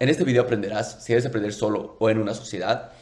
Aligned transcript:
En 0.00 0.08
este 0.08 0.24
video 0.24 0.44
aprenderás 0.44 0.96
si 1.04 1.12
debes 1.12 1.26
aprender 1.26 1.52
solo 1.52 1.96
o 1.98 2.08
en 2.08 2.16
una 2.16 2.32
sociedad, 2.32 2.92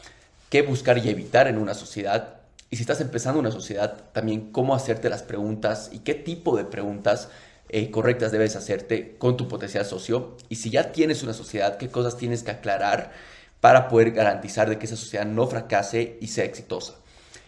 qué 0.49 0.63
buscar 0.63 0.97
y 0.97 1.07
evitar 1.07 1.47
en 1.47 1.57
una 1.57 1.73
sociedad, 1.73 2.41
y 2.69 2.75
si 2.75 2.83
estás 2.83 2.99
empezando 2.99 3.39
una 3.39 3.51
sociedad, 3.51 3.95
también 4.11 4.51
cómo 4.51 4.75
hacerte 4.75 5.09
las 5.09 5.23
preguntas 5.23 5.91
y 5.93 5.99
qué 5.99 6.13
tipo 6.13 6.57
de 6.57 6.65
preguntas 6.65 7.29
eh, 7.69 7.89
correctas 7.89 8.33
debes 8.33 8.57
hacerte 8.57 9.15
con 9.17 9.37
tu 9.37 9.47
potencial 9.47 9.85
socio. 9.85 10.35
Y 10.49 10.55
si 10.57 10.71
ya 10.71 10.91
tienes 10.91 11.23
una 11.23 11.31
sociedad, 11.31 11.77
qué 11.77 11.87
cosas 11.87 12.17
tienes 12.17 12.43
que 12.43 12.51
aclarar 12.51 13.13
para 13.61 13.87
poder 13.87 14.11
garantizar 14.11 14.69
de 14.69 14.77
que 14.77 14.85
esa 14.85 14.97
sociedad 14.97 15.25
no 15.25 15.47
fracase 15.47 16.17
y 16.19 16.27
sea 16.27 16.43
exitosa. 16.43 16.95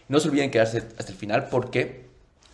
No 0.07 0.21
se 0.21 0.29
olviden 0.29 0.49
quedarse 0.49 0.77
hasta 0.97 1.11
el 1.11 1.17
final 1.17 1.49
porque 1.49 2.09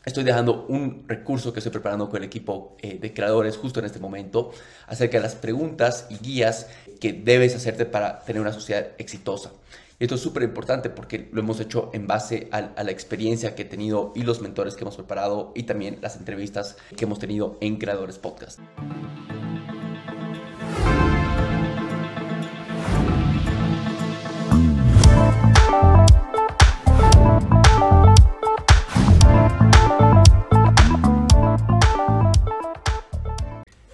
Estoy 0.08 0.24
dejando 0.24 0.66
un 0.70 1.04
recurso 1.06 1.52
que 1.52 1.60
estoy 1.60 1.74
preparando 1.74 2.10
con 2.10 2.20
el 2.20 2.24
equipo 2.24 2.78
eh, 2.82 2.98
de 2.98 3.14
creadores 3.14 3.58
justo 3.58 3.82
en 3.82 3.88
este 3.88 4.00
momento 4.00 4.52
acerca 4.88 5.18
de 5.18 5.24
las 5.24 5.36
preguntas 5.36 6.08
y 6.10 6.16
guías 6.20 6.68
que 6.98 7.14
debes 7.14 7.56
hacerte 7.56 7.86
para 7.86 8.20
tener 8.22 8.42
una 8.42 8.54
sociedad 8.54 8.88
exitosa. 8.98 9.52
Esto 10.00 10.16
es 10.16 10.22
súper 10.22 10.44
importante 10.44 10.92
porque 10.92 11.28
lo 11.32 11.42
hemos 11.42 11.60
hecho 11.60 11.90
en 11.94 12.06
base 12.06 12.50
a, 12.52 12.84
la 12.84 12.92
experiencia 12.92 13.56
que 13.56 13.64
he 13.64 13.66
tenido 13.66 14.14
y 14.16 14.22
los 14.22 14.42
mentores 14.42 14.76
que 14.76 14.84
hemos 14.84 14.96
preparado 14.96 15.52
y 15.56 15.64
también 15.64 15.98
las 16.02 16.18
entrevistas 16.18 16.78
que 16.96 17.06
hemos 17.06 17.18
tenido 17.18 17.58
en 17.62 17.78
Creadores 17.78 18.20
Podcast. 18.20 18.60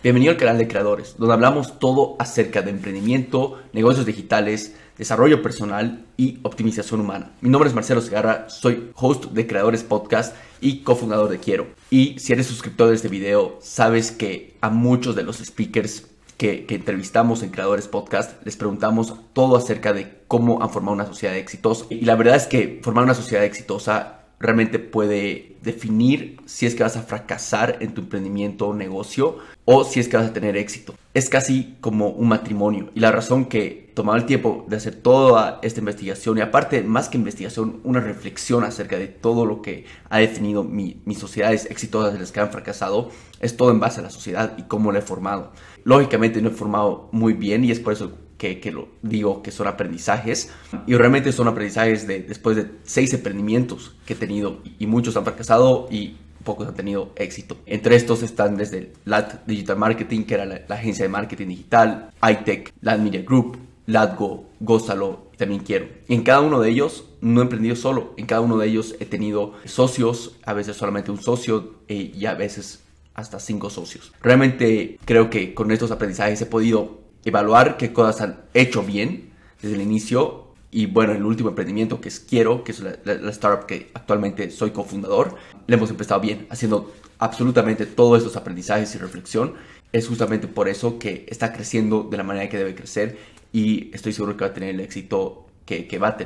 Bienvenido 0.04 0.32
al 0.32 0.38
canal 0.38 0.58
de 0.58 0.68
creadores, 0.68 1.16
donde 1.18 1.34
hablamos 1.34 1.80
todo 1.80 2.18
acerca 2.20 2.62
de 2.62 2.72
emprendimiento, 2.72 3.62
negocios 3.72 4.06
digitales, 4.06 4.76
desarrollo 4.98 5.42
personal 5.42 6.04
y 6.18 6.40
optimización 6.44 7.00
humana. 7.00 7.32
Mi 7.40 7.50
nombre 7.50 7.70
es 7.70 7.74
Marcelo 7.74 8.02
Segarra, 8.02 8.50
soy 8.50 8.92
host 8.96 9.28
de 9.28 9.48
Creadores 9.48 9.82
Podcast 9.82 10.36
y 10.60 10.80
cofundador 10.80 11.30
de 11.30 11.40
Quiero. 11.40 11.68
Y 11.90 12.20
si 12.20 12.34
eres 12.34 12.48
suscriptor 12.48 12.90
de 12.90 12.96
este 12.96 13.08
video, 13.08 13.58
sabes 13.62 14.12
que 14.12 14.58
a 14.60 14.70
muchos 14.70 15.16
de 15.16 15.24
los 15.24 15.38
speakers 15.38 16.08
que, 16.36 16.66
que, 16.66 16.76
entrevistamos 16.76 17.42
en 17.42 17.52
Creadores 17.52 17.88
Podcast, 17.88 18.46
les 18.46 18.58
preguntamos 18.58 19.14
todo 19.32 19.56
acerca 19.56 19.94
de 19.94 20.18
cómo 20.28 20.62
han 20.62 20.70
formado 20.70 20.96
una 20.96 21.06
sociedad 21.06 21.38
exitosa. 21.38 21.86
Y 21.90 22.02
la 22.02 22.18
verdad 22.18 22.36
es 22.36 22.48
que 22.48 22.82
formar 22.84 23.06
una 23.06 23.14
sociedad 23.14 23.46
exitosa 23.46 24.23
realmente 24.44 24.78
puede 24.78 25.56
definir 25.64 26.38
si 26.46 26.66
es 26.66 26.76
que 26.76 26.84
vas 26.84 26.98
a 26.98 27.04
fracasar 27.04 27.78
en 27.80 27.94
tu 27.94 28.02
emprendimiento 28.02 28.68
o 28.68 28.74
negocio 28.74 29.38
o 29.64 29.86
si 29.86 30.02
es 30.02 30.10
que 30.10 30.18
vas 30.18 30.28
a 30.30 30.34
tener 30.34 30.58
éxito. 30.58 30.94
Es 31.14 31.30
casi 31.30 31.78
como 31.80 32.10
un 32.10 32.28
matrimonio 32.28 32.90
y 32.94 33.00
la 33.00 33.12
razón 33.12 33.46
que 33.46 33.92
tomaba 33.94 34.18
el 34.18 34.26
tiempo 34.26 34.66
de 34.68 34.76
hacer 34.76 34.96
toda 34.96 35.60
esta 35.62 35.80
investigación 35.80 36.38
y 36.38 36.42
aparte 36.42 36.84
más 36.84 37.08
que 37.08 37.18
investigación, 37.18 37.80
una 37.86 38.02
reflexión 38.02 38.66
acerca 38.66 39.00
de 39.00 39.08
todo 39.08 39.46
lo 39.46 39.62
que 39.62 39.86
ha 40.10 40.20
definido 40.20 40.66
mi, 40.66 41.02
mis 41.06 41.20
sociedades 41.20 41.66
exitosas 41.72 42.12
de 42.12 42.20
las 42.20 42.34
que 42.34 42.42
han 42.42 42.52
fracasado, 42.52 43.12
es 43.40 43.56
todo 43.56 43.72
en 43.72 43.80
base 43.80 44.02
a 44.02 44.04
la 44.04 44.10
sociedad 44.10 44.58
y 44.58 44.64
cómo 44.64 44.92
la 44.92 45.00
he 45.00 45.04
formado. 45.04 45.54
Lógicamente 45.86 46.42
no 46.42 46.50
he 46.50 46.54
formado 46.54 47.08
muy 47.14 47.32
bien 47.32 47.64
y 47.64 47.72
es 47.72 47.80
por 47.80 47.94
eso 47.94 48.12
que, 48.44 48.72
lo 48.72 48.90
digo 49.02 49.42
que 49.42 49.52
son 49.52 49.68
aprendizajes 49.68 50.52
y 50.86 50.96
realmente 50.96 51.32
son 51.32 51.48
aprendizajes 51.48 52.08
de 52.08 52.20
después 52.20 52.56
de 52.56 52.68
seis 52.84 53.14
emprendimientos 53.14 53.96
que 54.06 54.14
he 54.14 54.16
tenido 54.16 54.60
y 54.80 54.88
muchos 54.88 55.16
han 55.16 55.24
fracasado 55.24 55.88
y 55.90 56.18
pocos 56.44 56.68
han 56.68 56.76
tenido 56.76 57.14
éxito. 57.16 57.58
Entre 57.66 57.96
estos 57.96 58.22
están 58.22 58.58
desde 58.58 58.94
LAT 59.06 59.46
Digital 59.46 59.78
Marketing, 59.78 60.24
que 60.24 60.34
era 60.34 60.46
la, 60.46 60.62
agencia 60.70 61.06
de 61.06 61.10
marketing 61.10 61.48
digital, 61.48 62.12
iTech, 62.30 62.74
LAT 62.82 63.00
Media 63.00 63.22
Group, 63.22 63.58
LATGO, 63.86 64.46
Gózalo 64.60 65.28
también 65.38 65.62
Quiero. 65.62 65.88
Y 66.08 66.16
en 66.16 66.24
cada 66.24 66.42
uno 66.42 66.60
de 66.60 66.70
ellos 66.70 67.06
no 67.22 67.40
he 67.40 67.44
emprendido 67.44 67.76
solo, 67.76 68.14
en 68.18 68.26
cada 68.26 68.42
uno 68.42 68.58
de 68.58 68.68
ellos 68.68 68.96
he 69.00 69.06
tenido 69.06 69.54
socios, 69.66 70.38
a 70.46 70.54
veces 70.54 70.76
solamente 70.76 71.12
un 71.12 71.22
socio 71.22 71.76
eh, 71.88 72.12
y 72.14 72.26
a 72.26 72.34
veces 72.34 72.84
hasta 73.14 73.40
cinco 73.40 73.70
socios. 73.70 74.12
Realmente 74.22 74.98
creo 75.06 75.30
que 75.30 75.54
con 75.54 75.72
estos 75.72 75.92
aprendizajes 75.92 76.42
he 76.42 76.46
podido 76.46 77.03
evaluar 77.26 77.78
qué 77.78 77.94
cosas 77.94 78.22
han 78.22 78.42
hecho 78.54 78.84
bien 78.84 79.32
desde 79.62 79.76
el 79.76 79.82
inicio. 79.82 80.48
Y 80.72 80.88
bueno, 80.88 81.14
el 81.14 81.24
último 81.24 81.50
emprendimiento 81.50 82.02
que 82.02 82.10
es 82.10 82.20
Quiero, 82.20 82.64
que 82.64 82.72
es 82.72 82.80
la, 82.80 83.30
startup 83.30 83.68
que 83.68 83.92
actualmente 83.94 84.50
soy 84.50 84.72
cofundador, 84.72 85.36
le 85.68 85.76
hemos 85.76 85.90
empezado 85.90 86.20
bien, 86.20 86.48
haciendo 86.50 86.92
absolutamente 87.20 87.86
todos 87.86 88.18
estos 88.18 88.36
aprendizajes 88.36 88.96
y 88.96 88.98
reflexión. 88.98 89.54
Es 89.92 90.08
justamente 90.08 90.48
por 90.48 90.68
eso 90.68 90.98
que 90.98 91.26
está 91.30 91.54
creciendo 91.54 92.04
de 92.04 92.18
la 92.18 92.24
manera 92.24 92.50
que 92.50 92.58
debe 92.58 92.74
crecer 92.74 93.18
y 93.52 93.92
estoy 93.94 94.14
seguro 94.14 94.36
que 94.36 94.46
va 94.46 94.50
a 94.50 94.54
tener 94.54 94.70
el 94.70 94.80
éxito 94.80 95.46
que, 95.66 95.98
va, 95.98 96.18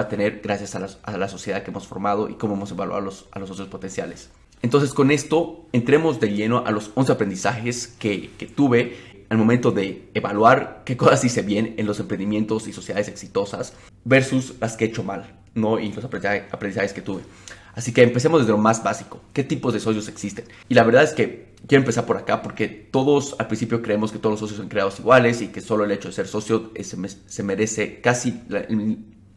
a 0.00 0.08
tener 0.08 0.40
gracias 0.42 0.74
a 0.74 0.80
la, 0.80 0.88
a 1.02 1.16
la, 1.16 1.28
sociedad 1.28 1.62
que 1.62 1.70
hemos 1.70 1.86
formado 1.86 2.28
y 2.28 2.34
cómo 2.34 2.54
hemos 2.54 2.70
evaluado 2.70 3.00
a 3.00 3.04
los, 3.04 3.26
a 3.32 3.38
los 3.38 3.48
socios 3.48 3.68
potenciales. 3.68 4.30
Entonces 4.62 4.94
con 4.94 5.10
esto 5.10 5.66
entremos 5.72 6.20
de 6.20 6.32
lleno 6.32 6.64
a 6.64 6.70
los 6.70 6.90
11 6.94 7.12
aprendizajes 7.12 7.86
que, 7.86 8.30
que 8.38 8.46
tuve 8.46 8.96
al 9.28 9.38
momento 9.38 9.70
de 9.70 10.10
evaluar 10.14 10.82
qué 10.84 10.96
cosas 10.96 11.24
hice 11.24 11.42
bien 11.42 11.74
en 11.76 11.86
los 11.86 12.00
emprendimientos 12.00 12.68
y 12.68 12.72
sociedades 12.72 13.08
exitosas 13.08 13.74
versus 14.04 14.54
las 14.60 14.76
que 14.76 14.84
he 14.84 14.88
hecho 14.88 15.02
mal, 15.02 15.40
¿no? 15.54 15.78
Y 15.78 15.92
los 15.92 16.04
aprendizajes 16.04 16.92
que 16.92 17.02
tuve. 17.02 17.22
Así 17.74 17.92
que 17.92 18.02
empecemos 18.02 18.40
desde 18.40 18.52
lo 18.52 18.58
más 18.58 18.82
básico. 18.82 19.20
¿Qué 19.32 19.42
tipos 19.42 19.74
de 19.74 19.80
socios 19.80 20.08
existen? 20.08 20.44
Y 20.68 20.74
la 20.74 20.84
verdad 20.84 21.02
es 21.02 21.12
que 21.12 21.54
quiero 21.66 21.82
empezar 21.82 22.06
por 22.06 22.16
acá 22.16 22.40
porque 22.42 22.68
todos 22.68 23.34
al 23.38 23.48
principio 23.48 23.82
creemos 23.82 24.12
que 24.12 24.18
todos 24.18 24.34
los 24.34 24.40
socios 24.40 24.58
son 24.58 24.68
creados 24.68 25.00
iguales 25.00 25.42
y 25.42 25.48
que 25.48 25.60
solo 25.60 25.84
el 25.84 25.90
hecho 25.90 26.08
de 26.08 26.14
ser 26.14 26.28
socio 26.28 26.70
se, 26.78 27.42
merece 27.42 28.00
casi 28.00 28.42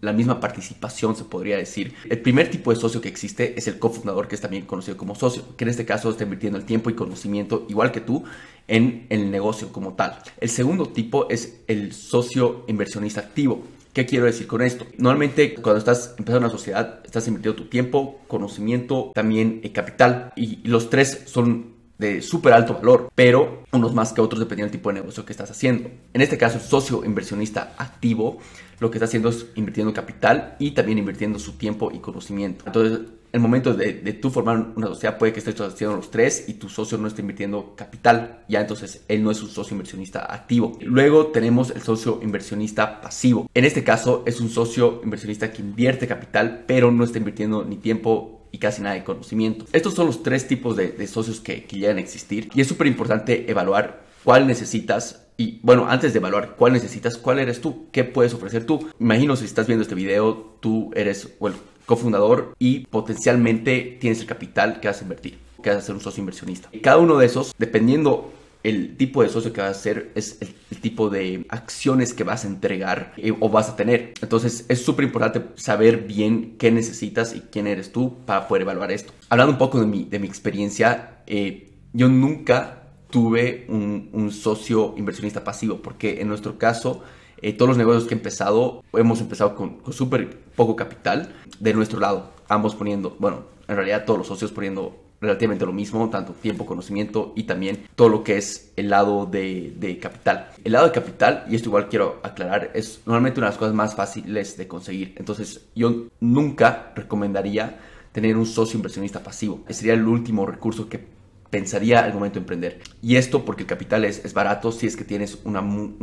la 0.01 0.13
misma 0.13 0.39
participación, 0.39 1.15
se 1.15 1.23
podría 1.23 1.57
decir. 1.57 1.93
El 2.09 2.19
primer 2.19 2.49
tipo 2.49 2.71
de 2.71 2.79
socio 2.79 3.01
que 3.01 3.09
existe 3.09 3.57
es 3.57 3.67
el 3.67 3.79
cofundador, 3.79 4.27
que 4.27 4.35
es 4.35 4.41
también 4.41 4.65
conocido 4.65 4.97
como 4.97 5.15
socio, 5.15 5.55
que 5.57 5.63
en 5.63 5.69
este 5.69 5.85
caso 5.85 6.09
está 6.09 6.23
invirtiendo 6.23 6.59
el 6.59 6.65
tiempo 6.65 6.89
y 6.89 6.93
conocimiento, 6.93 7.65
igual 7.69 7.91
que 7.91 8.01
tú, 8.01 8.23
en 8.67 9.07
el 9.09 9.31
negocio 9.31 9.71
como 9.71 9.93
tal. 9.93 10.19
El 10.39 10.49
segundo 10.49 10.87
tipo 10.89 11.29
es 11.29 11.61
el 11.67 11.93
socio 11.93 12.65
inversionista 12.67 13.21
activo. 13.21 13.63
¿Qué 13.93 14.05
quiero 14.05 14.25
decir 14.25 14.45
con 14.45 14.61
esto? 14.61 14.85
Normalmente 14.99 15.55
cuando 15.55 15.79
estás 15.79 16.13
empezando 16.19 16.45
una 16.47 16.55
sociedad, 16.55 16.99
estás 17.03 17.27
invirtiendo 17.27 17.63
tu 17.63 17.67
tiempo, 17.67 18.19
conocimiento, 18.27 19.11
también 19.15 19.61
el 19.63 19.71
capital. 19.71 20.33
Y 20.35 20.57
los 20.67 20.91
tres 20.91 21.23
son 21.25 21.76
de 21.97 22.21
súper 22.21 22.53
alto 22.53 22.75
valor, 22.75 23.09
pero 23.15 23.63
unos 23.71 23.93
más 23.93 24.13
que 24.13 24.21
otros 24.21 24.39
dependiendo 24.39 24.71
del 24.71 24.79
tipo 24.79 24.89
de 24.89 25.01
negocio 25.01 25.25
que 25.25 25.33
estás 25.33 25.51
haciendo. 25.51 25.89
En 26.13 26.21
este 26.21 26.37
caso, 26.37 26.57
el 26.57 26.63
socio 26.63 27.03
inversionista 27.03 27.73
activo 27.77 28.39
lo 28.79 28.91
que 28.91 28.97
está 28.97 29.05
haciendo 29.05 29.29
es 29.29 29.47
invirtiendo 29.55 29.93
capital 29.93 30.55
y 30.59 30.71
también 30.71 30.99
invirtiendo 30.99 31.39
su 31.39 31.53
tiempo 31.53 31.91
y 31.91 31.99
conocimiento. 31.99 32.63
Entonces, 32.67 32.99
el 33.31 33.39
momento 33.39 33.73
de, 33.73 33.93
de 33.93 34.13
tú 34.13 34.29
formar 34.29 34.73
una 34.75 34.87
sociedad 34.87 35.17
puede 35.17 35.33
que 35.33 35.39
estés 35.39 35.59
haciendo 35.59 35.95
los 35.95 36.11
tres 36.11 36.45
y 36.47 36.53
tu 36.53 36.69
socio 36.69 36.97
no 36.97 37.07
esté 37.07 37.21
invirtiendo 37.21 37.73
capital. 37.75 38.43
Ya 38.47 38.61
entonces 38.61 39.03
él 39.07 39.23
no 39.23 39.31
es 39.31 39.41
un 39.41 39.49
socio 39.49 39.73
inversionista 39.73 40.31
activo. 40.31 40.77
Luego 40.81 41.27
tenemos 41.27 41.71
el 41.71 41.81
socio 41.81 42.19
inversionista 42.23 43.01
pasivo. 43.01 43.49
En 43.53 43.65
este 43.65 43.83
caso 43.83 44.23
es 44.25 44.39
un 44.39 44.49
socio 44.49 45.01
inversionista 45.03 45.51
que 45.51 45.61
invierte 45.61 46.07
capital 46.07 46.63
pero 46.67 46.91
no 46.91 47.03
está 47.03 47.17
invirtiendo 47.17 47.65
ni 47.65 47.77
tiempo 47.77 48.36
casi 48.57 48.81
nada 48.81 48.95
de 48.95 49.03
conocimiento. 49.03 49.65
Estos 49.71 49.93
son 49.93 50.07
los 50.07 50.23
tres 50.23 50.47
tipos 50.47 50.75
de, 50.75 51.07
socios 51.07 51.39
que, 51.39 51.63
que 51.63 51.89
existir 51.91 52.49
y 52.53 52.61
es 52.61 52.67
súper 52.67 52.87
importante 52.87 53.49
evaluar 53.49 54.03
cuál 54.23 54.47
necesitas 54.47 55.23
y 55.37 55.59
bueno, 55.61 55.87
antes 55.87 56.13
de 56.13 56.19
evaluar 56.19 56.55
cuál 56.55 56.73
necesitas, 56.73 57.17
cuál 57.17 57.39
eres 57.39 57.61
tú, 57.61 57.87
qué 57.91 58.03
puedes 58.03 58.33
ofrecer 58.33 58.65
tú. 58.65 58.89
Imagino 58.99 59.35
si 59.35 59.45
estás 59.45 59.67
viendo 59.67 59.83
este 59.83 59.95
video, 59.95 60.57
tú 60.59 60.91
eres 60.95 61.29
el 61.39 61.53
cofundador 61.85 62.55
y 62.57 62.87
potencialmente 62.87 63.97
tienes 64.01 64.19
el 64.19 64.25
capital 64.25 64.79
que 64.79 64.87
vas 64.87 64.99
a 64.99 65.03
invertir, 65.03 65.37
que 65.61 65.69
vas 65.69 65.77
a 65.79 65.81
ser 65.81 65.95
un 65.95 66.01
socio 66.01 66.21
inversionista. 66.21 66.69
Cada 66.81 66.97
uno 66.97 67.17
de 67.17 67.27
esos, 67.27 67.53
dependiendo 67.57 68.33
el 68.63 68.97
tipo 68.97 69.23
de 69.23 69.29
socio 69.29 69.53
que 69.53 69.61
vas 69.61 69.71
a 69.71 69.79
ser 69.79 70.11
es 70.15 70.37
el, 70.41 70.55
tipo 70.81 71.09
de 71.09 71.45
acciones 71.49 72.13
que 72.13 72.23
vas 72.23 72.45
a 72.45 72.47
entregar 72.47 73.13
eh, 73.17 73.33
o 73.39 73.49
vas 73.49 73.69
a 73.69 73.75
tener. 73.75 74.13
Entonces 74.21 74.65
es 74.67 74.83
súper 74.83 75.05
importante 75.05 75.41
saber 75.55 76.05
bien 76.05 76.55
qué 76.57 76.71
necesitas 76.71 77.35
y 77.35 77.41
quién 77.41 77.67
eres 77.67 77.91
tú 77.91 78.17
para 78.25 78.47
poder 78.47 78.63
evaluar 78.63 78.91
esto. 78.91 79.13
Hablando 79.29 79.53
un 79.53 79.57
poco 79.57 79.79
de 79.79 79.87
mi, 79.87 80.03
de 80.05 80.19
mi 80.19 80.27
experiencia, 80.27 81.21
eh, 81.25 81.71
yo 81.93 82.09
nunca 82.09 82.83
tuve 83.09 83.65
un, 83.69 84.31
socio 84.31 84.93
inversionista 84.97 85.43
pasivo 85.43 85.77
porque 85.81 86.21
en 86.21 86.27
nuestro 86.27 86.57
caso 86.57 87.01
eh, 87.41 87.53
todos 87.53 87.69
los 87.69 87.77
negocios 87.77 88.05
que 88.05 88.13
he 88.13 88.17
empezado 88.17 88.83
hemos 88.93 89.21
empezado 89.21 89.55
con, 89.55 89.77
con 89.77 89.93
súper 89.93 90.37
poco 90.55 90.75
capital 90.75 91.33
de 91.59 91.73
nuestro 91.73 91.99
lado, 91.99 92.33
ambos 92.49 92.75
poniendo, 92.75 93.15
bueno, 93.19 93.45
en 93.67 93.75
realidad 93.75 94.05
todos 94.05 94.19
los 94.19 94.27
socios 94.27 94.51
poniendo 94.51 95.06
relativamente 95.19 95.65
lo 95.65 95.73
mismo, 95.73 96.09
tanto 96.09 96.33
tiempo, 96.33 96.65
conocimiento 96.65 97.33
y 97.35 97.43
también 97.43 97.87
todo 97.95 98.09
lo 98.09 98.23
que 98.23 98.37
es 98.37 98.71
el 98.75 98.89
lado 98.89 99.25
de, 99.25 99.73
de, 99.77 99.97
capital. 99.99 100.49
El 100.63 100.73
lado 100.73 100.85
de 100.85 100.91
capital, 100.91 101.45
y 101.49 101.55
esto 101.55 101.69
igual 101.69 101.89
quiero 101.89 102.19
aclarar, 102.23 102.71
es 102.73 103.01
normalmente 103.05 103.39
una 103.39 103.47
de 103.47 103.51
las 103.51 103.59
cosas 103.59 103.73
más 103.73 103.95
fáciles 103.95 104.57
de 104.57 104.67
conseguir. 104.67 105.15
Entonces 105.17 105.65
yo 105.75 106.07
nunca 106.19 106.91
recomendaría 106.95 107.79
tener 108.11 108.37
un 108.37 108.45
socio 108.45 108.77
inversionista 108.77 109.21
pasivo. 109.21 109.63
Sería 109.69 109.93
el 109.93 110.07
último 110.07 110.45
recurso 110.45 110.89
que 110.89 111.16
pensaría 111.49 112.03
al 112.03 112.13
momento 112.13 112.35
de 112.35 112.41
emprender. 112.41 112.79
Y 113.01 113.15
esto 113.15 113.45
porque 113.45 113.63
el 113.63 113.67
capital 113.67 114.05
es, 114.05 114.23
es 114.25 114.33
barato 114.33 114.71
si 114.71 114.87
es 114.87 114.95
que 114.95 115.03
tienes 115.03 115.39
una, 115.43 115.61
un 115.61 115.97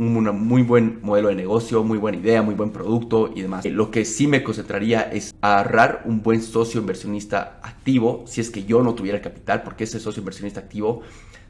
muy 0.47 0.63
buen 0.63 0.99
modelo 1.01 1.29
de 1.29 1.35
negocio, 1.35 1.83
muy 1.83 1.97
buena 1.97 2.17
idea, 2.17 2.41
muy 2.41 2.55
buen 2.55 2.71
producto 2.71 3.31
y 3.33 3.41
demás. 3.41 3.65
Lo 3.65 3.91
que 3.91 4.05
sí 4.05 4.27
me 4.27 4.43
concentraría 4.43 5.01
es 5.01 5.33
agarrar 5.41 6.03
un 6.05 6.21
buen 6.21 6.41
socio 6.41 6.81
inversionista 6.81 7.59
activo 7.63 8.23
si 8.27 8.41
es 8.41 8.49
que 8.49 8.65
yo 8.65 8.83
no 8.83 8.95
tuviera 8.95 9.21
capital, 9.21 9.63
porque 9.63 9.83
ese 9.83 9.99
socio 9.99 10.21
inversionista 10.21 10.59
activo 10.59 11.01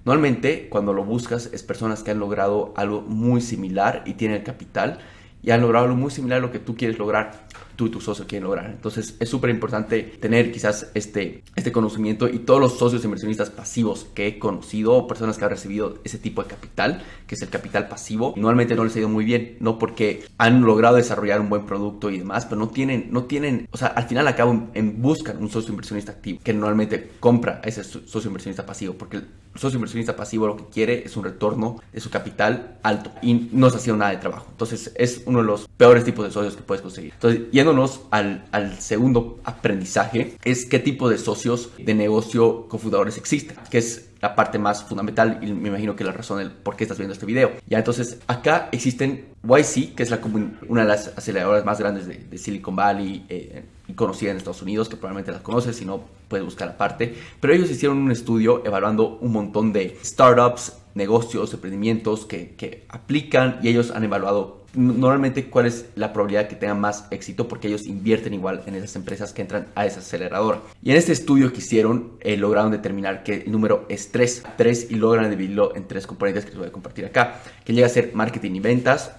normalmente 0.04 0.70
cuando 0.70 0.94
lo 0.94 1.04
buscas 1.04 1.50
es 1.52 1.64
personas 1.64 2.04
que 2.04 2.12
han 2.12 2.20
logrado 2.20 2.74
algo 2.78 3.02
muy 3.02 3.42
similar 3.42 4.04
y 4.06 4.14
tienen 4.14 4.38
el 4.38 4.44
capital 4.44 5.00
y 5.42 5.52
han 5.52 5.62
logrado 5.62 5.86
algo 5.86 5.98
muy 5.98 6.12
similar 6.12 6.40
a 6.40 6.42
lo 6.42 6.52
que 6.52 6.60
tú 6.60 6.76
quieres 6.76 6.98
lograr 6.98 7.45
tú 7.76 7.88
y 7.88 7.90
tu 7.90 8.02
socio 8.02 8.26
quieren 8.28 8.46
lograr. 8.46 8.68
Entonces 8.68 9.16
es 9.20 9.30
súper 9.30 9.50
importante 9.50 10.04
tener 10.04 10.52
quizás 10.52 10.92
este, 10.94 11.44
este 11.56 11.72
conocimiento 11.72 12.28
y 12.28 12.40
todos 12.40 12.60
los 12.60 12.78
socios 12.78 13.04
inversionistas 13.06 13.50
pasivos 13.50 14.08
que 14.14 14.28
he 14.28 14.40
conocido 14.40 14.94
o 14.94 15.08
personas 15.08 15.38
que 15.38 15.46
han 15.46 15.52
recibido 15.52 16.00
ese 16.04 16.18
tipo 16.18 16.42
de 16.42 16.50
capital, 16.50 17.04
que 17.28 17.36
es 17.36 17.42
el 17.42 17.50
capital 17.50 17.88
pasivo, 17.88 18.34
normalmente 18.38 18.76
no 18.76 18.84
les 18.84 18.96
ha 18.96 19.00
ido 19.00 19.10
muy 19.10 19.26
bien, 19.26 19.58
no 19.60 19.80
porque 19.80 20.26
han 20.38 20.62
logrado 20.62 20.96
desarrollar 20.96 21.42
un 21.42 21.50
buen 21.50 21.66
producto 21.66 22.10
y 22.10 22.20
demás, 22.20 22.46
pero 22.46 22.58
no 22.58 22.70
tienen, 22.70 23.08
no 23.12 23.24
tienen, 23.24 23.68
o 23.72 23.78
sea, 23.78 23.88
al 23.88 24.06
final 24.06 24.28
acaban 24.28 24.72
en 24.74 25.02
buscan 25.02 25.38
un 25.42 25.50
socio 25.50 25.72
inversionista 25.72 26.12
activo 26.12 26.40
que 26.44 26.54
normalmente 26.54 27.12
compra 27.20 27.62
a 27.64 27.68
ese 27.68 27.84
socio 27.84 28.28
inversionista 28.28 28.66
pasivo, 28.66 28.94
porque 28.94 29.18
el 29.18 29.28
socio 29.56 29.78
inversionista 29.78 30.16
pasivo 30.16 30.48
lo 30.48 30.58
que 30.58 30.66
quiere 30.66 31.04
es 31.06 31.16
un 31.16 31.24
retorno 31.24 31.82
de 31.92 32.00
su 32.00 32.10
capital 32.10 32.78
alto 32.84 33.12
y 33.22 33.50
no 33.52 33.68
está 33.68 33.80
haciendo 33.80 34.00
nada 34.00 34.12
de 34.12 34.18
trabajo. 34.18 34.48
Entonces 34.52 34.92
es 34.96 35.24
uno 35.26 35.40
de 35.40 35.46
los 35.46 35.68
peores 35.78 36.04
tipos 36.04 36.26
de 36.26 36.32
socios 36.32 36.56
que 36.56 36.64
puedes 36.64 36.82
conseguir. 36.82 37.14
Entonces, 37.14 37.44
yéndonos 37.66 38.02
al, 38.12 38.46
al 38.52 38.80
segundo 38.80 39.40
aprendizaje, 39.44 40.38
es 40.44 40.68
qué 40.68 40.78
tipo 40.78 41.10
de 41.10 41.18
socios 41.18 41.72
de 41.80 41.96
negocio 41.96 42.68
cofundadores 42.68 43.18
existen, 43.18 43.58
que 43.72 43.80
es 43.80 44.10
la 44.22 44.36
parte 44.36 44.60
más 44.60 44.84
fundamental 44.84 45.40
y 45.42 45.52
me 45.52 45.70
imagino 45.70 45.96
que 45.96 46.04
la 46.04 46.12
razón 46.12 46.38
del 46.38 46.52
por 46.52 46.76
qué 46.76 46.84
estás 46.84 47.00
viendo 47.00 47.14
este 47.14 47.26
video. 47.26 47.54
Ya 47.68 47.80
entonces 47.80 48.20
acá 48.28 48.70
existen 48.72 49.26
YC, 49.44 49.96
que 49.96 50.04
es 50.04 50.12
la, 50.12 50.20
una 50.68 50.82
de 50.82 50.88
las 50.88 51.08
aceleradoras 51.18 51.66
más 51.66 51.80
grandes 51.80 52.08
de, 52.08 52.38
Silicon 52.38 52.76
Valley 52.76 53.26
eh, 53.30 53.64
y 53.88 53.94
conocida 53.94 54.32
en 54.32 54.38
Estados 54.38 54.62
Unidos, 54.62 54.90
que 54.90 54.96
probablemente 54.96 55.32
las 55.32 55.42
conoces, 55.42 55.76
si 55.76 55.86
no 55.86 56.02
puedes 56.28 56.46
buscar 56.46 56.70
aparte. 56.70 57.16
Pero 57.40 57.54
ellos 57.54 57.72
hicieron 57.72 57.98
un 57.98 58.12
estudio 58.12 58.64
evaluando 58.64 59.18
un 59.22 59.32
montón 59.32 59.74
de 59.74 59.98
startups, 60.04 60.74
negocios, 60.94 61.54
emprendimientos 61.54 62.26
que, 62.26 62.56
que 62.56 62.86
aplican 62.90 63.60
y 63.64 63.70
ellos 63.70 63.92
han 63.92 64.04
evaluado 64.04 64.65
normalmente 64.76 65.50
cuál 65.50 65.66
es 65.66 65.86
la 65.96 66.14
probabilidad 66.14 66.48
que 66.48 66.56
tengan 66.56 66.80
más 66.80 67.08
éxito 67.12 67.48
porque 67.48 67.68
ellos 67.68 67.86
invierten 67.86 68.34
igual 68.34 68.64
en 68.66 68.76
esas 68.76 68.96
empresas 68.96 69.34
que 69.34 69.42
entran 69.42 69.68
a 69.76 69.86
esa 69.86 70.00
aceleradora. 70.00 70.62
Y 70.84 70.92
en 70.92 70.98
este 70.98 71.12
estudio 71.12 71.52
que 71.52 71.60
hicieron 71.60 72.14
eh, 72.22 72.38
lograron 72.38 72.72
determinar 72.72 73.24
que 73.24 73.44
el 73.46 73.52
número 73.52 73.86
es 73.90 74.12
3, 74.12 74.44
3 74.58 74.92
y 74.92 74.96
logran 74.96 75.30
dividirlo 75.30 75.76
en 75.76 75.88
tres 75.88 76.08
componentes 76.08 76.46
que 76.46 76.52
les 76.52 76.60
voy 76.60 76.68
a 76.68 76.72
compartir 76.72 77.06
acá, 77.06 77.42
que 77.64 77.74
llega 77.74 77.88
a 77.88 77.90
ser 77.90 78.12
marketing 78.14 78.56
y 78.56 78.60
ventas, 78.60 79.12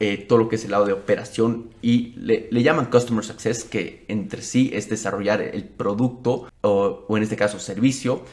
eh, 0.00 0.16
todo 0.16 0.40
lo 0.40 0.48
que 0.48 0.56
es 0.56 0.64
el 0.64 0.72
lado 0.72 0.86
de 0.86 0.92
operación 0.92 1.70
y 1.80 2.14
le, 2.16 2.50
llaman 2.62 2.86
Customer 2.86 3.24
Success, 3.24 3.64
que 3.64 4.04
entre 4.08 4.42
sí 4.42 4.70
es 4.74 4.88
desarrollar 4.88 5.40
el 5.40 5.64
producto 5.64 6.48
o, 6.62 7.06
en 7.16 7.22
este 7.22 7.36
caso 7.36 7.60
servicio 7.60 8.24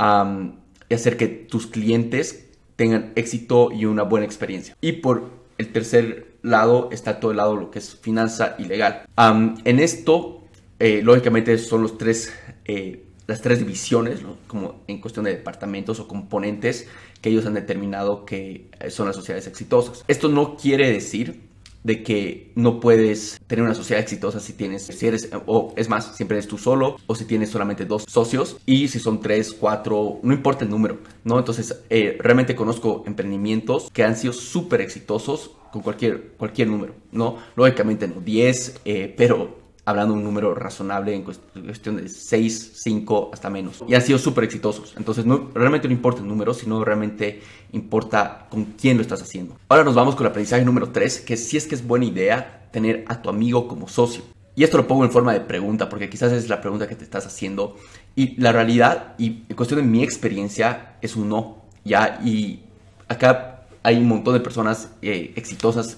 y 0.00 0.94
hacer 0.94 1.16
que 1.16 1.26
tus 1.26 1.66
clientes 1.66 2.48
tengan 2.76 3.12
éxito 3.16 3.72
y 3.72 3.84
una 3.84 4.04
buena 4.04 4.24
experiencia. 4.24 4.76
Y 4.80 4.92
por 4.92 5.30
el 5.58 5.72
tercer 5.72 6.27
lado 6.42 6.88
está 6.92 7.20
todo 7.20 7.30
el 7.30 7.38
lado 7.38 7.56
lo 7.56 7.70
que 7.70 7.78
es 7.78 7.96
finanza 7.96 8.54
y 8.58 8.64
legal. 8.64 9.02
en 9.16 9.78
esto, 9.80 10.42
eh, 10.78 11.00
lógicamente 11.02 11.56
son 11.58 11.82
los 11.82 11.98
tres, 11.98 12.32
eh, 12.64 13.04
las 13.26 13.42
tres 13.42 13.58
divisiones, 13.58 14.20
como 14.46 14.82
en 14.86 15.00
cuestión 15.00 15.24
de 15.24 15.32
departamentos 15.32 16.00
o 16.00 16.08
componentes 16.08 16.86
que 17.20 17.30
ellos 17.30 17.46
han 17.46 17.54
determinado 17.54 18.24
que 18.24 18.70
eh, 18.78 18.90
son 18.90 19.06
las 19.06 19.16
sociedades 19.16 19.46
exitosas. 19.46 20.04
Esto 20.08 20.28
no 20.28 20.56
quiere 20.56 20.90
decir 20.92 21.47
de 21.84 22.02
que 22.02 22.52
no 22.54 22.80
puedes 22.80 23.40
tener 23.46 23.64
una 23.64 23.74
sociedad 23.74 24.02
exitosa 24.02 24.40
si 24.40 24.52
tienes, 24.52 24.84
si 24.84 25.06
eres, 25.06 25.30
o 25.46 25.72
es 25.76 25.88
más, 25.88 26.16
siempre 26.16 26.36
eres 26.36 26.48
tú 26.48 26.58
solo, 26.58 26.96
o 27.06 27.14
si 27.14 27.24
tienes 27.24 27.50
solamente 27.50 27.84
dos 27.84 28.04
socios, 28.08 28.58
y 28.66 28.88
si 28.88 28.98
son 28.98 29.20
tres, 29.20 29.52
cuatro, 29.52 30.18
no 30.22 30.32
importa 30.32 30.64
el 30.64 30.70
número, 30.70 30.98
¿no? 31.24 31.38
Entonces, 31.38 31.82
eh, 31.90 32.18
realmente 32.20 32.54
conozco 32.54 33.04
emprendimientos 33.06 33.90
que 33.92 34.04
han 34.04 34.16
sido 34.16 34.32
súper 34.32 34.80
exitosos 34.80 35.52
con 35.72 35.82
cualquier, 35.82 36.32
cualquier 36.36 36.68
número, 36.68 36.94
¿no? 37.12 37.36
Lógicamente 37.56 38.08
no 38.08 38.20
10, 38.20 38.80
eh, 38.84 39.14
pero 39.16 39.67
hablando 39.88 40.12
de 40.12 40.18
un 40.18 40.24
número 40.24 40.54
razonable 40.54 41.14
en 41.14 41.22
cuestión 41.22 41.96
de 41.96 42.10
6, 42.10 42.72
5 42.74 43.30
hasta 43.32 43.48
menos. 43.48 43.82
Y 43.88 43.94
han 43.94 44.02
sido 44.02 44.18
súper 44.18 44.44
exitosos. 44.44 44.92
Entonces 44.98 45.24
no, 45.24 45.50
realmente 45.54 45.88
no 45.88 45.94
importa 45.94 46.20
el 46.20 46.28
número, 46.28 46.52
sino 46.52 46.84
realmente 46.84 47.40
importa 47.72 48.48
con 48.50 48.66
quién 48.78 48.98
lo 48.98 49.02
estás 49.02 49.22
haciendo. 49.22 49.56
Ahora 49.68 49.84
nos 49.84 49.94
vamos 49.94 50.14
con 50.14 50.26
el 50.26 50.30
aprendizaje 50.30 50.62
número 50.62 50.90
3, 50.90 51.20
que 51.20 51.38
sí 51.38 51.56
es 51.56 51.66
que 51.66 51.74
es 51.74 51.86
buena 51.86 52.04
idea 52.04 52.68
tener 52.70 53.06
a 53.08 53.22
tu 53.22 53.30
amigo 53.30 53.66
como 53.66 53.88
socio. 53.88 54.22
Y 54.54 54.62
esto 54.62 54.76
lo 54.76 54.86
pongo 54.86 55.04
en 55.04 55.10
forma 55.10 55.32
de 55.32 55.40
pregunta, 55.40 55.88
porque 55.88 56.10
quizás 56.10 56.32
es 56.32 56.50
la 56.50 56.60
pregunta 56.60 56.86
que 56.86 56.94
te 56.94 57.04
estás 57.04 57.24
haciendo. 57.24 57.76
Y 58.14 58.38
la 58.38 58.52
realidad, 58.52 59.14
y 59.16 59.44
en 59.48 59.56
cuestión 59.56 59.80
de 59.80 59.86
mi 59.86 60.02
experiencia, 60.02 60.96
es 61.00 61.16
un 61.16 61.30
no. 61.30 61.62
Ya, 61.82 62.20
y 62.22 62.60
acá 63.08 63.62
hay 63.82 63.96
un 63.96 64.08
montón 64.08 64.34
de 64.34 64.40
personas 64.40 64.90
eh, 65.00 65.32
exitosas 65.34 65.96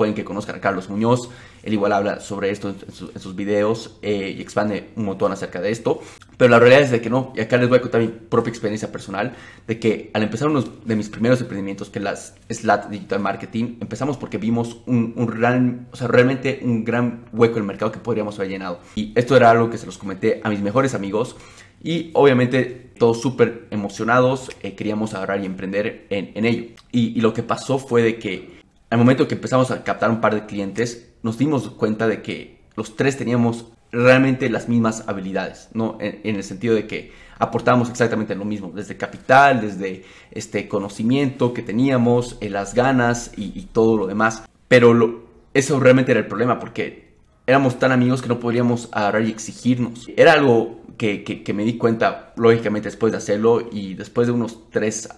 pueden 0.00 0.14
que 0.14 0.24
conozcan 0.24 0.56
a 0.56 0.60
Carlos 0.62 0.88
Muñoz. 0.88 1.28
Él 1.62 1.74
igual 1.74 1.92
habla 1.92 2.20
sobre 2.20 2.48
esto 2.48 2.70
en, 2.70 3.20
sus 3.20 3.36
videos 3.36 3.98
eh, 4.00 4.34
y 4.34 4.40
expande 4.40 4.88
un 4.96 5.04
montón 5.04 5.30
acerca 5.30 5.60
de 5.60 5.70
esto. 5.70 6.00
Pero 6.38 6.50
la 6.50 6.58
realidad 6.58 6.80
es 6.80 6.90
de 6.90 7.02
que 7.02 7.10
no. 7.10 7.34
Y 7.36 7.40
acá 7.42 7.58
les 7.58 7.68
voy 7.68 7.76
a 7.76 7.82
contar 7.82 8.00
mi 8.00 8.08
propia 8.08 8.48
experiencia 8.48 8.90
personal. 8.90 9.34
De 9.66 9.78
que 9.78 10.10
al 10.14 10.22
empezar 10.22 10.48
uno 10.48 10.62
de 10.62 10.96
mis 10.96 11.10
primeros 11.10 11.38
emprendimientos, 11.42 11.90
que 11.90 12.02
es 12.48 12.64
la 12.64 12.78
Digital 12.78 13.20
Marketing, 13.20 13.76
empezamos 13.82 14.16
porque 14.16 14.38
vimos 14.38 14.78
un, 14.86 15.12
un 15.14 15.26
gran, 15.26 15.88
o 15.92 15.96
sea, 15.96 16.08
realmente 16.08 16.60
un 16.62 16.82
gran 16.82 17.26
hueco 17.34 17.56
en 17.56 17.64
el 17.64 17.66
mercado 17.66 17.92
que 17.92 17.98
podríamos 17.98 18.38
haber 18.38 18.52
llenado. 18.52 18.80
Y 18.94 19.12
esto 19.16 19.36
era 19.36 19.50
algo 19.50 19.68
que 19.68 19.76
se 19.76 19.84
los 19.84 19.98
comenté 19.98 20.40
a 20.42 20.48
mis 20.48 20.62
mejores 20.62 20.94
amigos. 20.94 21.36
Y 21.82 22.10
obviamente 22.14 22.90
todos 22.96 23.20
súper 23.20 23.66
emocionados, 23.70 24.50
eh, 24.62 24.74
queríamos 24.74 25.12
agarrar 25.12 25.42
y 25.42 25.46
emprender 25.46 26.06
en, 26.08 26.32
en 26.34 26.46
ello. 26.46 26.64
Y, 26.90 27.18
y, 27.18 27.20
lo 27.20 27.34
que 27.34 27.42
pasó 27.42 27.78
fue 27.78 28.02
de 28.02 28.18
que 28.18 28.59
al 28.90 28.98
momento 28.98 29.28
que 29.28 29.36
empezamos 29.36 29.70
a 29.70 29.84
captar 29.84 30.10
un 30.10 30.20
par 30.20 30.34
de 30.34 30.46
clientes, 30.46 31.12
nos 31.22 31.38
dimos 31.38 31.70
cuenta 31.70 32.08
de 32.08 32.22
que 32.22 32.60
los 32.76 32.96
tres 32.96 33.16
teníamos 33.16 33.66
realmente 33.92 34.50
las 34.50 34.68
mismas 34.68 35.04
habilidades, 35.06 35.68
¿no? 35.72 35.96
En, 36.00 36.36
el 36.36 36.42
sentido 36.42 36.74
de 36.74 36.86
que 36.86 37.12
aportábamos 37.38 37.88
exactamente 37.88 38.34
lo 38.34 38.44
mismo, 38.44 38.72
desde 38.74 38.96
capital, 38.96 39.60
desde 39.60 40.04
este 40.32 40.68
conocimiento 40.68 41.54
que 41.54 41.62
teníamos, 41.62 42.36
eh, 42.40 42.50
las 42.50 42.74
ganas 42.74 43.32
y, 43.36 43.62
todo 43.72 43.96
lo 43.96 44.06
demás. 44.06 44.42
Pero 44.68 45.24
eso 45.54 45.80
realmente 45.80 46.12
era 46.12 46.20
el 46.20 46.26
problema, 46.26 46.58
porque 46.58 47.14
éramos 47.46 47.78
tan 47.78 47.92
amigos 47.92 48.22
que 48.22 48.28
no 48.28 48.40
podríamos 48.40 48.88
agarrar 48.92 49.22
y 49.22 49.30
exigirnos. 49.30 50.08
Era 50.16 50.32
algo 50.32 50.80
que, 50.96 51.24
que 51.24 51.54
me 51.54 51.64
di 51.64 51.78
cuenta, 51.78 52.32
lógicamente, 52.36 52.88
después 52.88 53.12
de 53.12 53.18
hacerlo 53.18 53.68
y 53.72 53.94
después 53.94 54.26
de 54.26 54.32
unos 54.32 54.70
tres 54.70 55.08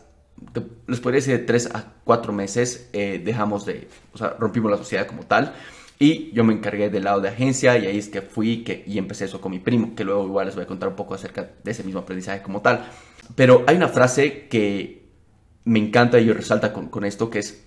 les 0.86 1.00
podría 1.00 1.20
decir 1.20 1.38
de 1.38 1.44
3 1.44 1.70
a 1.74 1.92
4 2.04 2.32
meses 2.32 2.88
eh, 2.92 3.20
dejamos 3.24 3.64
de, 3.64 3.88
o 4.12 4.18
sea, 4.18 4.36
rompimos 4.38 4.70
la 4.70 4.76
sociedad 4.76 5.06
como 5.06 5.24
tal. 5.24 5.54
Y 5.98 6.32
yo 6.32 6.42
me 6.42 6.52
encargué 6.52 6.90
del 6.90 7.04
lado 7.04 7.20
de 7.20 7.28
agencia 7.28 7.78
y 7.78 7.86
ahí 7.86 7.96
es 7.96 8.08
que 8.08 8.22
fui 8.22 8.64
que, 8.64 8.82
y 8.88 8.98
empecé 8.98 9.26
eso 9.26 9.40
con 9.40 9.52
mi 9.52 9.60
primo, 9.60 9.94
que 9.94 10.02
luego 10.02 10.26
igual 10.26 10.46
les 10.46 10.56
voy 10.56 10.64
a 10.64 10.66
contar 10.66 10.88
un 10.88 10.96
poco 10.96 11.14
acerca 11.14 11.50
de 11.62 11.70
ese 11.70 11.84
mismo 11.84 12.00
aprendizaje 12.00 12.42
como 12.42 12.60
tal. 12.60 12.86
Pero 13.36 13.62
hay 13.68 13.76
una 13.76 13.88
frase 13.88 14.48
que 14.48 15.06
me 15.64 15.78
encanta 15.78 16.18
y 16.18 16.24
yo 16.26 16.34
resalta 16.34 16.72
con, 16.72 16.88
con 16.88 17.04
esto, 17.04 17.30
que 17.30 17.38
es, 17.38 17.64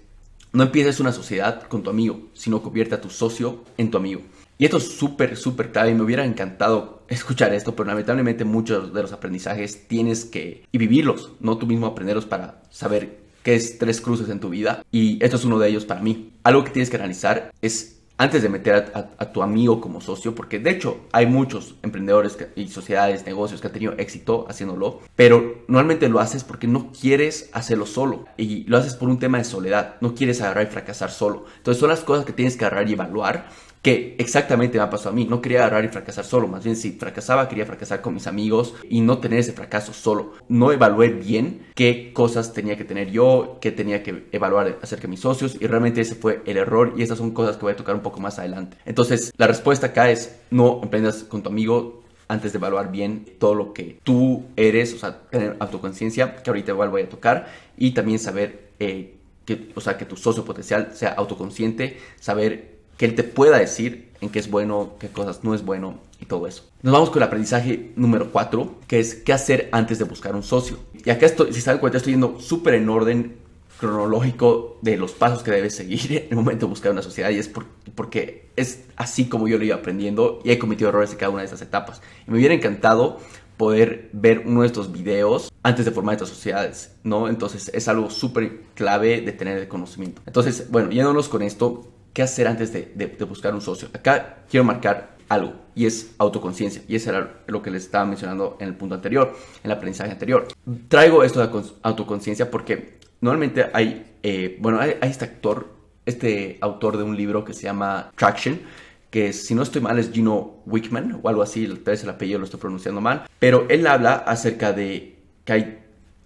no 0.52 0.64
empieces 0.64 1.00
una 1.00 1.14
sociedad 1.14 1.64
con 1.64 1.82
tu 1.82 1.90
amigo, 1.90 2.28
sino 2.34 2.62
convierte 2.62 2.96
a 2.96 3.02
tu 3.02 3.10
socio 3.10 3.64
en 3.78 3.90
tu 3.90 3.98
amigo. 3.98 4.22
Y 4.58 4.66
esto 4.66 4.78
es 4.78 4.92
súper, 4.92 5.38
súper 5.38 5.72
clave 5.72 5.92
y 5.92 5.96
me 5.96 6.04
hubiera 6.04 6.26
encantado 6.26 6.95
escuchar 7.08 7.54
esto, 7.54 7.76
pero 7.76 7.88
lamentablemente 7.88 8.46
muchos 8.46 8.94
de 8.94 9.02
los 9.02 9.12
aprendizajes 9.12 9.88
tienes 9.88 10.26
que 10.26 10.64
y 10.72 10.78
vivirlos, 10.78 11.34
no 11.40 11.58
tú 11.58 11.68
mismo 11.68 11.88
aprenderlos 11.88 12.26
para 12.26 12.62
saber 12.70 13.26
qué 13.44 13.56
es 13.56 13.78
tres 13.78 14.02
cruces 14.02 14.30
en 14.30 14.40
tu 14.40 14.50
vida. 14.50 14.84
Y 14.92 15.24
esto 15.24 15.38
es 15.38 15.46
uno 15.46 15.60
de 15.60 15.70
ellos 15.70 15.86
para 15.86 16.02
mí. 16.02 16.32
Algo 16.44 16.64
que 16.64 16.72
tienes 16.72 16.90
que 16.90 16.98
analizar 16.98 17.52
es 17.62 17.96
antes 18.18 18.42
de 18.42 18.50
meter 18.50 18.92
a, 18.94 19.32
tu 19.32 19.44
amigo 19.44 19.82
como 19.82 20.00
socio, 20.00 20.34
porque 20.36 20.60
de 20.60 20.70
hecho 20.70 21.02
hay 21.12 21.26
muchos 21.26 21.76
emprendedores 21.84 22.38
y 22.56 22.70
sociedades, 22.70 23.26
negocios 23.26 23.60
que 23.60 23.68
han 23.68 23.74
tenido 23.74 23.94
éxito 23.98 24.46
haciéndolo, 24.48 25.02
pero 25.16 25.66
normalmente 25.68 26.08
lo 26.08 26.20
haces 26.20 26.44
porque 26.46 26.68
no 26.68 26.92
quieres 26.92 27.50
hacerlo 27.52 27.86
solo 27.86 28.26
y 28.38 28.64
lo 28.64 28.78
haces 28.78 28.96
por 28.96 29.10
un 29.10 29.20
tema 29.20 29.38
de 29.38 29.44
soledad, 29.44 29.96
no 30.00 30.16
quieres 30.16 30.42
agarrar 30.42 30.68
y 30.68 30.72
fracasar 30.72 31.12
solo. 31.12 31.46
Entonces 31.58 31.80
son 31.80 31.90
las 31.90 32.02
cosas 32.02 32.26
que 32.26 32.34
tienes 32.34 32.56
que 32.56 32.64
agarrar 32.64 32.90
y 32.90 32.94
evaluar 32.94 33.50
que 33.86 34.16
exactamente 34.18 34.80
me 34.80 34.84
ha 34.84 34.90
pasado 34.90 35.12
a 35.12 35.14
mí. 35.14 35.26
No 35.26 35.44
quería 35.44 35.60
agarrar 35.60 35.86
y 35.86 35.90
fracasar 35.90 36.26
solo, 36.26 36.48
más 36.48 36.64
bien 36.64 36.76
si 36.76 36.94
fracasaba 36.94 37.48
quería 37.48 37.68
fracasar 37.68 38.02
con 38.02 38.16
mis 38.16 38.26
amigos 38.26 38.74
y 38.90 39.02
no 39.02 39.20
tener 39.20 39.38
ese 39.38 39.54
fracaso 39.54 39.94
solo. 39.94 40.32
No 40.50 40.72
evalué 40.72 41.10
bien 41.10 41.68
qué 41.76 42.12
cosas 42.12 42.52
tenía 42.52 42.78
que 42.78 42.84
tener 42.84 43.12
yo, 43.12 43.60
qué 43.62 43.72
tenía 43.72 44.02
que 44.02 44.26
evaluar 44.32 44.80
acerca 44.82 45.04
de 45.04 45.10
mis 45.10 45.20
socios 45.20 45.56
y 45.62 45.68
realmente 45.68 46.02
ese 46.02 46.16
fue 46.16 46.42
el 46.48 46.58
error 46.58 46.96
y 46.98 47.04
esas 47.04 47.20
son 47.20 47.30
cosas 47.30 47.58
que 47.58 47.62
voy 47.62 47.74
a 47.74 47.76
tocar 47.76 47.94
un 47.94 48.02
poco 48.02 48.20
más 48.20 48.40
adelante. 48.40 48.76
Entonces, 48.86 49.32
la 49.38 49.46
respuesta 49.46 49.86
acá 49.86 50.10
es 50.10 50.36
no 50.50 50.80
emprendas 50.82 51.24
con 51.24 51.44
tu 51.44 51.50
amigo 51.50 52.02
antes 52.28 52.54
de 52.54 52.58
evaluar 52.58 52.92
bien 52.92 53.24
todo 53.38 53.54
lo 53.54 53.72
que 53.72 54.00
tú 54.04 54.46
eres, 54.56 54.96
o 54.96 54.98
sea, 54.98 55.22
tener 55.30 55.58
autoconciencia, 55.60 56.38
que 56.38 56.50
ahorita 56.50 56.72
igual 56.72 56.90
voy 56.90 57.04
a 57.04 57.10
tocar, 57.10 57.50
y 57.78 57.92
también 57.92 58.18
saber 58.18 58.70
eh, 58.80 59.14
que, 59.46 59.70
o 59.76 59.80
sea, 59.80 59.96
que 59.96 60.06
tu 60.06 60.18
socio 60.18 60.44
potencial 60.44 60.90
sea 60.96 61.12
autoconsciente, 61.12 62.00
saber 62.20 62.75
que 62.98 63.06
él 63.06 63.16
te 63.16 63.24
pueda 63.24 63.58
decir 63.58 64.12
en 64.22 64.30
qué 64.30 64.40
es 64.40 64.50
bueno, 64.50 64.94
qué 65.00 65.10
cosas 65.10 65.44
no 65.44 65.54
es 65.54 65.64
bueno 65.64 66.00
y 66.20 66.26
todo 66.26 66.48
eso. 66.48 66.64
Nos 66.82 66.94
vamos 66.94 67.10
con 67.10 67.22
el 67.22 67.28
aprendizaje 67.28 67.92
número 67.96 68.32
4, 68.32 68.76
que 68.88 69.00
es 69.00 69.16
qué 69.16 69.34
hacer 69.34 69.70
antes 69.72 70.00
de 70.00 70.06
buscar 70.06 70.36
un 70.36 70.44
socio. 70.44 70.78
Y 71.04 71.10
acá 71.10 71.26
estoy, 71.26 71.54
si 71.54 71.62
se 71.62 71.70
dan 71.70 71.80
cuenta, 71.80 71.98
estoy 71.98 72.14
yendo 72.14 72.40
súper 72.40 72.76
en 72.76 72.90
orden 72.90 73.36
cronológico 73.80 74.78
de 74.82 74.98
los 74.98 75.12
pasos 75.12 75.44
que 75.44 75.52
debes 75.52 75.76
seguir 75.76 76.12
en 76.14 76.28
el 76.30 76.36
momento 76.36 76.66
de 76.66 76.70
buscar 76.70 76.92
una 76.92 77.02
sociedad 77.02 77.30
y 77.30 77.38
es 77.38 77.52
porque 77.94 78.50
es 78.56 78.86
así 78.96 79.28
como 79.28 79.48
yo 79.48 79.58
lo 79.58 79.66
iba 79.66 79.76
aprendiendo 79.76 80.40
y 80.44 80.52
he 80.52 80.60
cometido 80.60 80.90
errores 80.90 81.12
en 81.12 81.18
cada 81.18 81.32
una 81.32 81.42
de 81.42 81.48
esas 81.48 81.62
etapas. 81.62 82.02
Y 82.28 82.32
me 82.32 82.38
hubiera 82.38 82.54
encantado 82.54 83.20
poder 83.58 84.10
ver 84.12 84.44
uno 84.46 84.62
de 84.62 84.68
estos 84.68 84.92
videos 84.92 85.52
antes 85.64 85.86
de 85.86 85.92
formar 85.92 86.16
estas 86.16 86.30
sociedades, 86.30 86.96
¿no? 87.04 87.30
Entonces 87.30 87.72
es 87.74 87.88
algo 87.88 88.10
súper 88.10 88.64
clave 88.76 89.22
de 89.22 89.32
tener 89.32 89.58
el 89.58 89.68
conocimiento. 89.68 90.22
Entonces, 90.26 90.70
bueno, 90.70 90.92
yéndonos 90.92 91.30
con 91.30 91.42
esto, 91.42 91.88
¿qué 92.16 92.24
hacer 92.24 92.48
antes 92.48 92.74
de, 92.74 92.94
de 92.96 93.26
buscar 93.26 93.54
un 93.54 93.62
socio? 93.62 93.90
Acá 93.94 94.38
quiero 94.50 94.64
marcar 94.64 95.16
algo 95.30 95.54
y 95.76 95.86
es 95.86 96.16
autoconciencia 96.18 96.82
y 96.88 96.96
eso 96.96 97.10
era 97.10 97.42
lo 97.48 97.62
que 97.62 97.70
les 97.70 97.84
estaba 97.84 98.06
mencionando 98.06 98.58
en 98.62 98.70
el 98.70 98.76
punto 98.76 98.96
anterior, 98.96 99.36
en 99.64 99.70
el 99.70 99.78
aprendizaje 99.78 100.12
anterior. 100.12 100.48
Traigo 100.88 101.24
esto 101.24 101.46
de 101.46 101.64
autoconciencia 101.84 102.50
porque 102.50 103.00
normalmente 103.20 103.68
hay, 103.74 104.16
eh, 104.24 104.58
bueno, 104.62 104.80
hay, 104.80 104.96
este 105.02 105.26
actor, 105.26 105.68
este 106.06 106.58
autor 106.62 106.98
de 106.98 107.04
un 107.04 107.18
libro 107.18 107.44
que 107.44 107.54
se 107.54 107.64
llama 107.64 108.12
Traction, 108.16 108.62
que 109.10 109.34
si 109.34 109.54
no 109.54 109.64
estoy 109.64 109.82
mal 109.82 110.00
es 110.00 110.12
Gino 110.12 110.62
Wickman 110.66 111.20
o 111.22 111.28
algo 111.28 111.42
así, 111.42 111.68
tal 111.68 111.84
vez 111.84 112.04
el 112.04 112.10
apellido 112.10 112.40
lo 112.40 112.46
estoy 112.46 112.62
pronunciando 112.62 113.02
mal, 113.02 113.28
pero 113.40 113.66
él 113.70 113.86
habla 113.88 114.14
acerca 114.14 114.72
de 114.72 115.18
que 115.44 115.54
hay 115.54 115.80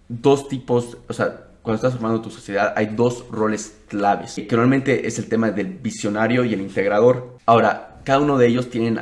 dos 0.08 0.46
tipos, 0.48 0.98
o 1.08 1.12
sea, 1.12 1.49
cuando 1.62 1.76
estás 1.76 1.92
formando 1.92 2.20
tu 2.20 2.30
sociedad 2.30 2.72
hay 2.76 2.86
dos 2.86 3.26
roles 3.30 3.76
claves, 3.88 4.34
que 4.34 4.48
normalmente 4.50 5.06
es 5.06 5.18
el 5.18 5.28
tema 5.28 5.50
del 5.50 5.68
visionario 5.68 6.44
y 6.44 6.54
el 6.54 6.60
integrador. 6.60 7.36
Ahora, 7.46 8.00
cada 8.04 8.20
uno 8.20 8.38
de 8.38 8.46
ellos 8.46 8.70
tienen 8.70 8.98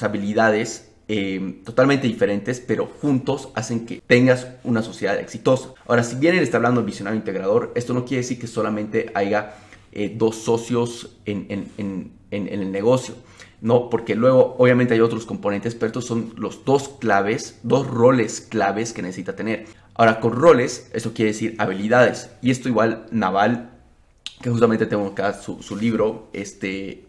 habilidades 0.00 0.92
eh, 1.08 1.60
totalmente 1.64 2.06
diferentes, 2.06 2.60
pero 2.60 2.86
juntos 2.86 3.48
hacen 3.54 3.86
que 3.86 4.02
tengas 4.06 4.48
una 4.64 4.82
sociedad 4.82 5.18
exitosa. 5.18 5.70
Ahora, 5.86 6.04
si 6.04 6.16
bien 6.16 6.34
él 6.34 6.42
está 6.42 6.56
hablando 6.58 6.80
de 6.80 6.86
visionario 6.86 7.18
integrador, 7.18 7.72
esto 7.74 7.92
no 7.92 8.04
quiere 8.04 8.22
decir 8.22 8.38
que 8.38 8.46
solamente 8.46 9.10
haya 9.14 9.54
eh, 9.92 10.14
dos 10.16 10.36
socios 10.36 11.16
en, 11.24 11.68
en, 11.76 12.12
el 12.30 12.72
negocio. 12.72 13.14
No, 13.60 13.90
porque 13.90 14.14
luego 14.14 14.56
obviamente 14.58 14.94
hay 14.94 15.00
otros 15.00 15.26
componentes, 15.26 15.74
pero 15.74 15.88
estos 15.88 16.06
son 16.06 16.32
los 16.36 16.64
dos 16.64 16.88
claves, 16.88 17.60
dos 17.62 17.86
roles 17.86 18.40
claves 18.40 18.92
que 18.92 19.02
necesita 19.02 19.36
tener. 19.36 19.66
Ahora, 19.94 20.20
con 20.20 20.32
roles, 20.32 20.90
eso 20.92 21.12
quiere 21.12 21.32
decir 21.32 21.54
habilidades. 21.58 22.30
Y 22.40 22.50
esto 22.50 22.68
igual 22.68 23.06
Naval, 23.10 23.70
que 24.40 24.50
justamente 24.50 24.86
tengo 24.86 25.06
acá 25.06 25.34
su, 25.34 25.62
su 25.62 25.76
libro, 25.76 26.28
este, 26.32 27.04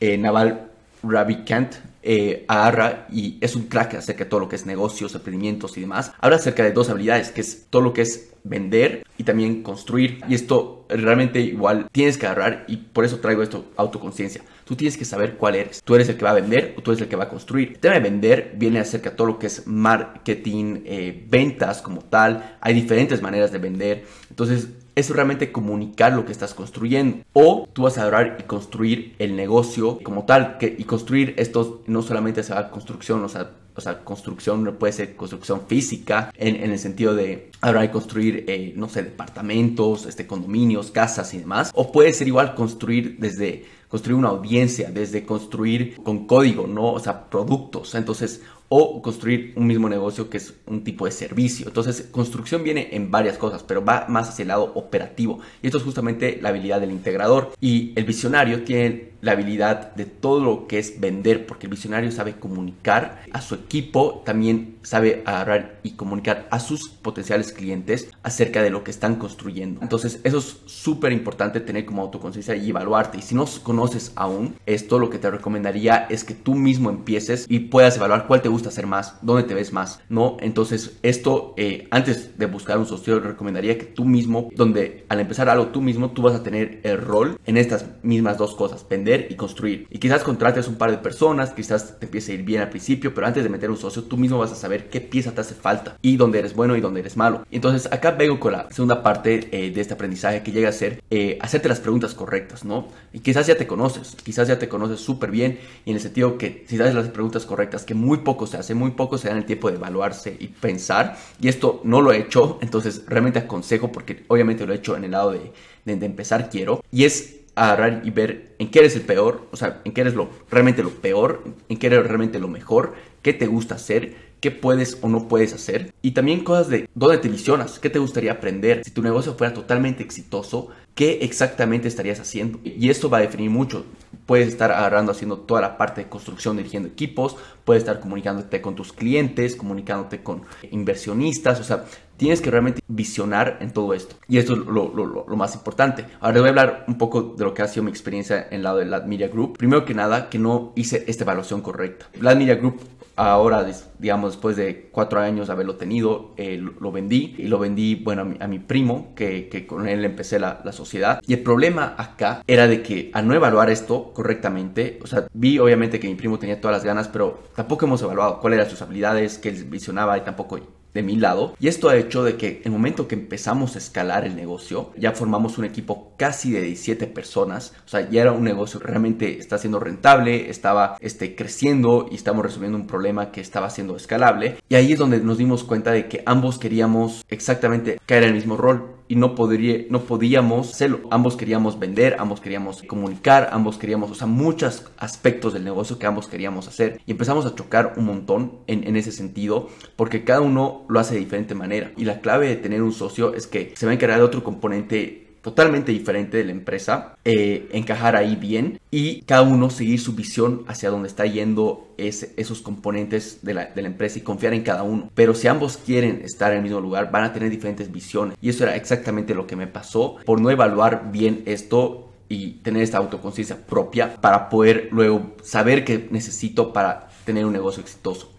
eh, 0.00 0.18
Naval 0.18 0.70
Ravikant, 1.02 1.74
eh, 2.06 2.44
agarra 2.48 3.06
y 3.10 3.38
es 3.40 3.56
un 3.56 3.62
crack 3.62 3.94
acerca 3.94 4.24
de 4.24 4.30
todo 4.30 4.40
lo 4.40 4.48
que 4.48 4.56
es 4.56 4.66
negocios, 4.66 5.14
emprendimientos 5.14 5.76
y 5.78 5.80
demás. 5.80 6.12
Habla 6.20 6.36
acerca 6.36 6.62
de 6.62 6.72
dos 6.72 6.90
habilidades, 6.90 7.30
que 7.30 7.40
es 7.40 7.66
todo 7.70 7.80
lo 7.80 7.94
que 7.94 8.02
es 8.02 8.28
vender 8.44 9.06
y 9.16 9.24
también 9.24 9.62
construir. 9.62 10.20
Y 10.28 10.34
esto 10.34 10.84
realmente 10.90 11.40
igual 11.40 11.88
tienes 11.92 12.18
que 12.18 12.26
agarrar 12.26 12.66
y 12.68 12.76
por 12.76 13.06
eso 13.06 13.20
traigo 13.20 13.42
esto, 13.42 13.64
autoconciencia. 13.76 14.42
Tú 14.64 14.76
tienes 14.76 14.96
que 14.96 15.04
saber 15.04 15.36
cuál 15.36 15.54
eres. 15.56 15.82
Tú 15.82 15.94
eres 15.94 16.08
el 16.08 16.16
que 16.16 16.24
va 16.24 16.30
a 16.30 16.34
vender 16.34 16.74
o 16.76 16.82
tú 16.82 16.92
eres 16.92 17.02
el 17.02 17.08
que 17.08 17.16
va 17.16 17.24
a 17.24 17.28
construir. 17.28 17.68
El 17.68 17.78
tema 17.78 17.94
de 17.94 18.00
vender 18.00 18.54
viene 18.56 18.80
acerca 18.80 19.10
de 19.10 19.16
todo 19.16 19.26
lo 19.26 19.38
que 19.38 19.46
es 19.46 19.66
marketing, 19.66 20.82
eh, 20.84 21.26
ventas 21.28 21.82
como 21.82 22.00
tal. 22.02 22.56
Hay 22.60 22.74
diferentes 22.74 23.22
maneras 23.22 23.52
de 23.52 23.58
vender. 23.58 24.04
Entonces 24.30 24.68
es 24.94 25.10
realmente 25.10 25.50
comunicar 25.50 26.12
lo 26.12 26.24
que 26.24 26.32
estás 26.32 26.54
construyendo. 26.54 27.24
O 27.32 27.68
tú 27.72 27.82
vas 27.82 27.98
a 27.98 28.02
agarrar 28.02 28.36
y 28.40 28.44
construir 28.44 29.14
el 29.18 29.36
negocio 29.36 29.98
como 30.02 30.24
tal. 30.24 30.58
Y 30.60 30.84
construir 30.84 31.34
esto 31.36 31.82
no 31.86 32.02
solamente 32.02 32.42
se 32.42 32.54
va 32.54 32.60
a 32.60 32.70
construcción, 32.70 33.22
o 33.24 33.28
sea, 33.28 33.50
o 33.76 33.80
sea, 33.80 34.04
construcción 34.04 34.76
puede 34.78 34.92
ser 34.92 35.16
construcción 35.16 35.62
física 35.66 36.30
en, 36.36 36.70
el 36.70 36.78
sentido 36.78 37.14
de 37.14 37.50
ahora 37.60 37.90
construir, 37.90 38.44
eh, 38.46 38.72
no 38.76 38.88
sé, 38.88 39.02
departamentos, 39.02 40.06
este, 40.06 40.28
condominios, 40.28 40.92
casas 40.92 41.34
y 41.34 41.38
demás. 41.38 41.72
O 41.74 41.90
puede 41.90 42.12
ser 42.12 42.28
igual 42.28 42.54
construir 42.54 43.16
desde 43.18 43.64
construir 43.94 44.18
una 44.18 44.30
audiencia, 44.30 44.90
desde 44.90 45.24
construir 45.24 45.98
con 46.02 46.26
código, 46.26 46.66
¿no? 46.66 46.94
O 46.94 46.98
sea, 46.98 47.30
productos. 47.30 47.94
Entonces, 47.94 48.42
o 48.68 49.00
construir 49.00 49.52
un 49.54 49.68
mismo 49.68 49.88
negocio 49.88 50.28
que 50.28 50.38
es 50.38 50.52
un 50.66 50.82
tipo 50.82 51.04
de 51.04 51.12
servicio. 51.12 51.68
Entonces, 51.68 52.08
construcción 52.10 52.64
viene 52.64 52.88
en 52.90 53.12
varias 53.12 53.38
cosas, 53.38 53.62
pero 53.62 53.84
va 53.84 54.06
más 54.08 54.30
hacia 54.30 54.42
el 54.42 54.48
lado 54.48 54.72
operativo. 54.74 55.38
Y 55.62 55.68
esto 55.68 55.78
es 55.78 55.84
justamente 55.84 56.40
la 56.42 56.48
habilidad 56.48 56.80
del 56.80 56.90
integrador. 56.90 57.52
Y 57.60 57.92
el 57.94 58.04
visionario 58.04 58.64
tiene 58.64 59.12
la 59.24 59.32
habilidad 59.32 59.94
de 59.94 60.04
todo 60.04 60.44
lo 60.44 60.66
que 60.66 60.78
es 60.78 61.00
vender, 61.00 61.46
porque 61.46 61.66
el 61.66 61.70
visionario 61.70 62.12
sabe 62.12 62.34
comunicar 62.34 63.22
a 63.32 63.40
su 63.40 63.54
equipo, 63.54 64.22
también 64.24 64.76
sabe 64.82 65.22
agarrar 65.24 65.80
y 65.82 65.92
comunicar 65.92 66.46
a 66.50 66.60
sus 66.60 66.90
potenciales 66.90 67.52
clientes 67.52 68.10
acerca 68.22 68.62
de 68.62 68.68
lo 68.68 68.84
que 68.84 68.90
están 68.90 69.16
construyendo. 69.16 69.80
Entonces, 69.80 70.20
eso 70.24 70.38
es 70.38 70.58
súper 70.66 71.12
importante 71.12 71.60
tener 71.60 71.86
como 71.86 72.02
autoconciencia 72.02 72.54
y 72.54 72.68
evaluarte. 72.68 73.18
Y 73.18 73.22
si 73.22 73.34
no 73.34 73.46
conoces 73.62 74.12
aún 74.14 74.56
esto, 74.66 74.98
lo 74.98 75.08
que 75.08 75.18
te 75.18 75.30
recomendaría 75.30 76.06
es 76.10 76.22
que 76.22 76.34
tú 76.34 76.54
mismo 76.54 76.90
empieces 76.90 77.46
y 77.48 77.60
puedas 77.60 77.96
evaluar 77.96 78.26
cuál 78.26 78.42
te 78.42 78.50
gusta 78.50 78.68
hacer 78.68 78.86
más, 78.86 79.16
dónde 79.22 79.44
te 79.44 79.54
ves 79.54 79.72
más, 79.72 80.00
¿no? 80.10 80.36
Entonces, 80.40 80.98
esto, 81.02 81.54
eh, 81.56 81.88
antes 81.90 82.36
de 82.36 82.46
buscar 82.46 82.78
un 82.78 82.86
socio, 82.86 83.20
recomendaría 83.20 83.78
que 83.78 83.86
tú 83.86 84.04
mismo, 84.04 84.50
donde 84.54 85.06
al 85.08 85.20
empezar 85.20 85.48
algo 85.48 85.68
tú 85.68 85.80
mismo, 85.80 86.10
tú 86.10 86.20
vas 86.20 86.34
a 86.34 86.42
tener 86.42 86.80
el 86.82 87.00
rol 87.00 87.38
en 87.46 87.56
estas 87.56 87.86
mismas 88.02 88.36
dos 88.36 88.54
cosas, 88.54 88.86
vender 88.88 89.13
y 89.30 89.34
construir. 89.34 89.86
Y 89.90 89.98
quizás 89.98 90.22
contrates 90.22 90.68
un 90.68 90.76
par 90.76 90.90
de 90.90 90.98
personas, 90.98 91.50
quizás 91.50 91.98
te 91.98 92.06
empiece 92.06 92.32
a 92.32 92.34
ir 92.36 92.42
bien 92.42 92.60
al 92.60 92.70
principio, 92.70 93.14
pero 93.14 93.26
antes 93.26 93.42
de 93.42 93.48
meter 93.48 93.70
un 93.70 93.76
socio, 93.76 94.04
tú 94.04 94.16
mismo 94.16 94.38
vas 94.38 94.52
a 94.52 94.56
saber 94.56 94.88
qué 94.88 95.00
pieza 95.00 95.32
te 95.32 95.40
hace 95.40 95.54
falta 95.54 95.96
y 96.02 96.16
dónde 96.16 96.38
eres 96.38 96.54
bueno 96.54 96.76
y 96.76 96.80
dónde 96.80 97.00
eres 97.00 97.16
malo. 97.16 97.46
Entonces, 97.50 97.90
acá 97.92 98.12
vengo 98.12 98.40
con 98.40 98.52
la 98.52 98.68
segunda 98.70 99.02
parte 99.02 99.48
eh, 99.52 99.70
de 99.70 99.80
este 99.80 99.94
aprendizaje 99.94 100.42
que 100.42 100.52
llega 100.52 100.68
a 100.68 100.72
ser 100.72 101.02
eh, 101.10 101.38
hacerte 101.40 101.68
las 101.68 101.80
preguntas 101.80 102.14
correctas, 102.14 102.64
¿no? 102.64 102.88
Y 103.12 103.20
quizás 103.20 103.46
ya 103.46 103.56
te 103.56 103.66
conoces, 103.66 104.16
quizás 104.22 104.48
ya 104.48 104.58
te 104.58 104.68
conoces 104.68 105.00
súper 105.00 105.30
bien 105.30 105.58
y 105.84 105.90
en 105.90 105.96
el 105.96 106.02
sentido 106.02 106.38
que 106.38 106.64
si 106.68 106.76
das 106.76 106.94
las 106.94 107.08
preguntas 107.08 107.46
correctas, 107.46 107.84
que 107.84 107.94
muy 107.94 108.18
poco 108.18 108.46
se 108.46 108.56
hace, 108.56 108.74
muy 108.74 108.92
poco 108.92 109.18
se 109.18 109.28
dan 109.28 109.38
el 109.38 109.44
tiempo 109.44 109.70
de 109.70 109.76
evaluarse 109.76 110.36
y 110.38 110.48
pensar, 110.48 111.16
y 111.40 111.48
esto 111.48 111.80
no 111.84 112.00
lo 112.00 112.12
he 112.12 112.18
hecho, 112.18 112.58
entonces 112.60 113.02
realmente 113.06 113.38
aconsejo 113.38 113.92
porque 113.92 114.24
obviamente 114.28 114.66
lo 114.66 114.72
he 114.72 114.76
hecho 114.76 114.96
en 114.96 115.04
el 115.04 115.12
lado 115.12 115.32
de, 115.32 115.52
de, 115.84 115.96
de 115.96 116.06
empezar 116.06 116.50
quiero, 116.50 116.82
y 116.90 117.04
es 117.04 117.33
agarrar 117.54 118.02
y 118.04 118.10
ver 118.10 118.54
en 118.58 118.70
qué 118.70 118.80
eres 118.80 118.96
el 118.96 119.02
peor, 119.02 119.46
o 119.52 119.56
sea, 119.56 119.80
en 119.84 119.92
qué 119.92 120.00
eres 120.00 120.14
lo, 120.14 120.28
realmente 120.50 120.82
lo 120.82 120.90
peor, 120.90 121.44
en 121.68 121.76
qué 121.78 121.86
eres 121.86 122.06
realmente 122.06 122.38
lo 122.38 122.48
mejor, 122.48 122.94
qué 123.22 123.32
te 123.32 123.46
gusta 123.46 123.76
hacer, 123.76 124.14
qué 124.40 124.50
puedes 124.50 124.98
o 125.00 125.08
no 125.08 125.28
puedes 125.28 125.52
hacer. 125.52 125.94
Y 126.02 126.10
también 126.10 126.44
cosas 126.44 126.68
de 126.68 126.88
dónde 126.94 127.18
te 127.18 127.28
visionas, 127.28 127.78
qué 127.78 127.90
te 127.90 127.98
gustaría 127.98 128.32
aprender. 128.32 128.82
Si 128.84 128.90
tu 128.90 129.02
negocio 129.02 129.34
fuera 129.34 129.54
totalmente 129.54 130.02
exitoso, 130.02 130.68
qué 130.94 131.20
exactamente 131.22 131.88
estarías 131.88 132.20
haciendo. 132.20 132.58
Y 132.62 132.90
esto 132.90 133.08
va 133.08 133.18
a 133.18 133.22
definir 133.22 133.50
mucho. 133.50 133.86
Puedes 134.26 134.48
estar 134.48 134.72
agarrando 134.72 135.12
haciendo 135.12 135.38
toda 135.38 135.60
la 135.60 135.76
parte 135.76 136.02
de 136.02 136.08
construcción, 136.08 136.56
dirigiendo 136.56 136.88
equipos, 136.88 137.36
puedes 137.64 137.82
estar 137.82 138.00
comunicándote 138.00 138.60
con 138.60 138.74
tus 138.74 138.92
clientes, 138.92 139.56
comunicándote 139.56 140.22
con 140.22 140.42
inversionistas, 140.70 141.60
o 141.60 141.64
sea, 141.64 141.84
tienes 142.16 142.40
que 142.40 142.50
realmente 142.50 142.80
visionar 142.88 143.58
en 143.60 143.72
todo 143.72 143.94
esto. 143.94 144.16
Y 144.28 144.38
esto 144.38 144.54
es 144.54 144.60
lo, 144.60 145.24
más 145.36 145.54
importante. 145.54 146.06
Ahora 146.20 146.34
les 146.34 146.42
voy 146.42 146.48
a 146.48 146.50
hablar 146.50 146.84
un 146.88 146.98
poco 146.98 147.34
de 147.36 147.44
lo 147.44 147.54
que 147.54 147.62
ha 147.62 147.68
sido 147.68 147.82
mi 147.82 147.90
experiencia 147.90 148.46
en 148.48 148.56
el 148.56 148.62
lado 148.62 148.78
de 148.78 148.86
la 148.86 149.00
Media 149.00 149.28
Group. 149.28 149.58
Primero 149.58 149.84
que 149.84 149.94
nada, 149.94 150.30
que 150.30 150.38
no 150.38 150.72
hice 150.76 151.04
esta 151.06 151.24
evaluación 151.24 151.60
correcta. 151.60 152.06
La 152.20 152.34
Media 152.34 152.54
Group 152.54 152.80
ahora, 153.16 153.66
digamos, 153.98 154.32
después 154.32 154.56
de 154.56 154.88
cuatro 154.90 155.20
años 155.20 155.50
haberlo 155.50 155.76
tenido, 155.76 156.32
eh, 156.36 156.56
lo, 156.56 156.92
vendí 156.92 157.34
y 157.38 157.46
lo 157.46 157.58
vendí, 157.58 157.94
bueno, 157.96 158.34
a 158.40 158.46
mi, 158.46 158.58
primo, 158.58 159.12
que, 159.14 159.66
con 159.66 159.88
él 159.88 160.04
empecé 160.04 160.38
la, 160.38 160.60
la, 160.64 160.72
sociedad. 160.72 161.20
Y 161.26 161.34
el 161.34 161.42
problema 161.42 161.94
acá 161.96 162.42
era 162.46 162.66
de 162.66 162.82
que 162.82 163.10
al 163.14 163.26
no 163.26 163.34
evaluar 163.34 163.70
esto 163.70 164.12
correctamente, 164.12 164.98
o 165.02 165.06
sea, 165.06 165.26
vi 165.32 165.58
obviamente 165.58 166.00
que 166.00 166.08
mi 166.08 166.14
primo 166.14 166.38
tenía 166.38 166.60
todas 166.60 166.76
las 166.76 166.84
ganas, 166.84 167.08
pero 167.08 167.42
tampoco 167.54 167.86
hemos 167.86 168.02
evaluado 168.02 168.40
cuáles 168.40 168.58
eran 168.58 168.70
sus 168.70 168.82
habilidades, 168.82 169.38
que 169.38 169.50
él 169.50 169.64
visionaba 169.64 170.18
y 170.18 170.22
tampoco 170.22 170.58
de 170.94 171.02
mi 171.02 171.16
lado. 171.16 171.54
Y 171.60 171.68
esto 171.68 171.88
ha 171.88 171.96
hecho 171.96 172.24
de 172.24 172.36
que 172.36 172.62
el 172.64 172.70
momento 172.70 173.08
que 173.08 173.16
empezamos 173.16 173.74
a 173.74 173.78
escalar 173.78 174.24
el 174.24 174.36
negocio, 174.36 174.92
ya 174.96 175.12
formamos 175.12 175.58
un 175.58 175.64
equipo 175.64 176.12
casi 176.16 176.52
de 176.52 176.62
17 176.62 177.06
personas. 177.08 177.74
O 177.84 177.88
sea, 177.88 178.08
ya 178.08 178.22
era 178.22 178.32
un 178.32 178.44
negocio 178.44 178.80
que 178.80 178.86
realmente 178.86 179.38
está 179.38 179.58
siendo 179.58 179.80
rentable, 179.80 180.48
estaba 180.48 180.96
este, 181.00 181.34
creciendo 181.34 182.08
y 182.10 182.14
estamos 182.14 182.44
resolviendo 182.44 182.78
un 182.78 182.86
problema 182.86 183.32
que 183.32 183.40
estaba 183.40 183.70
siendo 183.70 183.96
escalable. 183.96 184.56
Y 184.68 184.76
ahí 184.76 184.92
es 184.92 184.98
donde 184.98 185.18
nos 185.18 185.38
dimos 185.38 185.64
cuenta 185.64 185.90
de 185.90 186.08
que 186.08 186.22
ambos 186.26 186.58
queríamos 186.58 187.24
exactamente 187.28 187.98
caer 188.06 188.22
en 188.22 188.28
el 188.30 188.34
mismo 188.34 188.56
rol 188.56 188.93
y 189.14 189.16
no, 189.16 189.36
podría, 189.36 189.86
no 189.90 190.00
podíamos 190.00 190.72
hacerlo. 190.72 191.02
Ambos 191.08 191.36
queríamos 191.36 191.78
vender, 191.78 192.16
ambos 192.18 192.40
queríamos 192.40 192.82
comunicar, 192.82 193.50
ambos 193.52 193.78
queríamos, 193.78 194.10
o 194.10 194.14
sea, 194.16 194.26
muchos 194.26 194.90
aspectos 194.98 195.52
del 195.52 195.62
negocio 195.62 196.00
que 196.00 196.06
ambos 196.06 196.26
queríamos 196.26 196.66
hacer. 196.66 197.00
Y 197.06 197.12
empezamos 197.12 197.46
a 197.46 197.54
chocar 197.54 197.94
un 197.96 198.06
montón 198.06 198.58
en, 198.66 198.82
en 198.82 198.96
ese 198.96 199.12
sentido 199.12 199.68
porque 199.94 200.24
cada 200.24 200.40
uno 200.40 200.84
lo 200.88 200.98
hace 200.98 201.14
de 201.14 201.20
diferente 201.20 201.54
manera. 201.54 201.92
Y 201.96 202.06
la 202.06 202.20
clave 202.20 202.48
de 202.48 202.56
tener 202.56 202.82
un 202.82 202.90
socio 202.90 203.36
es 203.36 203.46
que 203.46 203.72
se 203.76 203.86
va 203.86 203.92
a 203.92 203.94
encargar 203.94 204.18
de 204.18 204.24
otro 204.24 204.42
componente 204.42 205.23
totalmente 205.44 205.92
diferente 205.92 206.38
de 206.38 206.44
la 206.44 206.52
empresa, 206.52 207.16
eh, 207.22 207.68
encajar 207.70 208.16
ahí 208.16 208.34
bien 208.34 208.80
y 208.90 209.20
cada 209.22 209.42
uno 209.42 209.68
seguir 209.68 210.00
su 210.00 210.14
visión 210.14 210.64
hacia 210.68 210.88
donde 210.88 211.06
está 211.06 211.26
yendo 211.26 211.94
esos 211.98 212.62
componentes 212.62 213.40
de 213.42 213.52
la, 213.52 213.66
de 213.66 213.82
la, 213.82 213.88
empresa 213.88 214.18
y 214.18 214.22
confiar 214.22 214.54
en 214.54 214.62
cada 214.62 214.82
uno. 214.84 215.10
Pero 215.14 215.34
si 215.34 215.46
ambos 215.46 215.76
quieren 215.76 216.22
estar 216.24 216.50
en 216.52 216.58
el 216.58 216.62
mismo 216.64 216.80
lugar, 216.80 217.10
van 217.10 217.24
a 217.24 217.34
tener 217.34 217.50
diferentes 217.50 217.92
visiones. 217.92 218.38
Y 218.40 218.48
eso 218.48 218.64
era 218.64 218.74
exactamente 218.74 219.34
lo 219.34 219.46
que 219.46 219.54
me 219.54 219.66
pasó 219.66 220.16
por 220.24 220.40
no 220.40 220.50
evaluar 220.50 221.12
bien 221.12 221.42
esto 221.44 222.10
y 222.26 222.52
tener 222.62 222.82
esta 222.82 222.96
autoconciencia 222.96 223.66
propia 223.66 224.16
para 224.16 224.48
poder 224.48 224.88
luego 224.92 225.34
saber 225.42 225.84
qué 225.84 226.08
necesito 226.10 226.72
para 226.72 227.08
tener 227.26 227.44
un 227.44 227.52
negocio 227.52 227.82
exitoso. 227.82 228.33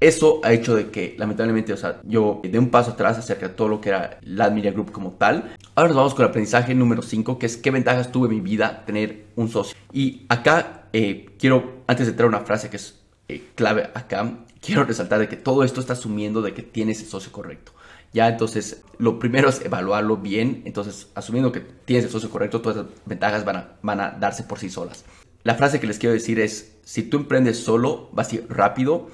Eso 0.00 0.40
ha 0.44 0.52
hecho 0.52 0.76
de 0.76 0.90
que, 0.90 1.16
lamentablemente, 1.18 1.72
o 1.72 1.76
sea, 1.76 2.00
yo 2.04 2.40
dé 2.44 2.58
un 2.58 2.70
paso 2.70 2.92
atrás 2.92 3.18
acerca 3.18 3.48
de 3.48 3.54
todo 3.54 3.66
lo 3.66 3.80
que 3.80 3.88
era 3.88 4.18
la 4.22 4.48
Media 4.48 4.70
Group 4.70 4.92
como 4.92 5.12
tal. 5.12 5.56
Ahora 5.74 5.88
nos 5.88 5.96
vamos 5.96 6.14
con 6.14 6.24
el 6.24 6.30
aprendizaje 6.30 6.72
número 6.74 7.02
5, 7.02 7.38
que 7.38 7.46
es 7.46 7.56
qué 7.56 7.72
ventajas 7.72 8.12
tuve 8.12 8.28
en 8.28 8.34
mi 8.34 8.40
vida 8.40 8.84
tener 8.86 9.26
un 9.34 9.48
socio. 9.48 9.76
Y 9.92 10.24
acá 10.28 10.88
eh, 10.92 11.30
quiero, 11.38 11.82
antes 11.88 12.06
de 12.06 12.12
traer 12.12 12.28
una 12.28 12.40
frase 12.40 12.70
que 12.70 12.76
es 12.76 13.00
eh, 13.26 13.42
clave 13.56 13.90
acá, 13.94 14.38
quiero 14.60 14.84
resaltar 14.84 15.18
de 15.18 15.28
que 15.28 15.36
todo 15.36 15.64
esto 15.64 15.80
está 15.80 15.94
asumiendo 15.94 16.42
de 16.42 16.54
que 16.54 16.62
tienes 16.62 17.00
el 17.00 17.08
socio 17.08 17.32
correcto. 17.32 17.72
Ya, 18.12 18.28
entonces, 18.28 18.84
lo 18.98 19.18
primero 19.18 19.48
es 19.48 19.60
evaluarlo 19.64 20.16
bien. 20.16 20.62
Entonces, 20.64 21.08
asumiendo 21.16 21.50
que 21.50 21.60
tienes 21.60 22.04
el 22.04 22.10
socio 22.12 22.30
correcto, 22.30 22.60
todas 22.60 22.76
las 22.78 22.86
ventajas 23.04 23.44
van 23.44 23.56
a, 23.56 23.68
van 23.82 24.00
a 24.00 24.10
darse 24.12 24.44
por 24.44 24.60
sí 24.60 24.70
solas. 24.70 25.04
La 25.42 25.56
frase 25.56 25.80
que 25.80 25.88
les 25.88 25.98
quiero 25.98 26.14
decir 26.14 26.38
es, 26.38 26.76
si 26.84 27.02
tú 27.02 27.16
emprendes 27.16 27.58
solo, 27.58 28.10
vas 28.12 28.30
a 28.30 28.36
ir 28.36 28.46
rápido 28.48 29.08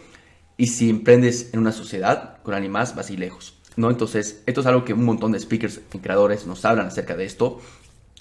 y 0.57 0.69
si 0.69 0.91
emprendes 0.91 1.51
en 1.53 1.61
una 1.61 1.73
sociedad 1.73 2.39
con 2.43 2.55
alguien 2.55 2.73
más, 2.73 2.95
vas 2.95 3.11
ir 3.11 3.19
lejos. 3.19 3.55
¿no? 3.77 3.91
Entonces, 3.91 4.43
esto 4.47 4.61
es 4.61 4.67
algo 4.67 4.85
que 4.85 4.95
un 4.95 5.05
montón 5.05 5.33
de 5.33 5.41
speakers 5.41 5.81
y 5.93 5.99
creadores 5.99 6.47
nos 6.47 6.65
hablan 6.65 6.87
acerca 6.87 7.17
de 7.17 7.25
esto. 7.25 7.61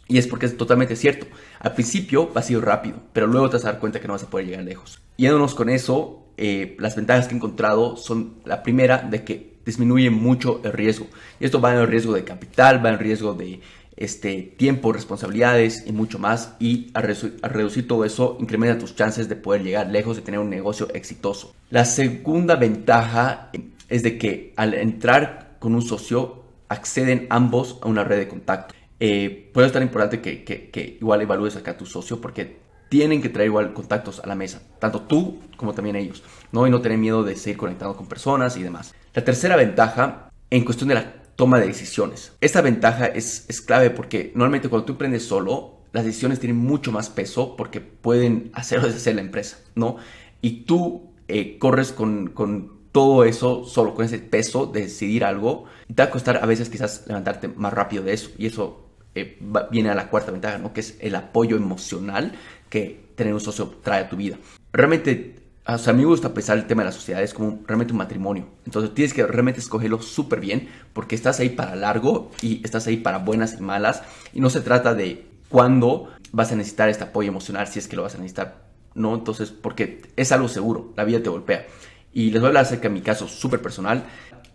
Y 0.08 0.18
es 0.18 0.28
porque 0.28 0.46
es 0.46 0.58
totalmente 0.58 0.96
cierto. 0.96 1.28
Al 1.60 1.74
principio 1.74 2.28
vas 2.34 2.50
a 2.50 2.54
ir 2.54 2.62
rápido, 2.62 2.98
pero 3.14 3.28
luego 3.28 3.50
te 3.50 3.58
vas 3.58 3.66
a 3.66 3.72
dar 3.72 3.80
cuenta 3.80 4.00
que 4.00 4.08
no 4.08 4.14
vas 4.14 4.24
a 4.24 4.30
poder 4.30 4.48
llegar 4.48 4.64
lejos. 4.64 5.00
Yéndonos 5.18 5.56
con 5.56 5.70
eso, 5.70 6.26
eh, 6.38 6.76
las 6.80 6.96
ventajas 6.96 7.28
que 7.28 7.34
he 7.34 7.38
encontrado 7.38 7.96
son 7.96 8.36
la 8.44 8.64
primera 8.64 8.98
de 8.98 9.24
que 9.24 9.54
disminuye 9.66 10.10
mucho 10.10 10.60
el 10.64 10.74
riesgo. 10.74 11.08
Y 11.40 11.46
esto 11.46 11.62
va 11.62 11.74
en 11.74 11.80
el 11.80 11.88
riesgo 11.88 12.14
de 12.14 12.24
capital, 12.24 12.86
va 12.86 12.90
en 12.90 13.00
riesgo 13.00 13.34
de 13.34 13.62
este, 13.96 14.54
tiempo, 14.58 14.94
responsabilidades 14.94 15.86
y 15.86 15.92
mucho 15.92 16.20
más. 16.20 16.56
Y 16.60 16.92
al, 16.94 17.04
reducir 17.04 17.88
todo 17.88 18.06
eso, 18.06 18.38
incrementa 18.40 18.80
tus 18.80 18.96
chances 18.96 19.30
de 19.30 19.36
poder 19.36 19.64
llegar 19.64 19.88
lejos, 19.88 20.16
de 20.16 20.22
tener 20.22 20.40
un 20.40 20.50
negocio 20.50 20.88
exitoso. 20.94 21.54
La 21.70 21.86
segunda 21.86 22.56
ventaja 22.56 23.52
es 23.90 24.04
de 24.04 24.18
que 24.18 24.54
al 24.56 24.74
entrar 24.74 25.58
con 25.60 25.76
un 25.76 25.82
socio, 25.82 26.44
acceden 26.68 27.28
ambos 27.30 27.80
a 27.82 27.88
una 27.88 28.04
red 28.04 28.18
de 28.18 28.28
contacto. 28.28 28.74
Eh, 29.00 29.50
puede 29.54 29.68
estar 29.68 29.82
importante 29.82 30.22
que, 30.22 30.44
que, 30.44 30.98
igual 31.00 31.22
evalúes 31.22 31.56
acá 31.56 31.72
a 31.72 31.78
tu 31.78 31.86
socio 31.86 32.20
porque 32.20 32.58
tienen 32.90 33.22
que 33.22 33.30
traer 33.30 33.48
igual 33.48 33.74
contactos 33.74 34.20
a 34.20 34.28
la 34.28 34.36
mesa, 34.36 34.62
tanto 34.80 35.02
tú 35.02 35.40
como 35.58 35.74
también 35.74 35.96
ellos, 35.96 36.24
¿no? 36.52 36.68
Y 36.68 36.70
no 36.70 36.82
tener 36.82 36.98
miedo 36.98 37.24
de 37.24 37.36
seguir 37.36 37.58
conectando 37.58 37.96
con 37.96 38.08
personas 38.08 38.56
y 38.58 38.64
demás. 38.64 38.94
La 39.14 39.24
tercera 39.24 39.56
ventaja 39.56 40.30
en 40.50 40.64
cuestión 40.64 40.90
de 40.90 40.96
la 40.96 41.23
toma 41.36 41.60
de 41.60 41.68
decisiones. 41.68 42.34
Esta 42.42 42.62
ventaja 42.62 43.08
es, 43.08 43.46
es 43.48 43.62
clave 43.62 43.90
porque 43.90 44.32
normalmente 44.36 44.70
cuando 44.70 44.86
tú 44.86 44.94
emprendes 44.94 45.26
solo, 45.26 45.80
las 45.94 46.06
decisiones 46.06 46.40
tienen 46.40 46.58
mucho 46.58 46.92
más 46.92 47.10
peso 47.10 47.56
porque 47.56 47.80
pueden 47.82 48.50
hacer 48.54 48.80
o 48.80 48.88
deshacer 48.88 49.16
la 49.16 49.22
empresa, 49.22 49.60
¿no? 49.76 49.98
Y 50.42 50.66
tú 50.66 51.14
eh, 51.28 51.58
corres 51.58 51.92
con, 51.92 52.30
con, 52.30 52.84
todo 52.94 53.24
eso 53.24 53.66
solo, 53.66 53.96
con 53.96 54.06
ese 54.06 54.20
peso 54.20 54.68
de 54.68 54.82
decidir 54.82 55.26
algo, 55.26 55.66
te 55.88 56.04
va 56.04 56.10
a 56.10 56.12
costar 56.12 56.38
a 56.44 56.46
veces 56.46 56.70
quizás 56.70 57.06
levantarte 57.08 57.48
más 57.48 57.74
rápido 57.74 58.04
de 58.04 58.14
eso. 58.14 58.30
Y 58.38 58.46
eso 58.46 58.88
eh, 59.16 59.40
viene 59.72 59.90
a 59.90 59.96
la 59.96 60.10
cuarta 60.10 60.32
ventaja, 60.32 60.60
¿no? 60.60 60.74
Que 60.74 60.82
es 60.82 60.98
el 61.00 61.16
apoyo 61.16 61.58
emocional 61.58 62.34
que 62.70 63.04
tener 63.16 63.34
un 63.34 63.40
socio 63.40 63.68
trae 63.82 64.02
a 64.02 64.10
tu 64.10 64.16
vida. 64.16 64.38
Realmente 64.72 65.43
a 65.66 65.94
mí 65.94 66.02
me 66.02 66.06
gusta 66.06 66.34
pensar 66.34 66.58
el 66.58 66.68
tema 66.68 66.82
de 66.82 66.88
la 66.88 66.92
sociedad 66.92 67.24
es 67.24 67.34
como 67.34 67.62
realmente 67.66 67.94
un 67.94 67.98
matrimonio. 67.98 68.48
Entonces 68.66 68.94
tienes 68.94 69.14
que 69.14 69.26
realmente 69.26 69.62
escogerlo 69.62 70.02
súper 70.02 70.40
bien 70.42 70.68
porque 70.92 71.16
estás 71.16 71.40
ahí 71.40 71.50
para 71.50 71.76
largo 71.76 72.32
y 72.42 72.62
estás 72.66 72.88
ahí 72.88 72.98
para 72.98 73.20
buenas 73.20 73.56
y 73.58 73.62
malas. 73.62 74.04
Y 74.34 74.42
no 74.42 74.50
se 74.50 74.62
trata 74.62 74.94
de 74.94 75.26
cuándo 75.48 76.10
vas 76.32 76.52
a 76.52 76.56
necesitar 76.56 76.90
este 76.90 77.06
apoyo 77.06 77.30
emocional, 77.30 77.68
si 77.68 77.80
es 77.80 77.88
que 77.88 77.96
lo 77.96 78.04
vas 78.04 78.16
a 78.16 78.18
necesitar. 78.18 78.64
No, 78.94 79.16
entonces, 79.16 79.52
porque 79.52 80.02
es 80.18 80.32
algo 80.32 80.50
seguro, 80.50 80.92
la 80.98 81.06
vida 81.06 81.24
te 81.24 81.30
golpea. 81.30 81.66
Y 82.12 82.32
les 82.32 82.42
voy 82.42 82.48
a 82.48 82.50
hablar 82.50 82.64
acerca 82.66 82.90
de 82.90 82.94
mi 82.94 83.02
caso 83.02 83.28
súper 83.28 83.62
personal. 83.62 84.04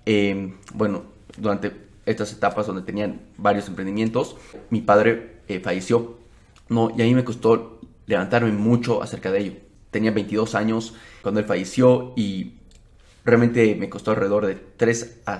Eh, 0.04 0.54
bueno, 0.74 1.04
durante 1.38 1.72
estas 2.04 2.32
etapas 2.32 2.66
donde 2.66 2.82
tenían 2.82 3.20
varios 3.38 3.66
emprendimientos, 3.68 4.36
mi 4.70 4.82
padre 4.82 5.40
eh, 5.48 5.60
falleció. 5.60 6.18
No, 6.68 6.90
y 6.96 7.00
a 7.00 7.04
mí 7.06 7.14
me 7.14 7.24
costó 7.24 7.80
levantarme 8.06 8.52
mucho 8.52 9.02
acerca 9.02 9.32
de 9.32 9.38
ello 9.40 9.67
tenía 9.90 10.10
22 10.10 10.54
años 10.54 10.94
cuando 11.22 11.40
él 11.40 11.46
falleció 11.46 12.12
y 12.16 12.54
realmente 13.24 13.74
me 13.74 13.88
costó 13.88 14.10
alrededor 14.10 14.46
de 14.46 14.54
3 14.54 15.20
a, 15.26 15.38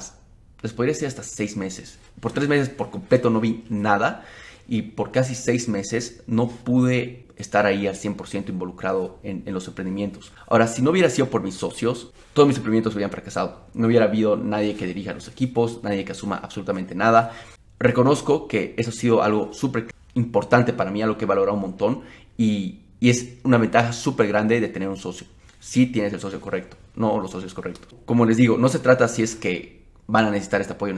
les 0.63 0.73
podría 0.73 0.93
decir 0.93 1.09
hasta 1.09 1.23
6 1.23 1.57
meses. 1.57 1.99
Por 2.21 2.33
3 2.33 2.49
meses 2.49 2.69
por 2.69 2.91
completo 2.91 3.31
no 3.31 3.41
vi 3.41 3.65
nada 3.69 4.25
y 4.69 4.83
por 4.83 5.13
casi 5.13 5.35
6 5.35 5.69
meses 5.69 6.23
no 6.27 6.49
pude 6.49 7.27
estar 7.37 7.67
ahí 7.67 7.87
al 7.87 7.95
100% 7.95 8.49
involucrado 8.49 9.19
en, 9.23 9.43
los 9.47 9.67
emprendimientos. 9.69 10.33
Ahora, 10.49 10.67
si 10.67 10.83
no 10.83 10.91
hubiera 10.91 11.09
sido 11.09 11.29
por 11.31 11.43
mis 11.43 11.55
socios, 11.55 12.13
todos 12.35 12.49
mis 12.49 12.57
emprendimientos 12.57 12.95
hubieran 12.95 13.13
fracasado. 13.13 13.67
No 13.75 13.87
hubiera 13.87 14.07
habido 14.07 14.37
nadie 14.37 14.75
que 14.75 14.87
dirija 14.87 15.15
los 15.15 15.29
equipos, 15.29 15.83
nadie 15.85 16.05
que 16.05 16.13
asuma 16.13 16.37
absolutamente 16.37 16.95
nada. 16.95 17.33
Reconozco 17.79 18.49
que 18.49 18.75
eso 18.77 18.91
ha 18.91 18.93
sido 18.93 19.23
algo 19.23 19.53
súper 19.53 19.87
importante 20.15 20.73
para 20.73 20.91
mí, 20.91 21.01
algo 21.01 21.17
que 21.17 21.25
he 21.25 21.29
valorado 21.29 21.55
un 21.55 21.63
montón 21.63 22.03
y 22.37 22.81
y 23.01 23.11
es 23.11 23.35
una 23.45 23.59
ventaja 23.59 23.93
súper 23.93 24.29
grande 24.29 24.61
de 24.61 24.69
tener 24.69 24.89
un 24.89 24.97
socio. 24.97 25.27
Si 25.61 25.87
tienes 25.87 26.13
el 26.13 26.21
socio 26.21 26.41
correcto, 26.41 26.77
no 26.95 27.21
los 27.21 27.31
socios 27.31 27.55
correctos. 27.55 27.95
Como 28.05 28.25
les 28.25 28.37
digo, 28.37 28.57
no 28.59 28.69
se 28.69 28.79
trata 28.79 29.09
si 29.09 29.23
es 29.23 29.35
que 29.35 29.83
van 30.07 30.25
a 30.25 30.31
necesitar 30.31 30.61
este 30.61 30.73
apoyo 30.73 30.95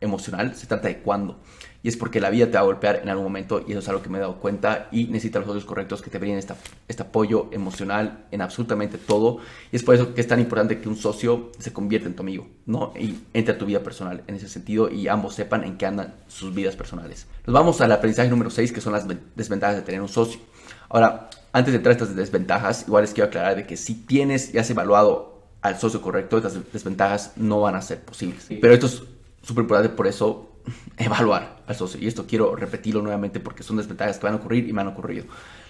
emocional, 0.00 0.54
se 0.54 0.66
trata 0.66 0.88
de 0.88 0.98
cuándo. 0.98 1.38
Y 1.82 1.88
es 1.88 1.96
porque 1.96 2.20
la 2.20 2.30
vida 2.30 2.46
te 2.46 2.54
va 2.54 2.60
a 2.60 2.64
golpear 2.64 3.00
en 3.02 3.08
algún 3.08 3.24
momento 3.24 3.64
y 3.64 3.70
eso 3.70 3.78
es 3.78 3.88
algo 3.88 4.02
que 4.02 4.08
me 4.08 4.18
he 4.18 4.20
dado 4.20 4.40
cuenta 4.40 4.88
y 4.90 5.04
necesitas 5.04 5.40
los 5.40 5.46
socios 5.46 5.64
correctos 5.64 6.02
que 6.02 6.10
te 6.10 6.18
brinden 6.18 6.44
este 6.88 7.02
apoyo 7.02 7.48
emocional 7.52 8.26
en 8.32 8.42
absolutamente 8.42 8.98
todo. 8.98 9.38
Y 9.70 9.76
es 9.76 9.84
por 9.84 9.94
eso 9.94 10.12
que 10.12 10.20
es 10.20 10.26
tan 10.26 10.40
importante 10.40 10.80
que 10.80 10.88
un 10.88 10.96
socio 10.96 11.52
se 11.60 11.72
convierta 11.72 12.08
en 12.08 12.16
tu 12.16 12.22
amigo, 12.22 12.48
¿no? 12.66 12.92
Y 12.98 13.20
entre 13.34 13.54
a 13.54 13.58
tu 13.58 13.66
vida 13.66 13.84
personal 13.84 14.24
en 14.26 14.34
ese 14.34 14.48
sentido 14.48 14.90
y 14.90 15.06
ambos 15.06 15.34
sepan 15.36 15.62
en 15.62 15.78
qué 15.78 15.86
andan 15.86 16.16
sus 16.26 16.52
vidas 16.52 16.74
personales. 16.74 17.28
Nos 17.46 17.54
vamos 17.54 17.80
al 17.80 17.92
aprendizaje 17.92 18.30
número 18.30 18.50
6 18.50 18.72
que 18.72 18.80
son 18.80 18.92
las 18.92 19.06
desventajas 19.36 19.76
de 19.76 19.82
tener 19.82 20.00
un 20.00 20.08
socio. 20.08 20.40
Ahora, 20.88 21.30
antes 21.52 21.72
de 21.72 21.78
entrar 21.78 21.92
a 21.92 21.96
estas 21.96 22.14
desventajas, 22.14 22.84
igual 22.86 23.02
les 23.02 23.12
quiero 23.12 23.28
aclarar 23.28 23.56
de 23.56 23.66
que 23.66 23.76
si 23.76 23.94
tienes 23.94 24.54
y 24.54 24.58
has 24.58 24.68
evaluado 24.70 25.42
al 25.62 25.78
socio 25.78 26.00
correcto, 26.00 26.36
estas 26.36 26.72
desventajas 26.72 27.32
no 27.36 27.60
van 27.60 27.74
a 27.74 27.82
ser 27.82 28.00
posibles. 28.00 28.46
Pero 28.48 28.72
esto 28.72 28.86
es 28.86 29.02
súper 29.42 29.62
importante, 29.62 29.94
por 29.94 30.06
eso 30.06 30.50
evaluar 30.96 31.62
al 31.66 31.74
socio. 31.74 32.00
Y 32.00 32.06
esto 32.06 32.26
quiero 32.26 32.54
repetirlo 32.54 33.02
nuevamente 33.02 33.40
porque 33.40 33.62
son 33.62 33.76
desventajas 33.76 34.18
que 34.18 34.26
van 34.26 34.34
a 34.34 34.36
ocurrir 34.38 34.68
y 34.68 34.72
me 34.72 34.82
han 34.82 34.88
ocurrido. 34.88 35.24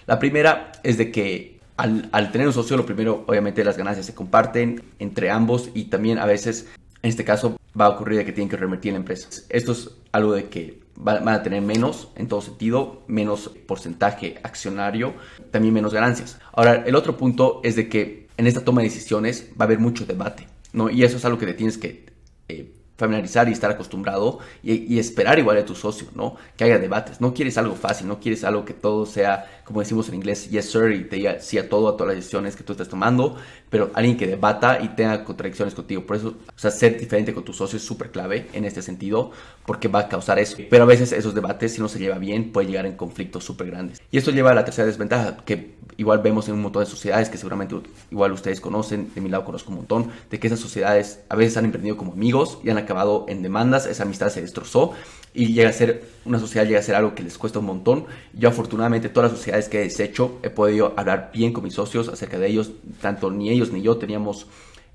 La 0.05 0.19
primera 0.19 0.71
es 0.83 0.97
de 0.97 1.11
que 1.11 1.59
al, 1.77 2.09
al 2.11 2.31
tener 2.31 2.47
un 2.47 2.53
socio, 2.53 2.75
lo 2.75 2.85
primero, 2.85 3.23
obviamente 3.27 3.63
las 3.63 3.77
ganancias 3.77 4.05
se 4.05 4.15
comparten 4.15 4.83
entre 4.99 5.29
ambos 5.29 5.69
y 5.73 5.85
también 5.85 6.17
a 6.17 6.25
veces, 6.25 6.67
en 7.01 7.09
este 7.09 7.23
caso, 7.23 7.57
va 7.79 7.85
a 7.85 7.89
ocurrir 7.89 8.17
de 8.17 8.25
que 8.25 8.31
tienen 8.31 8.49
que 8.49 8.57
reinvertir 8.57 8.89
en 8.89 8.95
la 8.95 8.99
empresa. 8.99 9.29
Esto 9.49 9.71
es 9.71 9.91
algo 10.11 10.33
de 10.33 10.49
que 10.49 10.86
van 10.97 11.27
a 11.29 11.43
tener 11.43 11.61
menos 11.61 12.09
en 12.15 12.27
todo 12.27 12.41
sentido, 12.41 13.03
menos 13.07 13.51
porcentaje 13.67 14.39
accionario, 14.43 15.13
también 15.51 15.73
menos 15.73 15.93
ganancias. 15.93 16.39
Ahora, 16.51 16.83
el 16.85 16.95
otro 16.95 17.17
punto 17.17 17.61
es 17.63 17.75
de 17.75 17.87
que 17.87 18.27
en 18.37 18.47
esta 18.47 18.63
toma 18.63 18.81
de 18.81 18.89
decisiones 18.89 19.51
va 19.59 19.63
a 19.63 19.67
haber 19.67 19.79
mucho 19.79 20.05
debate, 20.05 20.47
¿no? 20.73 20.89
Y 20.89 21.03
eso 21.03 21.17
es 21.17 21.25
algo 21.25 21.37
que 21.37 21.45
te 21.45 21.53
tienes 21.53 21.77
que 21.77 22.05
eh, 22.49 22.73
familiarizar 22.97 23.47
y 23.47 23.51
estar 23.51 23.71
acostumbrado 23.71 24.39
y, 24.63 24.97
esperar 24.97 25.37
igual 25.39 25.57
a 25.57 25.65
tu 25.65 25.75
socio, 25.75 26.07
¿no? 26.15 26.35
Que 26.55 26.63
haya 26.63 26.79
debates. 26.79 27.21
No 27.21 27.33
quieres 27.33 27.57
algo 27.57 27.75
fácil, 27.75 28.07
no 28.07 28.19
quieres 28.19 28.43
algo 28.43 28.65
que 28.65 28.73
todo 28.73 29.05
sea, 29.05 29.61
como 29.63 29.81
decimos 29.81 30.09
en 30.09 30.15
inglés, 30.15 30.49
yes 30.49 30.71
sir, 30.71 30.91
y 30.91 31.03
te 31.03 31.17
diga 31.17 31.39
sí 31.39 31.57
a 31.57 31.69
todo, 31.69 31.87
a 31.89 31.97
todas 31.97 32.07
las 32.07 32.15
decisiones 32.17 32.55
que 32.55 32.63
tú 32.63 32.73
estás 32.73 32.89
tomando, 32.89 33.37
pero 33.69 33.91
alguien 33.93 34.17
que 34.17 34.25
debata 34.25 34.79
y 34.81 34.89
tenga 34.89 35.23
contradicciones 35.23 35.75
contigo. 35.75 36.05
Por 36.05 36.15
eso, 36.15 36.29
o 36.29 36.59
sea, 36.59 36.71
ser 36.71 36.99
diferente 36.99 37.33
con 37.33 37.43
tu 37.43 37.53
socio 37.53 37.77
es 37.77 37.83
súper 37.83 38.11
clave 38.11 38.47
en 38.53 38.65
este 38.65 38.81
sentido, 38.81 39.31
porque 39.65 39.87
va 39.87 39.99
a 39.99 40.09
causar 40.09 40.39
eso. 40.39 40.57
Pero 40.69 40.83
a 40.83 40.87
veces 40.87 41.11
esos 41.11 41.35
debates, 41.35 41.73
si 41.73 41.81
no 41.81 41.87
se 41.87 41.99
lleva 41.99 42.17
bien, 42.17 42.51
puede 42.51 42.67
llegar 42.67 42.85
en 42.85 42.95
conflictos 42.95 43.43
súper 43.43 43.67
grandes. 43.67 44.01
Y 44.11 44.17
esto 44.17 44.31
lleva 44.31 44.51
a 44.51 44.55
la 44.55 44.65
tercera 44.65 44.87
desventaja, 44.87 45.37
que 45.45 45.77
igual 45.97 46.19
vemos 46.19 46.47
en 46.47 46.55
un 46.55 46.61
montón 46.61 46.83
de 46.83 46.89
sociedades 46.89 47.29
que 47.29 47.37
seguramente 47.37 47.75
igual 48.11 48.31
ustedes 48.31 48.61
conocen, 48.61 49.11
de 49.13 49.21
mi 49.21 49.29
lado 49.29 49.45
conozco 49.45 49.71
un 49.71 49.77
montón, 49.77 50.11
de 50.29 50.39
que 50.39 50.47
esas 50.47 50.59
sociedades 50.59 51.21
a 51.29 51.35
veces 51.35 51.57
han 51.57 51.65
emprendido 51.65 51.97
como 51.97 52.13
amigos 52.13 52.59
y 52.63 52.69
han 52.69 52.77
acabado 52.87 53.25
en 53.27 53.43
demandas, 53.43 53.85
esa 53.85 54.03
amistad 54.03 54.29
se 54.29 54.41
destrozó 54.41 54.93
y 55.33 55.53
llega 55.53 55.69
a 55.69 55.73
ser, 55.73 56.03
una 56.25 56.39
sociedad 56.39 56.65
llega 56.65 56.79
a 56.79 56.83
ser 56.83 56.95
algo 56.95 57.13
que 57.13 57.21
les 57.21 57.37
cuesta 57.37 57.59
un 57.59 57.65
montón. 57.65 58.05
Yo 58.33 58.49
afortunadamente 58.49 59.09
todas 59.09 59.31
las 59.31 59.39
sociedades 59.39 59.67
que 59.69 59.79
he 59.79 59.83
deshecho 59.83 60.39
he 60.41 60.49
podido 60.49 60.93
hablar 60.95 61.31
bien 61.33 61.53
con 61.53 61.63
mis 61.63 61.73
socios 61.73 62.07
acerca 62.07 62.39
de 62.39 62.47
ellos, 62.47 62.71
tanto 63.01 63.29
ni 63.29 63.49
ellos 63.49 63.71
ni 63.71 63.81
yo 63.81 63.97
teníamos 63.97 64.47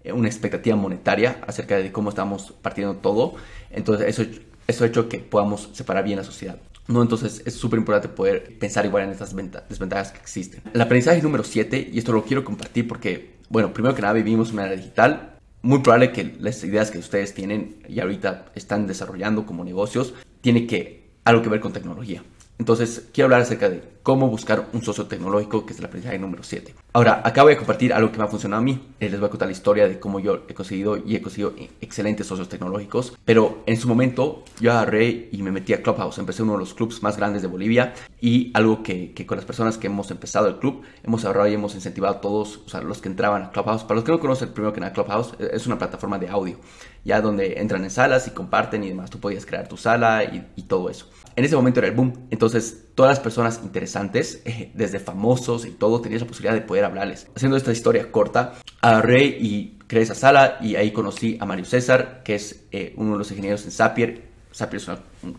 eh, 0.03 0.13
una 0.13 0.29
expectativa 0.29 0.75
monetaria 0.75 1.41
acerca 1.47 1.77
de 1.77 1.93
cómo 1.93 2.09
estamos 2.09 2.55
partiendo 2.63 2.97
todo, 2.97 3.35
entonces 3.71 4.09
eso, 4.09 4.25
eso 4.67 4.85
ha 4.85 4.87
hecho 4.87 5.09
que 5.09 5.19
podamos 5.19 5.69
separar 5.75 6.05
bien 6.05 6.17
la 6.17 6.25
sociedad. 6.25 6.59
¿no? 6.89 7.03
Entonces 7.03 7.43
es 7.45 7.55
súper 7.55 7.79
importante 7.79 8.09
poder 8.09 8.59
pensar 8.59 8.85
igual 8.85 9.05
en 9.05 9.11
estas 9.11 9.35
desventajas 9.69 10.13
que 10.13 10.19
existen. 10.19 10.63
El 10.73 10.81
aprendizaje 10.81 11.23
número 11.23 11.45
7, 11.45 11.91
y 11.93 11.99
esto 11.99 12.13
lo 12.13 12.25
quiero 12.25 12.45
compartir 12.45 12.89
porque, 12.89 13.37
bueno, 13.49 13.73
primero 13.73 13.95
que 13.95 14.03
nada 14.03 14.15
vivimos 14.15 14.53
una 14.53 14.67
era 14.67 14.77
digital. 14.77 15.32
Muy 15.63 15.79
probable 15.79 16.11
que 16.11 16.37
las 16.41 16.63
ideas 16.65 16.91
que 16.91 16.99
ustedes 16.99 17.35
tienen 17.35 17.77
y 17.89 18.01
ahorita 18.01 18.47
están 18.57 18.89
desarrollando 18.89 19.47
como 19.47 19.65
negocios 19.65 20.13
tiene 20.41 20.67
que 20.67 21.11
algo 21.25 21.41
que 21.41 21.49
ver 21.49 21.61
con 21.61 21.73
tecnología. 21.73 22.25
Entonces, 22.59 23.09
quiero 23.13 23.27
hablar 23.27 23.43
acerca 23.43 23.71
de 23.71 23.92
cómo 24.03 24.29
buscar 24.29 24.69
un 24.73 24.83
socio 24.83 25.07
tecnológico, 25.07 25.65
que 25.65 25.73
es 25.73 25.79
el 25.79 25.85
aprendizaje 25.85 26.19
número 26.19 26.43
7. 26.43 26.75
Ahora, 26.93 27.23
acá 27.25 27.43
voy 27.43 27.55
a 27.55 27.57
compartir 27.57 27.93
algo 27.93 28.11
que 28.11 28.19
me 28.19 28.25
ha 28.25 28.29
funcionado 28.29 28.61
a 28.61 28.65
mí. 28.65 28.81
Eh, 29.01 29.09
les 29.09 29.19
voy 29.19 29.29
a 29.29 29.31
contar 29.31 29.49
la 29.49 29.53
historia 29.53 29.89
de 29.89 29.99
cómo 29.99 30.21
yo 30.21 30.45
he 30.49 30.55
conseguido 30.55 30.97
y 30.97 31.17
he 31.17 31.23
conseguido 31.23 31.55
excelentes 31.81 32.27
socios 32.27 32.49
tecnológicos. 32.49 33.17
Pero 33.25 33.63
en 33.67 33.77
su 33.77 33.89
momento, 33.89 34.45
yo 34.61 34.73
agarré 34.73 35.29
y 35.31 35.43
me 35.43 35.53
metí 35.53 35.73
a 35.73 35.83
Clubhouse. 35.83 36.19
Empecé 36.19 36.43
uno 36.43 36.53
de 36.53 36.59
los 36.59 36.75
clubs 36.75 37.03
más 37.03 37.17
grandes 37.17 37.43
de 37.43 37.49
Bolivia. 37.49 37.95
Y 38.21 38.51
algo 38.55 38.83
que, 38.83 39.15
con 39.27 39.37
las 39.37 39.45
personas 39.45 39.79
que 39.79 39.87
hemos 39.87 40.11
empezado 40.11 40.49
el 40.49 40.59
club, 40.59 40.83
hemos 41.03 41.25
ahorrado 41.25 41.49
y 41.49 41.55
hemos 41.55 41.75
incentivado 41.75 42.17
a 42.17 42.21
todos, 42.21 42.61
o 42.67 42.69
sea, 42.69 42.81
los 42.83 43.01
que 43.01 43.09
entraban 43.09 43.43
a 43.43 43.51
Clubhouse. 43.51 43.85
Para 43.85 43.97
los 43.97 44.05
que 44.05 44.13
no 44.13 44.21
conocen, 44.21 44.51
primero 44.51 44.73
que 44.73 44.81
nada, 44.81 44.93
Clubhouse 44.93 45.35
eh, 45.39 45.51
es 45.53 45.67
una 45.67 45.79
plataforma 45.79 46.19
de 46.19 46.29
audio. 46.29 46.59
Ya 47.05 47.21
donde 47.21 47.61
entran 47.61 47.83
en 47.85 47.91
salas 47.91 48.29
y 48.29 48.31
comparten 48.33 48.85
y 48.85 48.89
demás. 48.89 49.11
Tú 49.11 49.19
podías 49.19 49.47
crear 49.47 49.69
tu 49.69 49.77
sala 49.77 50.25
y, 50.25 50.47
y 50.57 50.63
todo 50.65 50.91
eso 50.91 51.09
en 51.37 51.45
ese 51.45 51.57
momento 51.57 51.81
era 51.81 51.89
el 51.89 51.95
boom. 51.95 52.13
Entonces, 52.31 52.87
todas 52.95 53.11
las 53.11 53.21
personas 53.21 53.61
interesantes, 53.63 54.43
eh, 54.45 54.71
desde 54.75 54.99
famosos 54.99 55.67
y 55.67 55.71
todo, 55.71 56.01
tenías 56.01 56.23
la 56.23 56.27
posibilidad 56.27 56.55
de 56.55 56.63
poder 56.63 56.85
hablarles. 56.85 57.29
Haciendo 57.35 57.57
esta 57.57 57.73
historia 57.73 58.11
corta, 58.11 58.55
agarré 58.81 59.25
y 59.25 59.79
creé 59.87 60.03
esa 60.03 60.15
sala 60.15 60.59
y 60.61 60.77
ahí 60.77 60.93
conocí 60.93 61.37
a 61.41 61.47
Mario 61.47 61.65
César, 61.65 62.23
que 62.25 62.35
es 62.35 62.65
eh, 62.73 62.95
uno 62.97 63.13
de 63.13 63.19
los 63.19 63.31
ingenieros 63.31 63.65
en 63.65 63.71
Zapier. 63.71 64.33
Zapier 64.55 64.83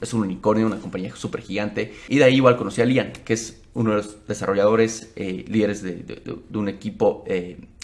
es, 0.02 0.14
un 0.14 0.22
unicornio, 0.22 0.66
una 0.66 0.80
compañía 0.80 1.16
súper 1.16 1.42
gigante. 1.42 1.94
Y 2.08 2.18
de 2.18 2.24
ahí 2.24 2.36
igual 2.36 2.58
conocí 2.58 2.82
a 2.82 2.86
Lian, 2.86 3.12
que 3.12 3.34
es 3.34 3.62
uno 3.76 3.92
de 3.92 3.98
los 3.98 4.28
desarrolladores, 4.28 5.12
eh, 5.16 5.46
líderes 5.48 5.84
de, 5.84 5.96
de, 5.96 6.58
un 6.58 6.68
equipo 6.68 7.24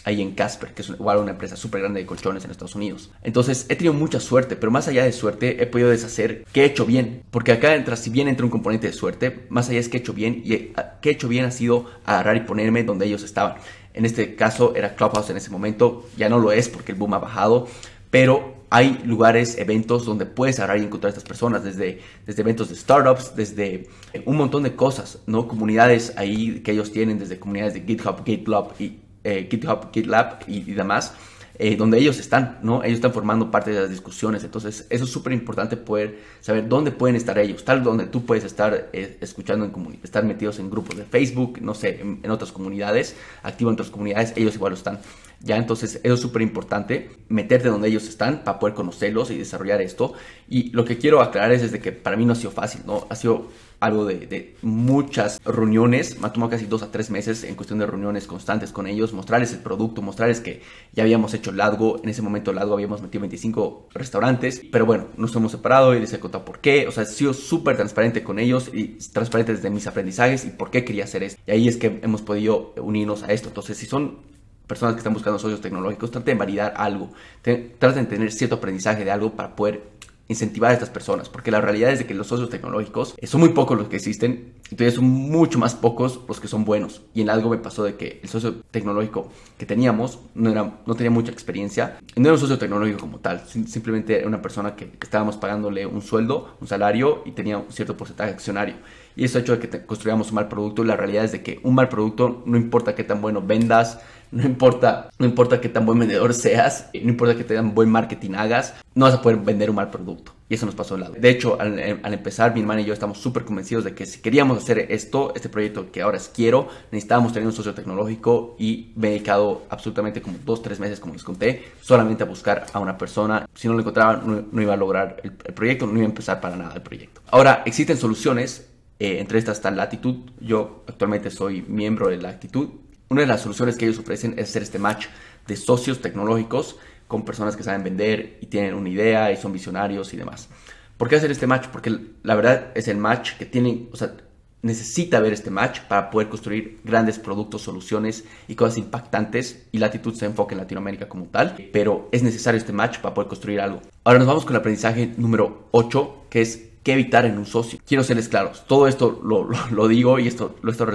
ahí 0.06 0.22
en 0.22 0.32
Casper, 0.32 0.74
que 0.74 0.82
es 0.82 0.90
igual 0.90 1.18
una 1.18 1.32
empresa 1.32 1.56
súper 1.56 1.82
grande 1.82 2.00
de 2.00 2.06
colchones 2.06 2.46
en 2.46 2.52
Estados 2.52 2.76
Unidos. 2.76 3.12
Entonces 3.24 3.66
he 3.70 3.76
tenido 3.76 3.94
mucha 3.94 4.20
suerte, 4.20 4.56
pero 4.56 4.72
más 4.72 4.88
allá 4.88 5.04
de 5.04 5.12
suerte 5.12 5.62
he 5.62 5.68
podido 5.68 5.90
deshacer 5.90 6.46
qué 6.52 6.62
he 6.62 6.66
hecho 6.66 6.86
bien, 6.86 7.24
porque 7.32 7.52
acá 7.52 7.76
entra, 7.76 7.96
si 7.96 8.10
bien 8.10 8.28
entra 8.28 8.46
un 8.46 8.52
componente 8.52 8.88
de 8.88 8.94
suerte, 8.94 9.46
más 9.50 9.70
allá 9.70 9.80
es 9.80 9.90
que 9.90 9.98
he 9.98 10.00
hecho 10.00 10.14
bien 10.14 10.42
y 10.44 10.74
qué 11.02 11.10
he 11.10 11.12
hecho 11.12 11.28
bien 11.28 11.46
ha 11.46 11.52
sido 11.52 11.86
agarrar 12.06 12.38
y 12.38 12.42
ponerme 12.42 12.84
donde 12.84 13.06
ellos 13.06 13.24
estaban. 13.24 13.56
En 13.94 14.06
este 14.06 14.36
caso 14.36 14.76
era 14.76 14.96
Clubhouse 14.96 15.30
en 15.30 15.38
ese 15.38 15.50
momento, 15.50 16.08
ya 16.18 16.30
no 16.30 16.40
lo 16.40 16.52
es 16.52 16.70
porque 16.70 16.94
el 16.94 16.98
boom 16.98 17.14
ha 17.16 17.20
bajado, 17.20 17.68
pero 18.10 18.60
hay 18.72 19.02
lugares, 19.04 19.58
eventos 19.58 20.06
donde 20.06 20.26
puedes 20.26 20.60
agarrar 20.60 20.78
y 20.78 20.84
encontrar 20.84 21.10
a 21.10 21.18
estas 21.18 21.24
personas, 21.24 21.64
desde, 21.64 22.02
desde 22.26 22.42
eventos 22.42 22.70
de 22.70 22.76
startups, 22.76 23.36
desde 23.36 23.90
un 24.26 24.38
montón 24.38 24.64
de 24.64 24.76
cosas, 24.76 25.20
¿no? 25.26 25.48
Comunidades 25.48 26.14
ahí 26.18 26.60
que 26.60 26.72
ellos 26.72 26.92
tienen, 26.92 27.18
desde 27.18 27.40
comunidades 27.40 27.74
de 27.74 27.82
GitHub, 27.82 28.24
GitLab 28.24 28.80
y 28.80 29.00
eh, 29.24 29.48
GitHub, 29.50 29.92
GitLab 29.92 30.40
y, 30.48 30.62
demás, 30.74 31.14
eh, 31.58 31.76
donde 31.76 31.98
ellos 31.98 32.20
están, 32.20 32.60
¿no? 32.64 32.84
Ellos 32.84 32.96
están 32.96 33.12
formando 33.12 33.52
parte 33.52 33.72
de 33.72 33.82
las 33.82 33.90
discusiones. 33.90 34.44
Entonces, 34.44 34.88
eso 34.90 35.04
es 35.04 35.10
súper 35.10 35.34
importante 35.34 35.76
poder 35.76 36.20
saber 36.40 36.70
dónde 36.70 36.92
pueden 36.92 37.16
estar 37.16 37.38
ellos, 37.38 37.66
tal 37.66 37.84
donde 37.84 38.06
tú 38.06 38.26
puedes 38.26 38.46
estar 38.46 38.90
eh, 38.94 39.18
escuchando, 39.20 39.66
en 39.66 40.00
estar 40.02 40.24
metidos 40.24 40.60
en 40.60 40.70
grupos 40.70 40.96
de 40.96 41.04
Facebook, 41.04 41.60
no 41.62 41.74
sé, 41.74 42.00
en, 42.02 42.32
otras 42.32 42.52
comunidades, 42.52 43.16
activo 43.44 43.70
en 43.70 43.74
otras 43.74 43.90
comunidades, 43.90 44.34
ellos 44.38 44.56
igual 44.56 44.72
lo 44.72 44.78
están. 44.78 45.00
Ya, 45.42 45.58
entonces, 45.58 46.00
eso 46.04 46.14
es 46.14 46.20
súper 46.20 46.42
importante, 46.42 47.12
meterte 47.30 47.70
donde 47.70 47.88
ellos 47.88 48.08
están 48.08 48.44
para 48.44 48.60
poder 48.60 48.76
conocerlos 48.76 49.32
y 49.32 49.38
desarrollar 49.38 49.82
esto. 49.82 50.14
Y 50.50 50.72
lo 50.72 50.86
que 50.86 50.98
quiero 50.98 51.22
aclarar 51.22 51.52
es 51.54 51.62
desde 51.62 51.80
que 51.80 51.92
para 51.92 52.18
mí 52.18 52.26
no 52.26 52.34
ha 52.34 52.36
sido 52.36 52.52
fácil, 52.52 52.82
¿no? 52.86 53.08
Ha 53.10 53.16
sido 53.16 53.48
algo 53.80 54.06
de, 54.06 54.56
muchas 54.62 55.42
reuniones, 55.44 56.20
me 56.20 56.28
ha 56.28 56.34
tomado 56.34 56.52
casi 56.52 56.66
dos 56.66 56.84
a 56.84 56.92
tres 56.92 57.10
meses 57.10 57.44
en 57.44 57.56
cuestión 57.56 57.80
de 57.80 57.86
reuniones 57.86 58.28
constantes 58.28 58.72
con 58.72 58.88
ellos, 58.88 59.14
mostrarles 59.14 59.54
el 59.54 59.60
producto, 59.60 60.02
mostrarles 60.02 60.42
que 60.42 60.62
ya 60.94 61.04
habíamos 61.04 61.34
hecho 61.34 61.52
Ladgo, 61.52 62.00
en 62.04 62.10
ese 62.10 62.22
momento 62.22 62.54
Ladgo 62.54 62.74
habíamos 62.74 63.02
metido 63.02 63.22
25 63.22 63.90
restaurantes, 63.94 64.62
pero 64.72 64.86
bueno, 64.86 65.08
nos 65.18 65.36
hemos 65.36 65.52
separado. 65.52 65.96
Y 65.96 66.00
les 66.00 66.14
he 66.14 66.20
contado 66.20 66.46
por 66.46 66.60
qué, 66.60 66.88
o 66.88 66.92
sea, 66.92 67.04
he 67.04 67.06
sido 67.06 67.34
súper 67.34 67.76
transparente 67.76 68.24
con 68.24 68.40
ellos 68.40 68.70
y 68.74 68.98
transparente 69.12 69.54
desde 69.54 69.70
mis 69.70 69.88
aprendizajes 69.88 70.46
y 70.46 70.50
por 70.50 70.72
qué 70.72 70.84
quería 70.84 71.06
hacer 71.06 71.24
esto. 71.24 71.42
Y 71.48 71.52
ahí 71.52 71.68
es 71.68 71.78
que 71.78 72.00
hemos 72.02 72.22
podido 72.22 72.74
unirnos 72.78 73.24
a 73.24 73.32
esto. 73.32 73.48
Entonces, 73.50 73.78
si 73.78 73.86
son 73.86 74.20
personas 74.68 74.96
que 74.96 75.00
están 75.00 75.14
buscando 75.14 75.40
socios 75.40 75.62
tecnológicos, 75.62 76.12
traten 76.12 76.36
de 76.36 76.40
validar 76.40 76.74
algo, 76.78 77.12
traten 77.42 78.04
de 78.04 78.10
tener 78.10 78.32
cierto 78.32 78.56
aprendizaje 78.56 79.04
de 79.04 79.12
algo 79.12 79.32
para 79.32 79.56
poder 79.56 79.82
incentivar 80.30 80.72
a 80.72 80.74
estas 80.76 80.90
personas, 80.90 81.28
porque 81.28 81.52
la 81.52 81.60
realidad 81.60 81.92
es 81.92 82.00
de 82.00 82.06
que 82.06 82.14
los 82.14 82.28
socios 82.28 82.50
tecnológicos 82.50 83.16
eh, 83.18 83.28
son 83.28 83.42
muy 83.42 83.50
pocos 83.50 83.78
los 83.78 83.88
que 83.88 83.98
existen, 83.98 84.54
todavía 84.70 84.92
son 84.92 85.06
mucho 85.06 85.58
más 85.60 85.74
pocos 85.76 86.22
los 86.28 86.40
que 86.40 86.48
son 86.48 86.64
buenos. 86.64 87.02
Y 87.14 87.22
en 87.22 87.30
algo 87.30 87.50
me 87.50 87.58
pasó 87.58 87.84
de 87.84 87.96
que 87.96 88.20
el 88.22 88.30
socio 88.30 88.62
tecnológico 88.72 89.30
que 89.58 89.66
teníamos 89.66 90.20
no, 90.36 90.52
era, 90.52 90.80
no 90.86 90.96
tenía 90.96 91.10
mucha 91.10 91.32
experiencia, 91.32 91.98
no 92.16 92.24
era 92.24 92.34
un 92.34 92.40
socio 92.40 92.60
tecnológico 92.60 93.00
como 93.00 93.20
tal, 93.20 93.42
simplemente 93.48 94.20
era 94.20 94.28
una 94.28 94.42
persona 94.42 94.76
que, 94.76 94.92
estábamos 95.02 95.38
pagándole 95.38 95.88
un 95.88 96.04
sueldo, 96.04 96.56
un 96.62 96.68
salario 96.68 97.24
y 97.26 97.32
tenía 97.32 97.58
un 97.58 97.72
cierto 97.72 97.98
porcentaje 97.98 98.32
accionario. 98.32 98.76
Y 99.20 99.26
eso 99.26 99.38
ha 99.38 99.42
hecho 99.42 99.60
que 99.60 99.86
construyamos 99.86 100.30
un 100.30 100.36
mal 100.36 100.48
producto, 100.48 100.82
y 100.82 100.88
la 100.88 100.96
realidad 100.96 101.26
es 101.26 101.34
de 101.34 101.44
que 101.44 101.60
un 101.64 101.76
mal 101.76 101.90
producto, 101.90 102.42
no 102.46 102.56
importa 102.56 102.96
qué 102.96 103.04
tan 103.04 103.20
bueno 103.20 103.42
vendas, 103.42 104.00
no 104.32 104.44
importa, 104.44 105.10
no 105.18 105.26
importa 105.26 105.60
qué 105.60 105.68
tan 105.68 105.86
buen 105.86 106.00
vendedor 106.00 106.34
seas, 106.34 106.90
no 106.94 107.10
importa 107.10 107.36
qué 107.36 107.44
tan 107.44 107.76
buen 107.76 107.90
marketing 107.90 108.36
hagas, 108.36 108.76
no 108.96 109.06
vas 109.06 109.16
a 109.16 109.22
poder 109.22 109.40
vender 109.40 109.70
un 109.70 109.76
mal 109.76 109.90
producto. 109.90 110.34
Y 110.48 110.56
eso 110.56 110.66
nos 110.66 110.74
pasó 110.74 110.96
al 110.96 111.02
lado. 111.02 111.16
De 111.18 111.30
hecho, 111.30 111.60
al, 111.60 111.78
empezar, 112.14 112.54
mi 112.54 112.62
hermana 112.62 112.80
y 112.82 112.86
yo 112.86 112.94
estamos 112.94 113.18
súper 113.18 113.44
convencidos 113.44 113.84
de 113.84 113.94
que 113.94 114.06
si 114.06 114.22
queríamos 114.22 114.58
hacer 114.58 114.88
esto, 114.90 115.34
este 115.36 115.50
proyecto 115.50 115.92
que 115.92 116.02
ahora 116.02 116.18
es 116.18 116.32
quiero, 116.34 116.70
necesitábamos 116.92 117.34
tener 117.34 117.46
un 117.46 117.54
socio 117.54 117.74
tecnológico 117.74 118.56
y 118.58 118.94
me 118.96 119.10
he 119.10 119.12
dedicado 119.12 119.64
absolutamente 119.70 120.22
como 120.22 120.38
dos, 120.46 120.64
tres 120.64 120.80
meses, 120.80 121.00
como 121.00 121.14
les 121.14 121.24
conté, 121.24 121.66
solamente 121.82 122.24
a 122.24 122.26
buscar 122.26 122.66
a 122.72 122.80
una 122.80 122.98
persona. 122.98 123.48
Si 123.54 123.68
no 123.68 123.74
lo 123.74 123.82
encontraba, 123.82 124.24
no, 124.26 124.62
iba 124.62 124.74
a 124.74 124.78
lograr 124.78 125.18
el, 125.24 125.34
proyecto, 125.34 125.86
no 125.86 125.94
iba 125.94 126.04
a 126.04 126.06
empezar 126.06 126.40
para 126.40 126.56
nada 126.56 126.74
el 126.74 126.82
proyecto. 126.82 127.22
Ahora, 127.30 127.62
existen 127.66 127.98
soluciones. 127.98 128.70
Eh, 129.00 129.20
entre 129.20 129.40
estas 129.40 129.58
está 129.58 129.72
Latitud. 129.72 130.30
Yo 130.40 130.84
actualmente 130.88 131.32
soy 131.32 131.62
miembro 131.64 132.10
de 132.10 132.18
Latitud 132.18 132.70
una 133.10 133.22
de 133.22 133.28
las 133.28 133.42
soluciones 133.42 133.76
que 133.76 133.86
ellos 133.86 133.98
ofrecen 133.98 134.36
es 134.38 134.50
hacer 134.50 134.62
este 134.62 134.78
match 134.78 135.08
de 135.48 135.56
socios 135.56 136.00
tecnológicos 136.00 136.78
con 137.08 137.26
personas 137.26 137.56
que 137.56 137.64
saben 137.64 137.84
vender 137.84 138.38
y 138.40 138.46
tienen 138.46 138.76
una 138.76 138.88
idea 138.88 139.32
y 139.32 139.38
son 139.38 139.52
visionarios 139.52 140.14
y 140.14 140.18
demás. 140.18 140.48
¿Por 140.96 141.10
qué 141.10 141.16
hacer 141.16 141.32
este 141.32 141.48
match? 141.48 141.68
Porque 141.72 141.98
la 142.22 142.36
verdad 142.36 142.68
es 142.76 142.88
el 142.88 142.98
match 142.98 143.32
que 143.38 143.48
tienen, 143.48 143.90
o 143.92 143.98
sea, 143.98 144.14
necesita 144.62 145.20
ver 145.22 145.34
este 145.34 145.50
match 145.50 145.80
para 145.88 146.12
poder 146.12 146.30
construir 146.30 146.82
grandes 146.84 147.18
productos, 147.18 147.64
soluciones 147.64 148.26
y 148.48 148.54
cosas 148.54 148.78
impactantes. 148.78 149.66
Y 149.72 149.80
Latitud 149.80 150.14
se 150.14 150.28
enfoca 150.28 150.54
en 150.54 150.60
Latinoamérica 150.60 151.10
como 151.10 151.26
tal, 151.26 151.56
pero 151.74 152.10
es 152.12 152.22
necesario 152.22 152.60
este 152.60 152.74
match 152.74 153.00
para 153.00 153.16
poder 153.16 153.30
construir 153.30 153.60
algo. 153.60 153.82
Ahora 154.04 154.20
nos 154.20 154.28
vamos 154.28 154.46
con 154.46 154.54
el 154.54 154.60
aprendizaje 154.60 155.14
número 155.18 155.68
8, 155.72 156.26
que 156.30 156.42
es 156.42 156.69
qué 156.90 156.94
evitar 156.94 157.26
en 157.26 157.38
un 157.38 157.46
socio. 157.46 157.78
Quiero 157.86 158.04
serles 158.04 158.30
claros, 158.30 158.64
todo 158.66 158.88
esto 158.88 159.22
lo, 159.24 159.88
digo 159.88 160.18
y 160.18 160.28
esto 160.28 160.56
lo 160.64 160.72
estoy 160.72 160.88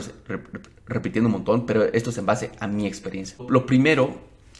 repitiendo 0.87 1.28
un 1.28 1.35
montón, 1.35 1.66
pero 1.66 1.85
esto 1.85 2.11
es 2.11 2.18
en 2.18 2.26
base 2.26 2.50
a 2.59 2.66
mi 2.66 2.85
experiencia. 2.85 3.37
Lo 3.48 3.64
primero 3.64 4.12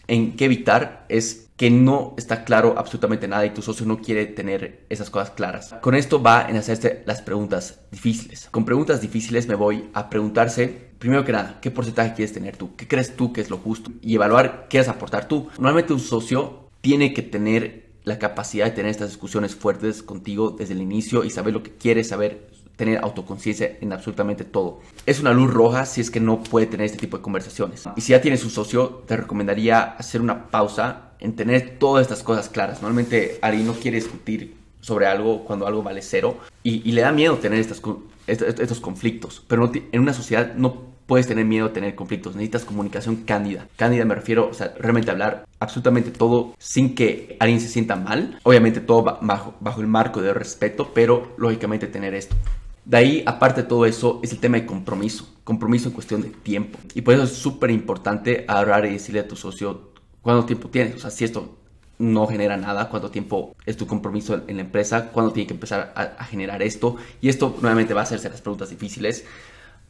en 0.07 0.37
qué 0.37 0.45
evitar 0.45 1.07
es 1.09 1.51
que 1.57 1.71
no 1.71 2.15
está 2.17 2.45
claro 2.45 2.77
absolutamente 2.79 3.27
nada 3.27 3.45
y 3.47 3.51
tu 3.51 3.63
socio 3.63 3.85
no 3.85 4.01
quiere 4.01 4.27
tener 4.27 4.87
esas 4.89 5.11
cosas 5.11 5.31
claras. 5.31 5.75
Con 5.81 5.97
esto 5.97 6.23
va 6.23 6.49
en 6.49 6.57
hacerse 6.57 7.03
las 7.05 7.21
preguntas 7.21 7.81
difíciles. 7.91 8.47
Con 8.53 8.65
preguntas 8.65 9.01
difíciles 9.01 9.49
me 9.49 9.57
voy 9.57 9.91
a 9.93 10.09
preguntarse, 10.09 10.93
primero 11.01 11.25
que 11.25 11.33
nada, 11.33 11.59
¿qué 11.61 11.73
porcentaje 11.73 12.15
quieres 12.15 12.33
tener 12.33 12.57
tú? 12.57 12.77
¿Qué 12.77 12.87
crees 12.87 13.17
tú 13.17 13.33
que 13.33 13.41
es 13.41 13.51
lo 13.51 13.59
justo? 13.59 13.91
Y 14.03 14.15
evaluar 14.15 14.69
qué 14.71 14.79
a 14.79 14.89
aportar 14.89 15.27
tú. 15.27 15.49
Normalmente 15.59 15.93
un 15.95 16.01
socio 16.01 16.69
tiene 16.81 17.13
que 17.13 17.23
tener 17.23 17.84
la 18.05 18.19
capacidad 18.19 18.67
de 18.67 18.71
tener 18.73 18.91
estas 18.91 19.09
discusiones 19.09 19.55
fuertes 19.55 20.03
contigo 20.03 20.51
desde 20.51 20.75
el 20.75 20.83
inicio 20.83 21.25
y 21.25 21.31
saber 21.31 21.55
lo 21.55 21.63
que 21.63 21.73
quieres, 21.73 22.09
saber 22.09 22.49
tener 22.77 22.99
autoconciencia 22.99 23.79
en 23.81 23.93
absolutamente 23.93 24.45
todo. 24.45 24.81
Es 25.07 25.21
una 25.21 25.33
luz 25.33 25.53
roja 25.53 25.87
si 25.87 26.01
es 26.01 26.11
que 26.11 26.21
no 26.21 26.43
puede 26.43 26.67
tener 26.67 26.87
este 26.87 26.99
tipo 26.99 27.17
de 27.17 27.23
conversaciones. 27.23 27.85
Y 27.97 28.01
si 28.01 28.13
ya 28.13 28.21
tienes 28.21 28.45
un 28.45 28.51
socio, 28.51 29.05
te 29.07 29.17
recomendaría 29.17 29.83
hacer 29.83 30.21
una 30.21 30.51
pausa 30.51 31.13
en 31.21 31.37
tener 31.37 31.79
todas 31.79 32.03
estas 32.03 32.23
cosas 32.23 32.49
claras. 32.49 32.83
Normalmente 32.83 33.39
alguien 33.41 33.67
no 33.67 33.75
quiere 33.75 33.99
discutir 33.99 34.57
sobre 34.81 35.07
algo 35.07 35.45
cuando 35.45 35.67
algo 35.67 35.83
vale 35.83 36.03
cero 36.03 36.39
y, 36.63 36.93
le 36.93 37.01
da 37.01 37.11
miedo 37.11 37.39
tener 37.39 37.59
estas, 37.59 37.81
estos 38.27 38.81
conflictos, 38.81 39.43
pero 39.49 39.73
en 39.75 40.01
una 40.01 40.13
sociedad 40.13 40.55
no 40.57 40.94
puedes 41.07 41.27
tener 41.27 41.45
miedo 41.45 41.67
a 41.67 41.73
tener 41.73 41.95
conflictos, 41.95 42.35
necesitas 42.35 42.65
comunicación 42.65 43.17
cándida. 43.17 43.69
Cándida 43.77 44.05
me 44.05 44.15
refiero, 44.15 44.49
o 44.49 44.55
sea, 44.55 44.75
realmente 44.79 45.11
hablar 45.11 45.47
absolutamente 45.59 46.11
todo 46.11 46.55
sin 46.59 46.95
que 46.95 47.37
alguien 47.41 47.61
se 47.61 47.69
sienta 47.69 47.97
mal. 47.97 48.39
Obviamente 48.43 48.81
todo 48.81 49.03
bajo, 49.03 49.55
bajo 49.61 49.81
el 49.81 49.87
marco 49.87 50.23
de 50.23 50.35
respeto, 50.35 50.91
pero 50.95 51.35
lógicamente 51.37 51.87
tener 51.87 52.15
esto. 52.15 52.37
De 52.85 52.99
ahí, 52.99 53.23
aparte 53.25 53.63
de 53.63 53.69
todo 53.69 53.87
eso, 53.87 54.21
es 54.23 54.33
el 54.33 54.39
tema 54.39 54.59
de 54.59 54.67
compromiso. 54.67 55.33
Compromiso 55.43 55.89
en 55.89 55.95
cuestión 55.95 56.21
de 56.21 56.29
tiempo. 56.29 56.79
Y 56.95 57.01
por 57.01 57.15
eso 57.15 57.23
es 57.23 57.33
súper 57.33 57.71
importante 57.71 58.45
hablar 58.47 58.85
y 58.85 58.93
decirle 58.93 59.21
a 59.21 59.29
tu 59.29 59.37
socio 59.37 59.93
cuánto 60.21 60.45
tiempo 60.45 60.69
tienes. 60.69 60.97
O 60.97 60.99
sea, 60.99 61.11
si 61.11 61.25
esto 61.25 61.57
no 61.99 62.27
genera 62.27 62.57
nada, 62.57 62.89
cuánto 62.91 63.11
tiempo 63.11 63.55
es 63.65 63.77
tu 63.77 63.87
compromiso 63.87 64.43
en 64.47 64.57
la 64.57 64.63
empresa, 64.63 65.11
cuándo 65.13 65.33
tiene 65.33 65.47
que 65.47 65.55
empezar 65.55 65.93
a, 65.97 66.25
generar 66.25 66.63
esto. 66.63 66.97
Y 67.23 67.31
esto 67.31 67.57
nuevamente 67.61 67.95
va 67.95 68.01
a 68.01 68.05
hacerse 68.05 68.29
las 68.29 68.43
preguntas 68.43 68.69
difíciles. 68.69 69.25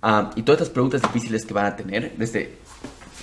Ah, 0.07 0.29
y 0.37 0.43
todas 0.43 0.61
estas 0.61 0.75
preguntas 0.75 1.01
difíciles 1.01 1.47
que 1.47 1.55
van 1.55 1.65
a 1.65 1.77
tener, 1.77 2.13
desde 2.19 2.59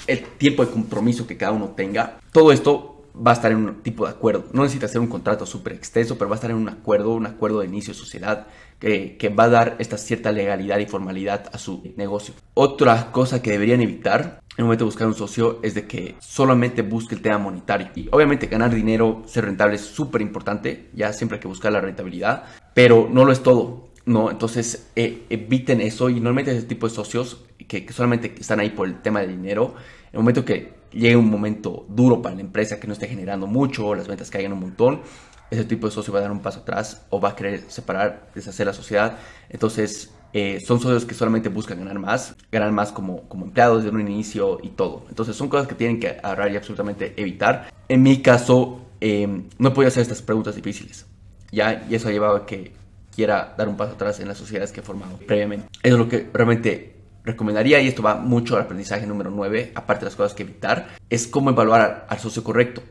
el 0.08 0.24
tiempo 0.24 0.66
de 0.66 0.72
compromiso 0.72 1.28
que 1.28 1.38
cada 1.38 1.52
uno 1.52 1.76
tenga, 1.78 2.18
todo 2.32 2.52
esto 2.52 3.04
va 3.16 3.30
a 3.30 3.34
estar 3.36 3.52
en 3.52 3.58
un 3.60 3.84
tipo 3.84 4.06
de 4.06 4.12
acuerdo. 4.12 4.46
No 4.52 4.64
necesita 4.64 4.88
ser 4.88 5.00
un 5.00 5.06
contrato 5.06 5.46
súper 5.46 5.74
extenso, 5.74 6.18
pero 6.18 6.28
va 6.28 6.38
a 6.38 6.38
estar 6.38 6.50
en 6.50 6.58
un 6.58 6.70
acuerdo, 6.70 7.14
un 7.14 7.28
acuerdo 7.28 7.60
de 7.60 7.68
inicio 7.68 7.94
de 7.94 8.00
sociedad 8.00 8.48
que, 8.80 9.16
que, 9.18 9.30
va 9.30 9.44
a 9.44 9.50
dar 9.50 9.76
esta 9.78 10.00
cierta 10.00 10.32
legalidad 10.32 10.80
y 10.80 10.88
formalidad 10.88 11.52
a 11.54 11.60
su 11.60 11.84
negocio. 11.98 12.34
Otra 12.56 13.12
cosa 13.12 13.44
que 13.44 13.52
deberían 13.52 13.82
evitar 13.82 14.42
en 14.58 14.58
el 14.58 14.64
momento 14.64 14.86
de 14.86 14.88
buscar 14.88 15.06
un 15.06 15.14
socio 15.14 15.60
es 15.62 15.76
de 15.76 15.86
que 15.86 16.16
solamente 16.20 16.82
busque 16.82 17.14
el 17.14 17.22
tema 17.22 17.38
monetario. 17.38 17.90
Y 17.94 18.10
obviamente 18.12 18.48
ganar 18.48 18.74
dinero, 18.74 19.22
ser 19.28 19.46
rentable 19.46 19.76
es 19.76 19.82
súper 19.82 20.22
importante, 20.22 20.90
ya 20.96 21.14
siempre 21.14 21.36
hay 21.36 21.42
que 21.42 21.48
buscar 21.48 21.72
la 21.72 21.80
rentabilidad, 21.80 22.46
pero 22.74 23.08
no 23.08 23.24
lo 23.24 23.32
es 23.32 23.44
todo. 23.44 23.91
No, 24.06 24.32
entonces 24.32 24.90
eh, 24.96 25.26
eviten 25.30 25.82
eso 25.82 26.10
y 26.10 26.16
normalmente 26.16 26.52
ese 26.52 26.66
tipo 26.66 26.88
de 26.88 26.96
socios 26.96 27.44
que, 27.68 27.86
solamente 27.92 28.34
están 28.40 28.60
ahí 28.60 28.72
por 28.72 28.88
el 28.88 29.02
tema 29.02 29.22
de 29.22 29.28
dinero, 29.28 29.76
en 30.06 30.14
el 30.14 30.20
momento 30.20 30.44
que 30.44 30.74
llegue 30.92 31.16
un 31.16 31.30
momento 31.30 31.86
duro 31.88 32.22
para 32.22 32.36
la 32.36 32.42
empresa 32.42 32.80
que 32.80 32.88
no 32.88 32.94
esté 32.94 33.08
generando 33.08 33.48
mucho, 33.48 33.96
las 33.96 34.08
ventas 34.08 34.30
caigan 34.30 34.54
un 34.54 34.60
montón, 34.60 35.02
ese 35.52 35.66
tipo 35.66 35.88
de 35.88 35.94
socio 35.94 36.14
va 36.14 36.20
a 36.20 36.24
dar 36.24 36.32
un 36.32 36.40
paso 36.40 36.62
atrás 36.62 37.06
o 37.10 37.20
va 37.20 37.30
a 37.30 37.36
querer 37.36 37.64
separar, 37.68 38.30
deshacer 38.34 38.66
la 38.66 38.74
sociedad. 38.74 39.18
Entonces 39.50 40.12
eh, 40.34 40.60
son 40.66 40.80
socios 40.80 41.06
que 41.06 41.14
solamente 41.14 41.50
buscan 41.50 41.78
ganar 41.80 42.00
más, 42.00 42.36
ganar 42.52 42.72
más 42.72 42.92
como, 42.92 43.24
como 43.28 43.46
empleados 43.46 43.84
desde 43.84 43.94
un 43.96 44.02
inicio 44.02 44.60
y 44.64 44.70
todo. 44.70 45.06
Entonces 45.10 45.36
son 45.36 45.50
cosas 45.50 45.68
que 45.68 45.76
tienen 45.76 46.00
que 46.00 46.18
ahorrar 46.24 46.52
y 46.52 46.56
absolutamente 46.56 47.14
evitar. 47.18 47.70
En 47.90 48.02
mi 48.02 48.22
caso, 48.22 48.82
eh, 49.02 49.44
no 49.58 49.74
podía 49.74 49.90
hacer 49.90 50.04
estas 50.04 50.22
preguntas 50.22 50.56
difíciles. 50.56 51.06
¿ya? 51.52 51.86
Y 51.90 51.96
eso 51.96 52.08
ha 52.08 52.12
llevado 52.12 52.38
a 52.38 52.46
que 52.46 52.72
quiera 53.14 53.54
dar 53.58 53.68
un 53.68 53.78
paso 53.78 53.94
atrás 53.94 54.20
en 54.20 54.28
las 54.28 54.38
sociedades 54.38 54.72
que 54.72 54.80
he 54.80 54.84
formado 54.84 55.18
previamente. 55.28 55.68
Eso 55.84 55.96
es 55.96 56.00
lo 56.00 56.10
que 56.10 56.30
realmente 56.34 56.96
recomendaría, 57.24 57.80
y 57.82 57.88
esto 57.88 58.02
va 58.02 58.16
mucho 58.16 58.56
al 58.56 58.64
aprendizaje 58.64 59.06
número 59.06 59.30
9, 59.30 59.74
aparte 59.76 60.06
de 60.06 60.06
las 60.06 60.16
cosas 60.16 60.34
que 60.34 60.44
evitar, 60.44 60.90
es 61.10 61.28
cómo 61.28 61.52
evaluar 61.52 62.06
al, 62.10 62.20
socio 62.20 62.44
correcto, 62.44 62.82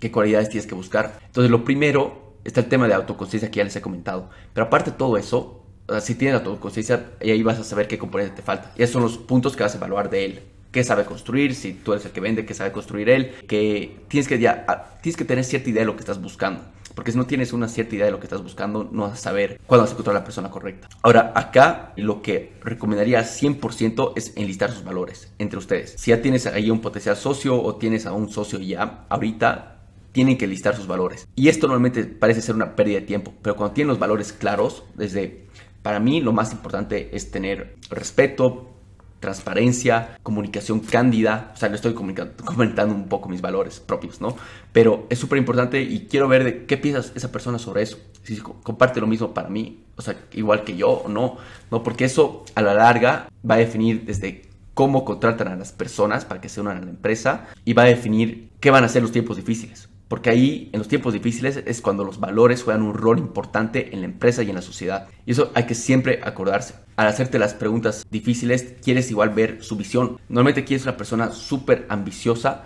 qué 0.00 0.10
cualidades 0.10 0.48
tienes 0.48 0.66
que 0.66 0.74
buscar. 0.74 1.18
Entonces, 1.26 1.50
lo 1.50 1.64
primero 1.64 2.34
está 2.44 2.60
el 2.60 2.66
tema 2.66 2.88
de 2.88 2.94
autoconciencia 2.94 3.50
que 3.50 3.58
ya 3.58 3.64
les 3.64 3.76
he 3.76 3.80
comentado, 3.80 4.30
pero 4.52 4.66
aparte 4.66 4.90
de 4.90 4.96
todo 4.96 5.16
eso, 5.16 5.62
si 6.00 6.16
tienes 6.16 6.40
autoconciencia, 6.40 7.12
ahí 7.20 7.42
vas 7.42 7.58
a 7.60 7.64
saber 7.64 7.86
qué 7.86 7.98
componente 7.98 8.36
te 8.36 8.42
falta. 8.42 8.72
Y 8.76 8.82
esos 8.82 8.94
son 8.94 9.02
los 9.02 9.18
puntos 9.18 9.56
que 9.56 9.62
vas 9.62 9.74
a 9.74 9.78
evaluar 9.78 10.10
de 10.10 10.24
él. 10.24 10.42
¿Qué 10.72 10.82
sabe 10.84 11.04
construir? 11.04 11.54
Si 11.54 11.72
tú 11.72 11.92
eres 11.92 12.04
el 12.04 12.10
que 12.10 12.20
vende, 12.20 12.44
¿qué 12.44 12.52
sabe 12.52 12.72
construir 12.72 13.08
él? 13.08 13.34
Que 13.46 14.00
tienes 14.08 14.28
que, 14.28 14.38
ya, 14.38 14.64
ah, 14.68 14.98
tienes 15.00 15.16
que 15.16 15.24
tener 15.24 15.44
cierta 15.44 15.70
idea 15.70 15.82
de 15.82 15.86
lo 15.86 15.94
que 15.94 16.00
estás 16.00 16.20
buscando. 16.20 16.64
Porque 16.96 17.12
si 17.12 17.18
no 17.18 17.26
tienes 17.26 17.52
una 17.52 17.68
cierta 17.68 17.94
idea 17.94 18.06
de 18.06 18.10
lo 18.10 18.18
que 18.18 18.24
estás 18.24 18.42
buscando, 18.42 18.88
no 18.90 19.02
vas 19.02 19.12
a 19.12 19.16
saber 19.16 19.60
cuándo 19.66 19.82
vas 19.82 19.90
a 19.90 19.92
encontrar 19.92 20.16
a 20.16 20.20
la 20.20 20.24
persona 20.24 20.50
correcta. 20.50 20.88
Ahora, 21.02 21.30
acá 21.36 21.92
lo 21.96 22.22
que 22.22 22.54
recomendaría 22.62 23.20
100% 23.20 24.14
es 24.16 24.32
enlistar 24.34 24.72
sus 24.72 24.82
valores 24.82 25.30
entre 25.38 25.58
ustedes. 25.58 25.94
Si 25.98 26.10
ya 26.10 26.22
tienes 26.22 26.46
ahí 26.46 26.70
un 26.70 26.80
potencial 26.80 27.14
socio 27.14 27.62
o 27.62 27.76
tienes 27.76 28.06
a 28.06 28.12
un 28.12 28.30
socio 28.30 28.58
ya, 28.60 29.04
ahorita 29.10 29.76
tienen 30.12 30.38
que 30.38 30.46
listar 30.46 30.74
sus 30.74 30.86
valores. 30.86 31.28
Y 31.36 31.48
esto 31.48 31.66
normalmente 31.66 32.02
parece 32.04 32.40
ser 32.40 32.54
una 32.54 32.74
pérdida 32.74 33.00
de 33.00 33.06
tiempo, 33.06 33.34
pero 33.42 33.56
cuando 33.56 33.74
tienen 33.74 33.88
los 33.88 33.98
valores 33.98 34.32
claros, 34.32 34.84
desde 34.94 35.48
para 35.82 36.00
mí 36.00 36.22
lo 36.22 36.32
más 36.32 36.50
importante 36.52 37.14
es 37.14 37.30
tener 37.30 37.76
respeto, 37.90 38.75
transparencia, 39.20 40.18
comunicación 40.22 40.80
cándida. 40.80 41.52
O 41.54 41.56
sea, 41.56 41.68
le 41.68 41.76
estoy 41.76 41.94
comentando 41.94 42.94
un 42.94 43.08
poco 43.08 43.28
mis 43.28 43.40
valores 43.40 43.80
propios, 43.80 44.20
¿no? 44.20 44.36
Pero 44.72 45.06
es 45.10 45.18
súper 45.18 45.38
importante 45.38 45.80
y 45.80 46.06
quiero 46.06 46.28
ver 46.28 46.44
de 46.44 46.66
qué 46.66 46.76
piensas 46.76 47.12
esa 47.14 47.32
persona 47.32 47.58
sobre 47.58 47.82
eso. 47.82 47.98
Si 48.22 48.36
comparte 48.38 49.00
lo 49.00 49.06
mismo 49.06 49.32
para 49.32 49.48
mí, 49.48 49.84
o 49.96 50.02
sea, 50.02 50.16
igual 50.32 50.64
que 50.64 50.76
yo 50.76 50.90
o 50.90 51.08
no, 51.08 51.38
¿no? 51.70 51.82
Porque 51.82 52.04
eso 52.04 52.44
a 52.54 52.62
la 52.62 52.74
larga 52.74 53.28
va 53.48 53.54
a 53.54 53.58
definir 53.58 54.04
desde 54.04 54.42
cómo 54.74 55.04
contratan 55.04 55.48
a 55.48 55.56
las 55.56 55.72
personas 55.72 56.24
para 56.24 56.40
que 56.40 56.50
se 56.50 56.60
unan 56.60 56.76
a 56.76 56.82
la 56.82 56.90
empresa 56.90 57.46
y 57.64 57.72
va 57.72 57.84
a 57.84 57.86
definir 57.86 58.50
qué 58.60 58.70
van 58.70 58.84
a 58.84 58.88
ser 58.88 59.02
los 59.02 59.12
tiempos 59.12 59.36
difíciles. 59.36 59.88
Porque 60.08 60.30
ahí, 60.30 60.70
en 60.72 60.78
los 60.78 60.86
tiempos 60.86 61.14
difíciles, 61.14 61.62
es 61.66 61.80
cuando 61.80 62.04
los 62.04 62.20
valores 62.20 62.62
juegan 62.62 62.82
un 62.82 62.94
rol 62.94 63.18
importante 63.18 63.92
en 63.92 64.00
la 64.00 64.06
empresa 64.06 64.42
y 64.42 64.50
en 64.50 64.54
la 64.54 64.62
sociedad. 64.62 65.08
Y 65.24 65.32
eso 65.32 65.50
hay 65.54 65.64
que 65.64 65.74
siempre 65.74 66.20
acordarse. 66.22 66.74
Al 66.96 67.08
hacerte 67.08 67.38
las 67.38 67.52
preguntas 67.52 68.06
difíciles, 68.10 68.74
quieres 68.82 69.10
igual 69.10 69.30
ver 69.30 69.62
su 69.62 69.76
visión. 69.76 70.18
Normalmente 70.30 70.64
quieres 70.64 70.84
una 70.84 70.96
persona 70.96 71.30
súper 71.30 71.84
ambiciosa 71.90 72.64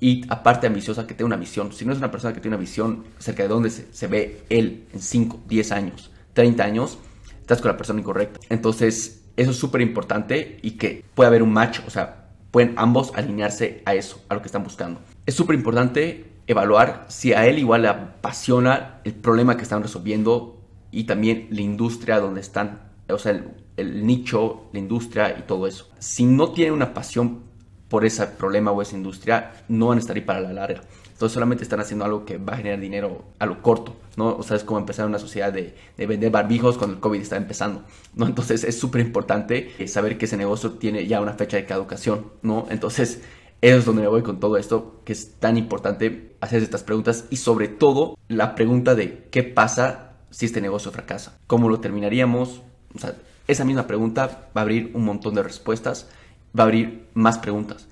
y 0.00 0.24
aparte 0.28 0.66
ambiciosa 0.66 1.06
que 1.06 1.14
tenga 1.14 1.26
una 1.26 1.36
visión. 1.36 1.72
Si 1.72 1.84
no 1.84 1.92
es 1.92 1.98
una 1.98 2.10
persona 2.10 2.34
que 2.34 2.40
tiene 2.40 2.56
una 2.56 2.60
visión 2.60 3.04
acerca 3.18 3.44
de 3.44 3.48
dónde 3.48 3.70
se, 3.70 4.06
ve 4.08 4.42
él 4.48 4.86
en 4.92 5.00
5, 5.00 5.42
10 5.48 5.72
años, 5.72 6.10
30 6.32 6.64
años, 6.64 6.98
estás 7.40 7.60
con 7.60 7.70
la 7.70 7.76
persona 7.76 8.00
incorrecta. 8.00 8.40
Entonces, 8.48 9.22
eso 9.36 9.52
es 9.52 9.56
súper 9.56 9.80
importante 9.80 10.58
y 10.60 10.72
que 10.72 11.04
puede 11.14 11.28
haber 11.28 11.44
un 11.44 11.52
match, 11.52 11.78
o 11.86 11.90
sea, 11.90 12.30
pueden 12.50 12.74
ambos 12.76 13.12
alinearse 13.14 13.82
a 13.84 13.94
eso, 13.94 14.20
a 14.28 14.34
lo 14.34 14.42
que 14.42 14.46
están 14.46 14.64
buscando. 14.64 15.00
Es 15.24 15.34
súper 15.34 15.54
importante 15.54 16.32
evaluar 16.48 17.04
si 17.08 17.32
a 17.32 17.46
él 17.46 17.58
igual 17.58 17.82
le 17.82 17.88
apasiona 17.88 19.00
el 19.04 19.14
problema 19.14 19.56
que 19.56 19.62
están 19.62 19.82
resolviendo 19.84 20.60
y 20.90 21.04
también 21.04 21.46
la 21.50 21.60
industria 21.60 22.18
donde 22.18 22.40
están, 22.40 22.80
o 23.08 23.18
sea, 23.18 23.40
nicho, 23.84 24.64
la 24.72 24.78
industria 24.78 25.36
y 25.38 25.42
todo 25.42 25.66
eso. 25.66 25.88
Si 25.98 26.24
no 26.24 26.52
tiene 26.52 26.72
una 26.72 26.94
pasión 26.94 27.42
por 27.88 28.04
ese 28.04 28.26
problema 28.26 28.70
o 28.70 28.82
esa 28.82 28.96
industria, 28.96 29.52
no 29.68 29.88
van 29.88 29.98
a 29.98 30.00
estar 30.00 30.16
ahí 30.16 30.22
para 30.22 30.40
la 30.40 30.52
larga. 30.52 30.82
Entonces 31.12 31.34
solamente 31.34 31.64
están 31.64 31.80
haciendo 31.80 32.04
algo 32.04 32.24
que 32.24 32.38
va 32.38 32.52
a 32.52 32.56
generar 32.58 32.78
dinero 32.78 33.24
a 33.40 33.46
lo 33.46 33.60
corto, 33.60 33.96
¿no? 34.16 34.36
O 34.36 34.42
sea, 34.44 34.56
es 34.56 34.62
como 34.62 34.78
empezar 34.78 35.04
una 35.06 35.18
sociedad 35.18 35.52
de, 35.52 35.74
de 35.96 36.06
vender 36.06 36.30
barbijos 36.30 36.78
cuando 36.78 36.94
el 36.94 37.00
COVID 37.00 37.20
está 37.20 37.36
empezando, 37.36 37.82
¿no? 38.14 38.26
Entonces 38.26 38.62
es 38.62 38.78
súper 38.78 39.00
importante 39.00 39.88
saber 39.88 40.16
que 40.16 40.26
ese 40.26 40.36
negocio 40.36 40.72
tiene 40.74 41.08
ya 41.08 41.20
una 41.20 41.32
fecha 41.32 41.56
de 41.56 41.64
caducación, 41.64 42.26
¿no? 42.42 42.66
Entonces 42.70 43.22
eso 43.60 43.78
es 43.78 43.84
donde 43.84 44.02
me 44.02 44.08
voy 44.08 44.22
con 44.22 44.38
todo 44.38 44.56
esto, 44.56 45.00
que 45.04 45.12
es 45.12 45.40
tan 45.40 45.56
importante 45.56 46.36
hacer 46.40 46.62
estas 46.62 46.84
preguntas 46.84 47.24
y 47.30 47.36
sobre 47.36 47.66
todo 47.66 48.16
la 48.28 48.54
pregunta 48.54 48.94
de 48.94 49.26
qué 49.32 49.42
pasa 49.42 50.12
si 50.30 50.46
este 50.46 50.60
negocio 50.60 50.92
fracasa, 50.92 51.38
cómo 51.48 51.68
lo 51.68 51.80
terminaríamos. 51.80 52.62
O 52.94 52.98
sea, 53.00 53.16
esa 53.48 53.64
misma 53.64 53.86
pregunta 53.86 54.50
va 54.56 54.60
a 54.60 54.64
abrir 54.64 54.92
un 54.94 55.04
montón 55.04 55.34
de 55.34 55.42
respuestas, 55.42 56.08
va 56.56 56.62
a 56.62 56.66
abrir 56.66 57.06
más 57.14 57.38
preguntas. 57.38 57.88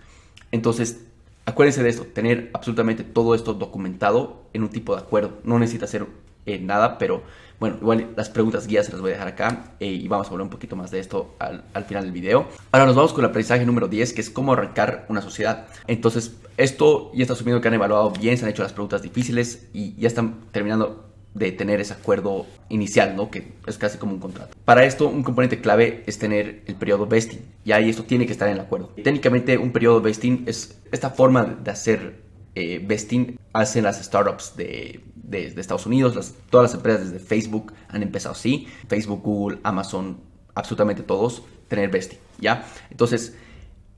Entonces, 0.52 1.00
acuérdense 1.46 1.82
de 1.82 1.88
esto, 1.88 2.04
tener 2.04 2.50
absolutamente 2.54 3.02
todo 3.02 3.34
esto 3.34 3.54
documentado 3.54 4.44
en 4.52 4.62
un 4.62 4.68
tipo 4.68 4.94
de 4.94 5.02
acuerdo. 5.02 5.38
No 5.44 5.58
necesita 5.58 5.86
hacer 5.86 6.06
eh, 6.44 6.60
nada, 6.60 6.98
pero 6.98 7.22
bueno, 7.58 7.78
igual 7.80 8.12
las 8.16 8.28
preguntas 8.28 8.66
guías 8.66 8.86
se 8.86 8.92
las 8.92 9.00
voy 9.00 9.10
a 9.10 9.14
dejar 9.14 9.28
acá 9.28 9.72
eh, 9.80 9.86
y 9.86 10.06
vamos 10.08 10.26
a 10.26 10.30
hablar 10.30 10.44
un 10.44 10.50
poquito 10.50 10.76
más 10.76 10.90
de 10.90 11.00
esto 11.00 11.34
al, 11.38 11.64
al, 11.72 11.84
final 11.84 12.04
del 12.04 12.12
video. 12.12 12.46
Ahora 12.70 12.86
nos 12.86 12.94
vamos 12.94 13.12
con 13.12 13.24
el 13.24 13.30
aprendizaje 13.30 13.64
número 13.64 13.88
10, 13.88 14.12
que 14.12 14.20
es 14.20 14.30
cómo 14.30 14.52
arrancar 14.52 15.06
una 15.08 15.22
sociedad. 15.22 15.66
Entonces, 15.86 16.36
esto 16.58 17.10
ya 17.14 17.22
está 17.22 17.32
asumiendo 17.32 17.60
que 17.62 17.68
han 17.68 17.74
evaluado 17.74 18.10
bien, 18.10 18.36
se 18.36 18.44
han 18.44 18.50
hecho 18.50 18.62
las 18.62 18.72
preguntas 18.72 19.00
difíciles 19.02 19.68
y 19.72 19.94
ya 19.96 20.08
están 20.08 20.36
terminando 20.52 21.06
de 21.36 21.52
tener 21.52 21.80
ese 21.80 21.92
acuerdo 21.92 22.46
inicial, 22.70 23.14
¿no? 23.14 23.30
Que 23.30 23.52
es 23.66 23.76
casi 23.76 23.98
como 23.98 24.14
un 24.14 24.20
contrato. 24.20 24.56
Para 24.64 24.84
esto, 24.84 25.06
un 25.06 25.22
componente 25.22 25.60
clave 25.60 26.02
es 26.06 26.18
tener 26.18 26.62
el 26.66 26.74
periodo 26.76 27.06
vesting. 27.06 27.40
Y 27.64 27.72
ahí 27.72 27.90
esto 27.90 28.04
tiene 28.04 28.24
que 28.24 28.32
estar 28.32 28.48
en 28.48 28.54
el 28.54 28.60
acuerdo. 28.60 28.92
Técnicamente, 29.04 29.58
un 29.58 29.70
periodo 29.70 30.00
vesting 30.00 30.44
es 30.46 30.78
esta 30.90 31.10
forma 31.10 31.44
de 31.44 31.70
hacer 31.70 32.24
eh, 32.54 32.82
vesting 32.82 33.38
hacen 33.52 33.84
las 33.84 34.02
startups 34.02 34.56
de, 34.56 35.02
de, 35.14 35.60
Estados 35.60 35.84
Unidos. 35.84 36.34
todas 36.48 36.70
las 36.70 36.74
empresas 36.74 37.12
desde 37.12 37.24
Facebook 37.24 37.74
han 37.88 38.02
empezado 38.02 38.32
así. 38.32 38.66
Facebook, 38.88 39.20
Google, 39.22 39.58
Amazon, 39.62 40.18
absolutamente 40.54 41.02
todos 41.02 41.42
tener 41.68 41.90
vesting, 41.90 42.18
¿ya? 42.38 42.66
Entonces, 42.90 43.36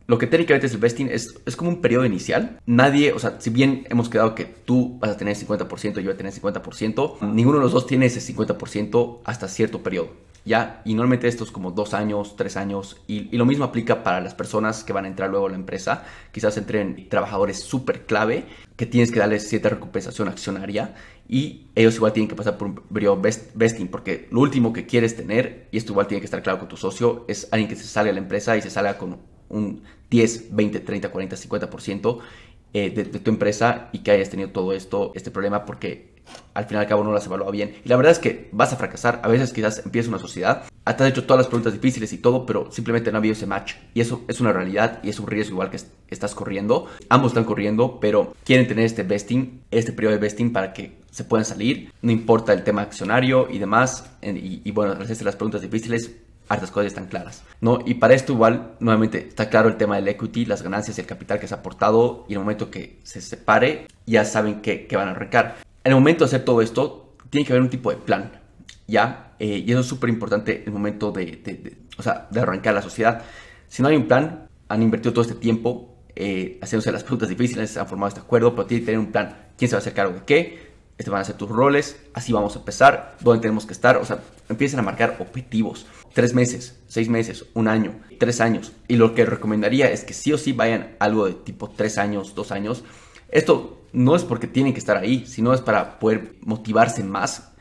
lo 0.09 0.17
que 0.17 0.27
técnicamente 0.27 0.67
es 0.67 0.73
el 0.73 0.81
vesting 0.81 1.09
es, 1.11 1.35
es 1.45 1.55
como 1.55 1.71
un 1.71 1.83
periodo 1.83 2.07
inicial. 2.07 2.59
Nadie, 2.65 3.13
o 3.13 3.19
sea, 3.19 3.41
si 3.41 3.51
bien 3.51 3.87
hemos 3.91 4.09
quedado 4.09 4.35
que 4.35 4.47
tú 4.47 4.99
vas 4.99 5.11
a 5.11 5.17
tener 5.19 5.37
50% 5.37 5.93
y 5.93 5.97
yo 5.97 6.05
voy 6.05 6.15
a 6.15 6.17
tener 6.17 6.33
50%, 6.33 7.21
ninguno 7.21 7.59
de 7.59 7.65
los 7.65 7.73
dos 7.73 7.87
tiene 7.87 8.07
ese 8.07 8.21
50% 8.35 9.21
hasta 9.25 9.49
cierto 9.49 9.83
periodo. 9.83 10.09
¿ya? 10.47 10.81
Y 10.87 10.95
normalmente 10.95 11.29
esto 11.29 11.45
es 11.45 11.51
como 11.51 11.73
dos 11.73 11.93
años, 11.93 12.37
tres 12.37 12.57
años, 12.57 12.97
y, 13.07 13.37
lo 13.37 13.45
mismo 13.45 13.65
aplica 13.65 14.03
para 14.03 14.23
las 14.23 14.35
personas 14.35 14.83
que 14.83 14.95
van 14.95 15.05
a 15.05 15.09
entrar 15.09 15.29
luego 15.29 15.47
a 15.47 15.51
la 15.51 15.57
empresa. 15.57 16.05
Quizás 16.33 16.57
entren 16.57 17.09
trabajadores 17.11 17.61
súper 17.61 18.07
clave 18.07 18.47
que 18.77 18.87
tienes 18.87 19.13
que 19.13 19.19
darles 19.19 19.47
cierta 19.47 19.69
recompensación 19.69 20.29
accionaria 20.29 20.95
y 21.29 21.67
ellos 21.75 21.97
igual 21.97 22.15
tienen 22.15 22.29
que 22.29 22.35
pasar 22.35 22.57
por 22.57 22.69
un 22.69 22.77
periodo 22.77 23.21
vesting, 23.55 23.89
porque 23.89 24.27
lo 24.31 24.41
último 24.41 24.73
que 24.73 24.87
quieres 24.87 25.17
tener, 25.17 25.69
y 25.71 25.77
esto 25.77 25.93
igual 25.93 26.07
tiene 26.07 26.23
que 26.23 26.27
estar 26.27 26.43
claro 26.43 26.61
con 26.61 26.69
tu 26.69 26.79
socio, 26.79 27.27
es 27.29 27.49
alguien 27.53 27.69
que 27.69 27.77
se 27.77 27.85
salga 27.85 28.09
de 28.09 28.15
la 28.15 28.21
empresa 28.21 28.57
y 28.57 28.63
se 28.63 28.71
salga 28.71 28.97
con 28.97 29.19
un 29.49 29.83
10, 30.11 30.55
20, 30.55 30.81
30, 30.81 31.11
40, 31.11 31.37
50% 31.37 32.19
de, 32.73 33.05
tu 33.05 33.31
empresa 33.31 33.89
y 33.93 34.01
que 34.01 34.11
hayas 34.11 34.31
tenido 34.31 34.51
todo 34.51 34.73
esto, 34.73 35.13
este 35.15 35.31
problema, 35.31 35.65
porque 35.65 36.19
al 36.55 36.67
final 36.67 36.83
y 36.83 36.85
al 36.85 36.89
cabo 36.89 37.05
no 37.05 37.13
las 37.13 37.27
evalúa 37.27 37.51
bien. 37.51 37.77
Y 37.85 37.89
la 37.89 37.97
verdad 37.97 38.13
es 38.13 38.19
que 38.19 38.49
vas 38.53 38.73
a 38.73 38.77
fracasar. 38.77 39.21
A 39.25 39.29
veces 39.29 39.53
quizás 39.53 39.85
empieza 39.85 40.09
una 40.09 40.19
sociedad, 40.19 40.65
te 40.85 41.05
has 41.05 41.11
hecho 41.11 41.25
todas 41.25 41.39
las 41.39 41.47
preguntas 41.47 41.73
difíciles 41.73 42.13
y 42.13 42.19
todo, 42.19 42.47
pero 42.47 42.71
simplemente 42.71 43.11
no 43.11 43.19
ha 43.19 43.21
habido 43.21 43.33
ese 43.33 43.47
match. 43.47 43.75
Y 43.95 44.01
eso 44.01 44.23
es 44.29 44.41
una 44.41 44.53
realidad 44.53 45.01
y 45.03 45.11
es 45.11 45.21
un 45.21 45.27
riesgo 45.27 45.55
igual 45.55 45.71
que 45.71 45.79
estás 46.09 46.35
corriendo. 46.35 46.87
Ambos 47.09 47.33
están 47.33 47.45
corriendo, 47.45 47.99
pero 48.01 48.35
quieren 48.45 48.67
tener 48.67 48.85
este 48.85 49.03
vesting, 49.03 49.63
este 49.71 49.93
periodo 49.93 50.15
de 50.15 50.21
vesting 50.21 50.53
para 50.53 50.73
que 50.73 50.99
se 51.11 51.25
puedan 51.25 51.45
salir. 51.45 51.93
No 52.03 52.13
importa 52.13 52.53
el 52.53 52.65
tema 52.65 52.83
accionario 52.83 53.49
y 53.51 53.59
demás. 53.59 54.11
Y, 54.23 54.63
y 54.65 54.71
bueno, 54.71 54.93
hacerse 54.93 55.25
las 55.25 55.37
preguntas 55.37 55.63
difíciles, 55.63 56.11
hartas 56.49 56.71
cosas 56.71 56.87
están 56.87 57.07
claras, 57.07 57.43
¿no? 57.61 57.81
Y 57.85 57.95
para 57.95 58.15
esto 58.15 58.33
igual, 58.33 58.73
nuevamente, 58.81 59.29
está 59.29 59.49
claro 59.49 59.69
el 59.69 59.77
tema 59.77 59.97
del 59.97 60.09
equity, 60.09 60.47
las 60.47 60.63
ganancias 60.63 60.99
el 60.99 61.07
capital 61.07 61.39
que 61.39 61.47
se 61.47 61.55
ha 61.55 61.59
aportado 61.59 62.25
y 62.29 62.33
en 62.33 62.39
el 62.39 62.45
momento 62.45 62.71
que 62.71 63.01
se 63.03 63.21
separe, 63.21 63.87
ya 64.07 64.25
saben 64.25 64.61
que, 64.61 64.89
van 64.93 65.09
a 65.09 65.11
arrancar. 65.13 65.57
En 65.85 65.93
el 65.93 65.97
momento 65.97 66.25
de 66.25 66.29
hacer 66.29 66.45
todo 66.45 66.63
esto, 66.63 67.15
tiene 67.31 67.47
que 67.47 67.53
haber 67.53 67.63
un 67.63 67.71
tipo 67.71 67.91
de 67.91 67.97
plan, 67.97 68.33
¿ya? 68.87 69.33
Eh, 69.39 69.63
y 69.67 69.71
eso 69.71 69.81
es 69.81 69.87
súper 69.87 70.11
importante 70.11 70.65
el 70.65 70.73
momento 70.73 71.13
de, 71.13 71.77
o 71.99 72.03
sea, 72.03 72.27
de 72.31 72.41
arrancar 72.41 72.75
la 72.75 72.83
sociedad. 72.83 73.23
Si 73.69 73.83
no 73.83 73.89
hay 73.89 73.97
un 73.97 74.09
plan, 74.09 74.49
han 74.69 74.83
invertido 74.83 75.13
todo 75.13 75.23
este 75.23 75.35
tiempo 75.35 75.95
eh, 76.21 76.59
haciéndose 76.61 76.91
las 76.91 77.05
preguntas 77.05 77.29
difíciles, 77.29 77.77
han 77.77 77.87
formado 77.87 78.09
este 78.09 78.21
acuerdo, 78.21 78.53
pero 78.55 78.67
tiene 78.67 78.81
que 78.81 78.87
tener 78.87 78.99
un 78.99 79.13
plan. 79.13 79.37
¿Quién 79.57 79.69
se 79.69 79.77
va 79.77 79.79
a 79.79 79.83
hacer 79.83 79.95
cargo 79.95 80.15
de 80.15 80.25
qué? 80.25 80.69
Este 80.99 81.11
van 81.11 81.21
a 81.21 81.25
ser 81.25 81.37
tus 81.37 81.49
roles, 81.49 82.01
así 82.13 82.33
vamos 82.33 82.57
a 82.57 82.59
empezar, 82.59 83.17
dónde 83.21 83.41
tenemos 83.41 83.67
que 83.67 83.73
estar, 83.73 83.99
o 83.99 84.05
sea, 84.05 84.19
empiecen 84.49 84.81
a 84.81 84.83
marcar 84.83 85.17
objetivos. 85.21 85.87
Tres 86.19 86.35
meses, 86.35 86.77
seis 86.89 87.09
meses, 87.09 87.45
un 87.55 87.69
año, 87.69 87.95
tres 88.19 88.41
años. 88.41 88.73
Y 88.89 88.97
lo 88.97 89.15
que 89.15 89.25
recomendaría 89.25 89.89
es 89.89 90.03
que 90.03 90.15
sí 90.15 90.33
o 90.33 90.37
sí 90.37 90.53
vayan 90.53 90.97
algo 90.99 91.27
de 91.27 91.35
tipo 91.35 91.71
tres 91.71 91.97
años, 91.97 92.35
dos 92.35 92.51
años. 92.51 92.83
Esto 93.31 93.85
no 93.93 94.17
es 94.17 94.25
porque 94.25 94.49
tienen 94.49 94.73
que 94.73 94.81
estar 94.81 94.97
ahí, 94.97 95.27
sino 95.29 95.55
es 95.55 95.61
para 95.61 96.01
poder 96.01 96.35
motivarse 96.41 97.05
más 97.05 97.53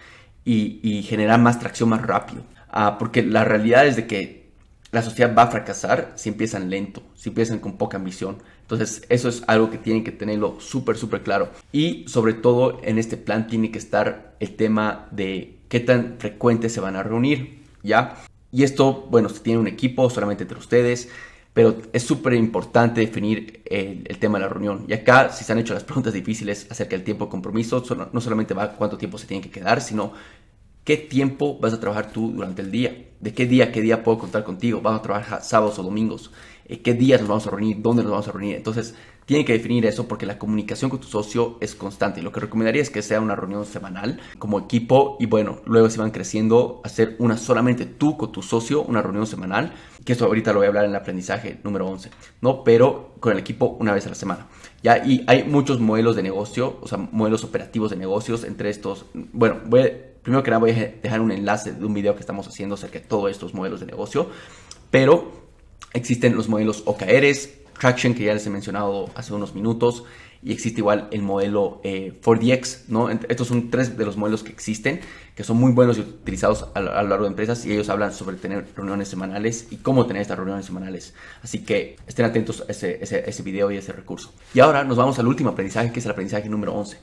y, 0.44 1.04
generar 1.08 1.40
más 1.40 1.60
tracción 1.60 1.90
más 1.90 2.02
rápido. 2.02 2.42
Ah, 2.68 2.98
porque 2.98 3.22
la 3.22 3.44
realidad 3.44 3.86
es 3.86 3.96
de 3.96 4.08
que 4.08 4.50
la 4.90 5.04
sociedad 5.04 5.36
va 5.38 5.44
a 5.44 5.52
fracasar 5.52 6.14
si 6.16 6.30
empiezan 6.30 6.72
lento, 6.72 7.04
si 7.14 7.30
empiezan 7.30 7.60
con 7.60 7.78
poca 7.78 7.98
ambición. 7.98 8.40
Entonces 8.62 9.04
eso 9.10 9.30
es 9.30 9.44
algo 9.46 9.70
que 9.70 9.78
tienen 9.78 10.04
que 10.04 10.12
tenerlo 10.12 10.60
súper, 10.60 10.98
súper 10.98 11.22
claro. 11.22 11.52
Y 11.72 12.06
sobre 12.08 12.34
todo 12.34 12.80
en 12.84 12.98
este 12.98 13.18
plan 13.18 13.46
tiene 13.46 13.70
que 13.70 13.78
estar 13.78 14.36
el 14.40 14.56
tema 14.56 15.10
de 15.12 15.60
qué 15.70 15.80
tan 15.80 16.16
frecuente 16.18 16.70
se 16.70 16.80
van 16.80 16.96
a 16.96 17.04
reunir, 17.04 17.62
¿ya? 17.84 18.16
Y 18.52 18.64
esto, 18.64 19.08
bueno, 19.10 19.30
se 19.30 19.42
tiene 19.42 19.60
un 19.60 19.68
equipo 19.68 20.10
solamente 20.10 20.44
entre 20.44 20.58
ustedes, 20.58 21.10
pero 21.54 21.78
es 21.92 22.04
súper 22.04 22.34
importante 22.34 23.02
definir 23.02 23.62
el, 23.66 24.18
tema 24.20 24.38
de 24.38 24.46
la 24.46 24.50
reunión. 24.50 24.86
Y 24.88 24.94
acá, 24.94 25.32
si 25.32 25.44
se 25.44 25.52
han 25.52 25.60
hecho 25.60 25.74
las 25.74 25.84
preguntas 25.84 26.14
difíciles 26.14 26.68
acerca 26.70 26.96
del 26.96 27.04
tiempo 27.04 27.26
de 27.26 27.32
compromiso, 27.32 27.84
no 28.14 28.22
solamente 28.22 28.54
va 28.54 28.74
cuánto 28.74 28.98
tiempo 28.98 29.18
se 29.18 29.28
tiene 29.28 29.42
que 29.42 29.50
quedar, 29.50 29.82
sino 29.82 30.14
qué 30.84 30.98
tiempo 30.98 31.58
vas 31.60 31.74
a 31.74 31.80
trabajar 31.80 32.12
tú 32.12 32.32
durante 32.32 32.62
el 32.62 32.72
día. 32.72 33.06
De 33.20 33.34
qué 33.34 33.46
día, 33.48 33.72
qué 33.72 33.82
día 33.82 34.04
puedo 34.04 34.20
contar 34.20 34.44
contigo. 34.44 34.82
Vamos 34.82 35.00
a 35.00 35.04
trabajar 35.04 35.44
sábados 35.44 35.80
o 35.80 35.84
domingos. 35.84 36.32
Eh, 36.66 36.82
qué 36.82 36.94
días 36.94 37.20
nos 37.20 37.30
vamos 37.30 37.48
a 37.48 37.50
reunir, 37.50 37.82
dónde 37.82 38.04
nos 38.04 38.12
vamos 38.12 38.28
a 38.28 38.32
reunir. 38.32 38.56
Entonces, 38.56 38.94
tiene 39.28 39.44
que 39.44 39.52
definir 39.52 39.86
eso 39.86 40.08
porque 40.08 40.26
la 40.26 40.40
comunicación 40.40 40.90
con 40.90 41.02
tu 41.02 41.08
socio 41.08 41.58
es 41.60 41.76
constante. 41.76 42.22
Lo 42.22 42.32
que 42.32 42.40
recomendaría 42.40 42.82
es 42.82 42.90
que 42.90 43.02
sea 43.02 43.20
una 43.20 43.36
reunión 43.36 43.66
semanal 43.66 44.22
como 44.40 44.58
equipo 44.58 45.18
y 45.20 45.26
bueno, 45.26 45.60
luego 45.66 45.90
si 45.90 46.00
van 46.00 46.12
creciendo, 46.12 46.80
hacer 46.86 47.18
una 47.20 47.36
solamente 47.36 47.86
tú 47.86 48.16
con 48.16 48.32
tu 48.32 48.42
socio, 48.42 48.84
una 48.84 49.02
reunión 49.02 49.28
semanal, 49.28 49.74
que 50.06 50.14
eso 50.14 50.26
ahorita 50.26 50.54
lo 50.54 50.60
voy 50.60 50.68
a 50.68 50.70
hablar 50.70 50.86
en 50.86 50.92
el 50.92 50.96
aprendizaje 50.96 51.60
número 51.66 51.88
11, 51.88 52.10
¿no? 52.42 52.64
Pero 52.64 53.16
con 53.20 53.34
el 53.34 53.40
equipo 53.40 53.76
una 53.82 53.94
vez 53.94 54.06
a 54.06 54.10
la 54.10 54.16
semana. 54.16 54.48
Ya, 54.82 55.06
y 55.06 55.26
hay 55.28 55.44
muchos 55.44 55.82
modelos 55.82 56.16
de 56.16 56.24
negocio, 56.24 56.78
o 56.80 56.88
sea, 56.88 56.98
modelos 56.98 57.44
operativos 57.44 57.90
de 57.90 57.98
negocios 57.98 58.46
entre 58.46 58.70
estos. 58.70 59.08
Bueno, 59.14 59.60
voy 59.66 59.92
primero 60.22 60.42
que 60.42 60.52
nada 60.52 60.62
voy 60.62 60.72
a 60.72 60.94
dejar 61.02 61.20
un 61.20 61.34
enlace 61.34 61.74
de 61.74 61.86
un 61.86 61.94
video 61.94 62.14
que 62.16 62.22
estamos 62.22 62.48
haciendo 62.48 62.76
acerca 62.76 63.00
de 63.00 63.06
todos 63.06 63.30
estos 63.30 63.54
modelos 63.54 63.82
de 63.82 63.88
negocio, 63.88 64.30
pero 64.90 65.32
existen 65.94 66.36
los 66.36 66.48
modelos 66.48 66.84
OKRs, 66.86 67.50
Traction, 67.80 68.14
que 68.14 68.24
ya 68.24 68.34
les 68.34 68.46
he 68.46 68.50
mencionado 68.50 69.10
hace 69.16 69.34
unos 69.34 69.54
minutos, 69.54 70.04
y 70.44 70.52
existe 70.52 70.82
igual 70.82 71.08
el 71.12 71.22
modelo 71.24 71.82
4DX, 71.84 72.76
eh, 72.76 72.84
¿no? 72.88 73.10
Estos 73.10 73.48
son 73.48 73.70
tres 73.70 73.98
de 73.98 74.06
los 74.06 74.18
modelos 74.18 74.44
que 74.44 74.52
existen, 74.52 75.02
que 75.36 75.44
son 75.44 75.58
muy 75.58 75.72
buenos 75.72 75.98
y 75.98 76.02
utilizados 76.02 76.68
a, 76.74 76.82
lo 76.82 76.92
largo 77.08 77.24
de 77.24 77.30
empresas, 77.30 77.66
y 77.66 77.72
ellos 77.72 77.90
hablan 77.90 78.14
sobre 78.14 78.38
tener 78.38 78.66
reuniones 78.76 79.08
semanales 79.08 79.68
y 79.72 79.78
cómo 79.78 80.06
tener 80.06 80.22
estas 80.22 80.38
reuniones 80.38 80.66
semanales. 80.66 81.14
Así 81.42 81.64
que 81.64 81.98
estén 82.08 82.26
atentos 82.26 82.64
a 82.68 82.72
ese, 82.72 83.04
ese, 83.04 83.30
ese 83.30 83.44
video 83.44 83.72
y 83.72 83.78
ese 83.78 83.92
recurso. 83.94 84.32
Y 84.54 84.60
ahora 84.60 84.84
nos 84.84 84.98
vamos 84.98 85.18
al 85.20 85.28
último 85.28 85.50
aprendizaje, 85.50 85.92
que 85.92 86.00
es 86.00 86.06
el 86.06 86.12
aprendizaje 86.12 86.50
número 86.50 86.74
11. 86.74 86.98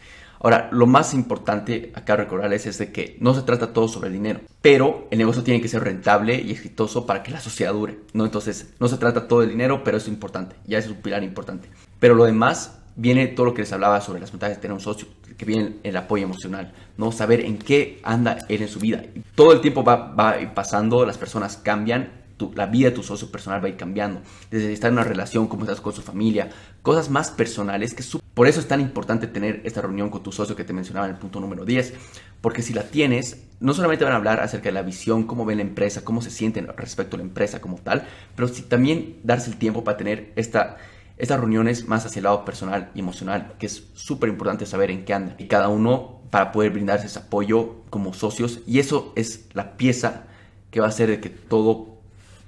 Ahora, 0.45 0.69
lo 0.73 0.87
más 0.87 1.15
importante 1.15 1.91
acá 1.95 2.17
recordarles 2.17 2.67
es 2.67 2.77
de 2.77 2.93
que 2.93 3.17
no 3.19 3.33
se 3.33 3.41
trata 3.41 3.73
todo 3.73 3.89
sobre 3.89 4.09
el 4.09 4.13
dinero, 4.13 4.41
pero 4.61 5.09
el 5.11 5.17
negocio 5.17 5.43
tiene 5.43 5.63
que 5.63 5.69
ser 5.69 5.83
rentable 5.83 6.39
y 6.39 6.51
exitoso 6.51 7.07
para 7.07 7.23
que 7.23 7.31
la 7.31 7.41
sociedad 7.41 7.73
dure, 7.73 8.01
¿no? 8.13 8.27
Entonces, 8.27 8.75
no 8.79 8.89
se 8.89 8.99
trata 8.99 9.27
todo 9.27 9.41
del 9.41 9.49
dinero, 9.49 9.83
pero 9.83 9.97
es 9.97 10.07
importante, 10.07 10.55
ya 10.67 10.77
es 10.77 10.87
un 10.87 10.97
pilar 10.97 11.23
importante. 11.23 11.71
Pero 11.99 12.15
lo 12.15 12.27
demás 12.27 12.79
viene 12.95 13.27
todo 13.29 13.47
lo 13.47 13.55
que 13.55 13.63
les 13.63 13.73
hablaba 13.73 14.03
sobre 14.03 14.21
las 14.21 14.33
ventajas 14.33 14.59
de 14.59 14.61
tener 14.61 14.75
un 14.75 14.81
socio, 14.81 15.09
que 15.39 15.47
viene 15.47 15.77
el 15.83 15.97
apoyo 15.97 16.25
emocional, 16.25 16.75
¿no? 16.99 17.11
Saber 17.11 17.41
en 17.41 17.57
qué 17.57 18.01
anda 18.03 18.37
él 18.51 18.61
en 18.61 18.69
su 18.69 18.81
vida. 18.81 19.03
Todo 19.35 19.55
el 19.55 19.63
tiempo 19.63 19.83
va, 19.83 20.13
va 20.13 20.37
pasando, 20.55 21.07
las 21.07 21.17
personas 21.17 21.57
cambian 21.57 22.24
la 22.55 22.67
vida 22.67 22.91
de 22.91 22.97
tu 22.97 23.03
socio 23.03 23.31
personal 23.31 23.63
va 23.63 23.67
a 23.67 23.71
ir 23.71 23.77
cambiando. 23.77 24.21
Desde 24.51 24.73
estar 24.73 24.89
en 24.89 24.95
una 24.95 25.05
relación, 25.05 25.47
cómo 25.47 25.65
estás 25.65 25.81
con 25.81 25.93
su 25.93 26.03
familia, 26.03 26.51
cosas 26.83 27.11
más 27.11 27.31
personales 27.31 27.95
que 27.95 28.03
por 28.35 28.49
eso 28.49 28.59
es 28.59 28.67
tan 28.67 28.81
importante 28.81 29.29
tener 29.29 29.61
esta 29.65 29.81
reunión 29.81 30.11
con 30.11 30.23
tu 30.23 30.33
socio 30.33 30.57
que 30.57 30.65
te 30.65 30.73
mencionaba 30.73 31.07
en 31.07 31.13
el 31.13 31.19
punto 31.19 31.39
número 31.39 31.65
10. 31.65 31.95
Porque 32.41 32.63
si 32.63 32.75
la 32.75 32.83
tienes, 32.83 33.45
no 33.61 33.73
solamente 33.73 34.05
van 34.05 34.13
a 34.13 34.17
hablar 34.17 34.41
acerca 34.41 34.69
de 34.69 34.73
la 34.73 34.83
visión, 34.83 35.25
cómo 35.25 35.45
ven 35.45 35.59
la 35.59 35.63
empresa, 35.63 36.05
cómo 36.05 36.21
se 36.21 36.31
sienten 36.31 36.67
respecto 36.77 37.17
a 37.17 37.19
la 37.19 37.25
empresa 37.25 37.61
como 37.61 37.77
tal, 37.77 38.07
pero 38.35 38.49
si 38.49 38.63
también 38.63 39.21
darse 39.23 39.51
el 39.51 39.57
tiempo 39.57 39.85
para 39.85 39.97
tener 39.97 40.33
esta, 40.35 40.79
estas 41.17 41.39
reuniones 41.39 41.87
más 41.87 42.05
hacia 42.05 42.19
el 42.19 42.25
lado 42.25 42.45
personal 42.45 42.91
y 42.95 43.01
emocional, 43.01 43.55
que 43.59 43.67
es 43.67 43.85
súper 43.95 44.29
importante 44.29 44.67
saber 44.67 44.91
en 44.91 45.05
qué 45.05 45.15
anda. 45.15 45.37
Y 45.39 45.47
cada 45.47 45.69
uno 45.69 46.23
para 46.35 46.51
poder 46.51 46.73
brindarse 46.73 47.07
ese 47.07 47.21
apoyo 47.21 47.85
como 47.91 48.13
socios. 48.13 48.63
Y 48.67 48.81
eso 48.81 49.13
es 49.15 49.47
la 49.53 49.77
pieza 49.77 50.25
que 50.73 50.81
va 50.81 50.87
a 50.87 50.89
hacer 50.89 51.09
de 51.09 51.21
que 51.21 51.31
todo 51.31 51.94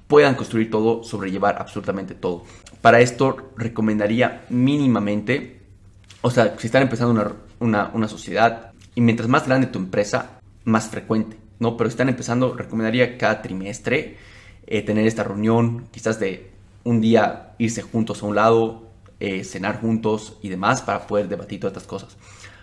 puedan 0.07 0.35
construir 0.35 0.71
todo, 0.71 1.03
sobrellevar 1.03 1.57
absolutamente 1.61 2.14
todo. 2.14 2.45
Para 2.81 3.01
esto 3.01 3.51
recomendaría 3.57 4.45
mínimamente, 4.49 5.61
o 6.23 6.31
sea, 6.31 6.57
si 6.59 6.66
están 6.66 6.83
empezando 6.83 7.37
una, 7.59 8.09
sociedad 8.09 8.73
y 8.95 9.01
mientras 9.01 9.29
más 9.29 9.47
grande 9.47 9.66
tu 9.66 9.79
empresa, 9.79 10.40
más 10.64 10.88
frecuente, 10.88 11.37
¿no? 11.59 11.77
Pero 11.77 11.90
si 11.90 11.95
están 11.95 12.09
empezando, 12.09 12.55
recomendaría 12.55 13.19
cada 13.19 13.42
trimestre 13.42 14.16
eh, 14.66 14.83
tener 14.83 15.07
esta 15.07 15.25
reunión, 15.25 15.88
quizás 15.90 16.21
de 16.21 16.51
un 16.85 17.01
día 17.01 17.55
irse 17.59 17.83
juntos 17.83 18.23
a 18.23 18.27
un 18.27 18.37
lado, 18.37 18.87
eh, 19.19 19.45
cenar 19.45 19.81
juntos 19.81 20.38
y 20.42 20.49
demás 20.49 20.83
para 20.83 21.07
poder 21.07 21.29
debatir 21.29 21.61
todas 21.61 21.73
estas 21.73 21.88
cosas. 21.88 22.16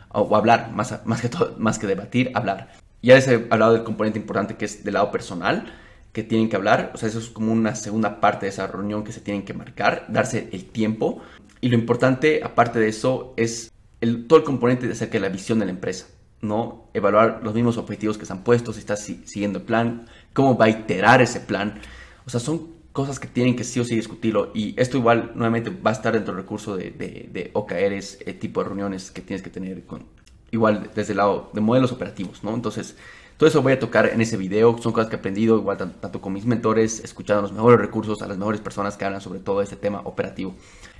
O, 0.09 0.35
hablar, 0.35 0.71
más, 0.71 0.99
más, 1.05 1.21
que 1.21 1.29
todo, 1.29 1.55
más 1.57 1.79
que 1.79 1.87
debatir, 1.87 2.31
hablar. 2.35 2.71
Ya 3.01 3.15
les 3.15 3.27
he 3.27 3.47
hablado 3.49 3.73
del 3.73 3.83
componente 3.83 4.19
importante 4.19 4.55
que 4.55 4.65
es 4.65 4.83
del 4.83 4.93
lado 4.93 5.11
personal 5.11 5.73
que 6.13 6.23
tienen 6.23 6.47
que 6.47 6.55
hablar, 6.55 6.91
o 6.93 6.97
sea, 6.97 7.09
eso 7.09 7.19
es 7.19 7.29
como 7.29 7.51
una 7.51 7.75
segunda 7.75 8.21
parte 8.21 8.45
de 8.45 8.51
esa 8.51 8.67
reunión 8.67 9.03
que 9.03 9.11
se 9.11 9.19
tienen 9.19 9.43
que 9.43 9.53
marcar, 9.53 10.05
darse 10.09 10.47
el 10.51 10.65
tiempo. 10.65 11.21
Y 11.59 11.69
lo 11.69 11.75
importante, 11.75 12.41
aparte 12.43 12.79
de 12.79 12.87
eso, 12.87 13.33
es 13.35 13.71
el, 13.99 14.27
todo 14.27 14.39
el 14.39 14.45
componente 14.45 14.85
de 14.85 14.93
acerca 14.93 15.13
de 15.13 15.21
la 15.21 15.29
visión 15.29 15.57
de 15.59 15.65
la 15.65 15.71
empresa, 15.71 16.07
¿no? 16.41 16.89
Evaluar 16.93 17.41
los 17.43 17.55
mismos 17.55 17.77
objetivos 17.77 18.19
que 18.19 18.25
se 18.25 18.33
han 18.33 18.43
puesto, 18.43 18.73
si 18.73 18.79
estás 18.79 19.03
siguiendo 19.03 19.59
el 19.59 19.65
plan, 19.65 20.05
cómo 20.33 20.55
va 20.55 20.65
a 20.65 20.69
iterar 20.69 21.21
ese 21.21 21.39
plan. 21.39 21.79
O 22.27 22.29
sea, 22.29 22.39
son 22.39 22.73
cosas 22.91 23.19
que 23.19 23.27
tienen 23.27 23.55
que 23.55 23.63
sí 23.63 23.79
o 23.79 23.83
sí 23.83 23.95
discutirlo. 23.95 24.51
Y 24.53 24.79
esto 24.79 24.97
igual, 24.97 25.31
nuevamente, 25.33 25.71
va 25.71 25.89
a 25.89 25.93
estar 25.93 26.13
dentro 26.13 26.35
del 26.35 26.43
recurso 26.43 26.77
de, 26.77 26.91
de, 26.91 27.29
de 27.33 27.49
OKRs, 27.53 28.19
eh, 28.21 28.33
tipo 28.33 28.61
de 28.61 28.67
reuniones 28.67 29.09
que 29.09 29.21
tienes 29.21 29.41
que 29.41 29.49
tener 29.49 29.83
con, 29.85 30.05
igual 30.51 30.91
desde 30.93 31.13
el 31.13 31.17
lado 31.17 31.49
de 31.53 31.61
modelos 31.61 31.91
operativos, 31.91 32.43
¿no? 32.43 32.53
Entonces, 32.53 32.95
todo 33.37 33.49
eso 33.49 33.61
voy 33.61 33.73
a 33.73 33.79
tocar 33.79 34.07
en 34.07 34.21
ese 34.21 34.37
video. 34.37 34.77
Son 34.77 34.93
cosas 34.93 35.09
que 35.09 35.15
he 35.15 35.19
aprendido 35.19 35.57
igual 35.57 35.77
tanto, 35.77 36.21
con 36.21 36.33
mis 36.33 36.45
mentores, 36.45 36.99
escuchando 37.03 37.41
los 37.41 37.51
mejores 37.51 37.79
recursos, 37.79 38.21
a 38.21 38.27
las 38.27 38.37
mejores 38.37 38.61
personas 38.61 38.97
que 38.97 39.05
hablan 39.05 39.21
sobre 39.21 39.39
todo 39.39 39.61
este 39.61 39.75
tema 39.75 40.01
operativo. 40.03 40.55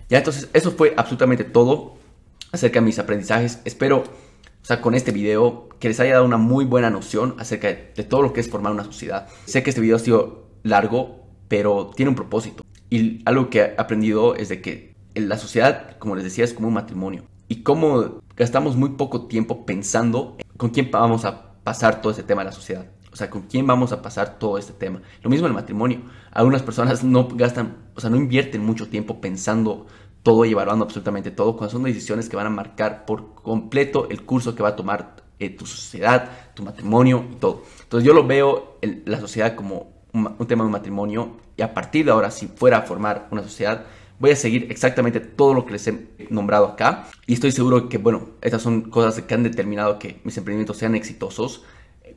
Ya, 0.10 0.18
entonces, 0.18 0.50
eso 0.54 0.72
fue 0.72 0.94
absolutamente 0.98 1.44
todo 1.44 1.96
acerca 2.52 2.80
de 2.80 2.86
mis 2.86 3.00
aprendizajes. 3.00 3.62
Espero, 3.66 4.00
o 4.00 4.66
sea, 4.66 4.82
con 4.82 4.96
este 4.96 5.12
video, 5.12 5.70
que 5.80 5.88
les 5.90 6.00
haya 6.00 6.14
dado 6.14 6.26
una 6.26 6.38
muy 6.38 6.66
buena 6.66 6.90
noción 6.90 7.36
acerca 7.40 7.68
de, 7.68 8.04
todo 8.04 8.22
lo 8.22 8.34
que 8.34 8.42
es 8.42 8.50
formar 8.50 8.72
una 8.72 8.84
sociedad. 8.84 9.28
Sé 9.46 9.64
que 9.64 9.70
este 9.70 9.82
video 9.82 9.96
ha 9.96 10.00
sido 10.00 10.48
largo, 10.64 11.28
pero 11.48 11.92
tiene 11.96 12.10
un 12.10 12.16
propósito. 12.16 12.64
Y 12.90 13.22
algo 13.26 13.50
que 13.50 13.60
he 13.60 13.76
aprendido 13.78 14.36
es 14.36 14.50
de 14.50 14.62
que 14.62 14.94
la 15.16 15.38
sociedad, 15.38 15.98
como 15.98 16.16
les 16.16 16.24
decía, 16.24 16.44
es 16.44 16.54
como 16.54 16.68
un 16.68 16.74
matrimonio. 16.74 17.24
Y 17.48 17.64
cómo 17.64 18.22
gastamos 18.36 18.76
muy 18.76 18.90
poco 18.90 19.28
tiempo 19.28 19.66
pensando 19.66 20.36
en 20.40 20.44
con 20.58 20.70
quién 20.70 20.90
vamos 20.92 21.26
a 21.26 21.53
pasar 21.64 22.02
todo 22.02 22.12
ese 22.12 22.24
tema 22.24 22.42
de 22.42 22.50
la 22.50 22.52
sociedad. 22.52 22.86
O 23.12 23.16
sea, 23.16 23.30
con 23.30 23.44
quién 23.44 23.68
vamos 23.68 23.92
a 23.92 24.02
pasar 24.02 24.40
todo 24.40 24.58
este 24.58 24.74
tema. 24.74 25.02
Lo 25.22 25.30
mismo 25.30 25.46
en 25.46 25.52
el 25.52 25.56
matrimonio. 25.56 26.02
Algunas 26.32 26.64
personas 26.64 27.04
no 27.04 27.28
gastan, 27.28 27.78
o 27.96 28.02
sea, 28.02 28.10
no 28.10 28.16
invierten 28.16 28.66
mucho 28.66 28.90
tiempo 28.90 29.22
pensando 29.22 29.86
todo 30.24 30.46
y 30.46 30.52
evaluando 30.52 30.86
absolutamente 30.86 31.32
todo, 31.32 31.56
cuando 31.58 31.72
son 31.72 31.84
decisiones 31.84 32.30
que 32.30 32.38
van 32.38 32.48
a 32.48 32.50
marcar 32.50 33.06
por 33.06 33.36
completo 33.36 34.08
el 34.10 34.24
curso 34.24 34.56
que 34.56 34.64
va 34.64 34.70
a 34.70 34.76
tomar 34.76 35.18
eh, 35.38 35.50
tu 35.50 35.66
sociedad, 35.66 36.30
tu 36.56 36.64
matrimonio 36.64 37.26
y 37.30 37.36
todo. 37.36 37.64
Entonces 37.84 38.08
yo 38.08 38.14
lo 38.14 38.26
veo 38.26 38.78
en 38.82 39.04
la 39.06 39.20
sociedad 39.20 39.56
como 39.56 39.92
un, 40.14 40.48
tema 40.48 40.64
de 40.64 40.70
matrimonio 40.70 41.38
y 41.58 41.62
a 41.62 41.74
partir 41.74 42.06
de 42.06 42.12
ahora, 42.12 42.32
si 42.32 42.48
fuera 42.48 42.78
a 42.78 42.82
formar 42.84 43.28
una 43.32 43.44
sociedad, 43.44 43.86
voy 44.20 44.32
a 44.32 44.36
seguir 44.36 44.68
exactamente 44.70 45.20
todo 45.20 45.54
lo 45.54 45.66
que 45.66 45.74
les 45.74 45.88
he 45.88 46.08
nombrado 46.30 46.68
acá 46.68 47.10
y 47.26 47.34
estoy 47.34 47.52
seguro 47.52 47.90
que, 47.90 47.98
bueno, 47.98 48.30
estas 48.42 48.62
son 48.62 48.90
cosas 48.90 49.22
que 49.22 49.34
han 49.34 49.44
determinado 49.44 50.00
que 50.00 50.22
mis 50.24 50.38
emprendimientos 50.38 50.78
sean 50.78 50.96
exitosos 50.96 51.64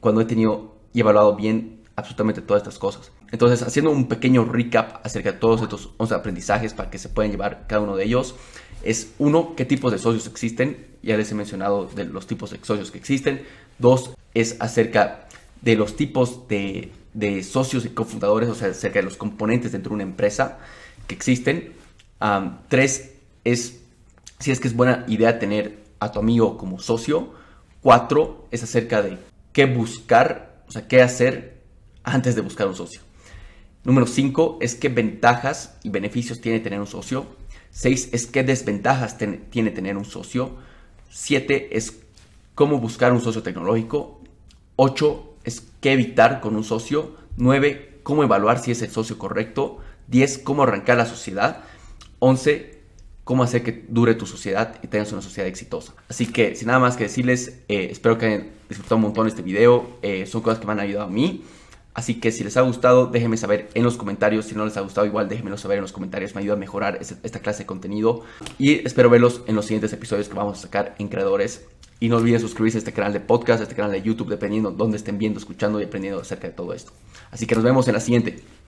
cuando 0.00 0.20
he 0.20 0.24
tenido 0.24 0.76
y 0.92 1.00
evaluado 1.00 1.36
bien 1.36 1.82
absolutamente 1.96 2.42
todas 2.42 2.62
estas 2.62 2.78
cosas. 2.78 3.10
Entonces, 3.32 3.62
haciendo 3.62 3.90
un 3.90 4.06
pequeño 4.08 4.44
recap 4.44 5.04
acerca 5.04 5.32
de 5.32 5.38
todos 5.38 5.62
estos 5.62 5.90
11 5.96 6.14
aprendizajes 6.14 6.74
para 6.74 6.90
que 6.90 6.98
se 6.98 7.08
puedan 7.08 7.30
llevar 7.32 7.66
cada 7.66 7.82
uno 7.82 7.96
de 7.96 8.04
ellos, 8.04 8.34
es 8.82 9.14
uno, 9.18 9.54
qué 9.56 9.64
tipos 9.64 9.90
de 9.90 9.98
socios 9.98 10.26
existen, 10.26 10.86
ya 11.02 11.16
les 11.16 11.30
he 11.32 11.34
mencionado 11.34 11.86
de 11.86 12.04
los 12.04 12.26
tipos 12.26 12.50
de 12.50 12.58
socios 12.62 12.90
que 12.90 12.98
existen. 12.98 13.42
Dos, 13.78 14.10
es 14.34 14.56
acerca 14.60 15.26
de 15.62 15.74
los 15.74 15.96
tipos 15.96 16.46
de, 16.48 16.92
de 17.14 17.42
socios 17.42 17.84
y 17.84 17.88
cofundadores, 17.88 18.48
o 18.48 18.54
sea, 18.54 18.68
acerca 18.68 19.00
de 19.00 19.04
los 19.04 19.16
componentes 19.16 19.72
dentro 19.72 19.90
de 19.90 19.94
una 19.94 20.04
empresa 20.04 20.58
que 21.06 21.14
existen 21.14 21.72
tres 22.68 23.14
es 23.44 23.80
si 24.38 24.50
es 24.50 24.60
que 24.60 24.68
es 24.68 24.76
buena 24.76 25.04
idea 25.08 25.38
tener 25.38 25.84
a 25.98 26.12
tu 26.12 26.18
amigo 26.18 26.56
como 26.58 26.78
socio. 26.78 27.32
Cuatro 27.80 28.46
es 28.50 28.62
acerca 28.62 29.02
de 29.02 29.18
qué 29.52 29.66
buscar, 29.66 30.62
o 30.68 30.72
sea, 30.72 30.86
qué 30.88 31.02
hacer 31.02 31.62
antes 32.04 32.34
de 32.34 32.42
buscar 32.42 32.66
un 32.66 32.74
socio. 32.74 33.00
Número 33.84 34.06
cinco 34.06 34.58
es 34.60 34.74
qué 34.74 34.88
ventajas 34.88 35.76
y 35.82 35.90
beneficios 35.90 36.40
tiene 36.40 36.60
tener 36.60 36.80
un 36.80 36.86
socio. 36.86 37.26
Seis 37.70 38.08
es 38.12 38.26
qué 38.26 38.42
desventajas 38.42 39.16
tiene 39.18 39.70
tener 39.70 39.96
un 39.96 40.04
socio. 40.04 40.56
Siete 41.08 41.76
es 41.76 41.98
cómo 42.54 42.78
buscar 42.78 43.12
un 43.12 43.20
socio 43.20 43.42
tecnológico. 43.42 44.20
Ocho 44.74 45.34
es 45.44 45.62
qué 45.80 45.92
evitar 45.92 46.40
con 46.40 46.56
un 46.56 46.64
socio. 46.64 47.16
Nueve, 47.36 48.00
cómo 48.02 48.22
evaluar 48.22 48.58
si 48.58 48.72
es 48.72 48.82
el 48.82 48.90
socio 48.90 49.18
correcto. 49.18 49.78
Diez, 50.08 50.38
cómo 50.38 50.64
arrancar 50.64 50.96
la 50.96 51.06
sociedad. 51.06 51.64
11. 52.18 52.76
Cómo 53.24 53.42
hacer 53.42 53.64
que 53.64 53.84
dure 53.88 54.14
tu 54.14 54.24
sociedad 54.24 54.76
y 54.82 54.86
tengas 54.86 55.10
una 55.12 55.20
sociedad 55.20 55.48
exitosa. 55.48 55.94
Así 56.08 56.26
que, 56.26 56.54
sin 56.54 56.68
nada 56.68 56.78
más 56.78 56.96
que 56.96 57.04
decirles, 57.04 57.60
eh, 57.68 57.88
espero 57.90 58.18
que 58.18 58.26
hayan 58.26 58.50
disfrutado 58.68 58.96
un 58.96 59.02
montón 59.02 59.26
este 59.26 59.42
video. 59.42 59.98
Eh, 60.02 60.26
son 60.26 60.42
cosas 60.42 60.60
que 60.60 60.66
me 60.66 60.72
han 60.72 60.80
ayudado 60.80 61.06
a 61.06 61.10
mí. 61.10 61.42
Así 61.96 62.20
que 62.20 62.30
si 62.30 62.44
les 62.44 62.56
ha 62.58 62.60
gustado, 62.60 63.06
déjenme 63.06 63.38
saber 63.38 63.70
en 63.72 63.82
los 63.82 63.96
comentarios. 63.96 64.44
Si 64.44 64.54
no 64.54 64.66
les 64.66 64.76
ha 64.76 64.82
gustado, 64.82 65.06
igual 65.06 65.30
déjenmelo 65.30 65.56
saber 65.56 65.78
en 65.78 65.82
los 65.82 65.92
comentarios. 65.92 66.34
Me 66.34 66.42
ayuda 66.42 66.52
a 66.52 66.58
mejorar 66.58 66.98
esta 67.00 67.40
clase 67.40 67.60
de 67.60 67.66
contenido. 67.66 68.20
Y 68.58 68.86
espero 68.86 69.08
verlos 69.08 69.40
en 69.46 69.56
los 69.56 69.64
siguientes 69.64 69.94
episodios 69.94 70.28
que 70.28 70.34
vamos 70.34 70.58
a 70.58 70.62
sacar 70.62 70.94
en 70.98 71.08
Creadores. 71.08 71.66
Y 71.98 72.10
no 72.10 72.18
olviden 72.18 72.38
suscribirse 72.38 72.76
a 72.76 72.80
este 72.80 72.92
canal 72.92 73.14
de 73.14 73.20
podcast, 73.20 73.60
a 73.60 73.62
este 73.62 73.74
canal 73.74 73.92
de 73.92 74.02
YouTube, 74.02 74.28
dependiendo 74.28 74.70
de 74.70 74.76
dónde 74.76 74.98
estén 74.98 75.16
viendo, 75.16 75.38
escuchando 75.38 75.80
y 75.80 75.84
aprendiendo 75.84 76.20
acerca 76.20 76.46
de 76.46 76.52
todo 76.52 76.74
esto. 76.74 76.92
Así 77.30 77.46
que 77.46 77.54
nos 77.54 77.64
vemos 77.64 77.88
en 77.88 77.94
la 77.94 78.00
siguiente. 78.00 78.42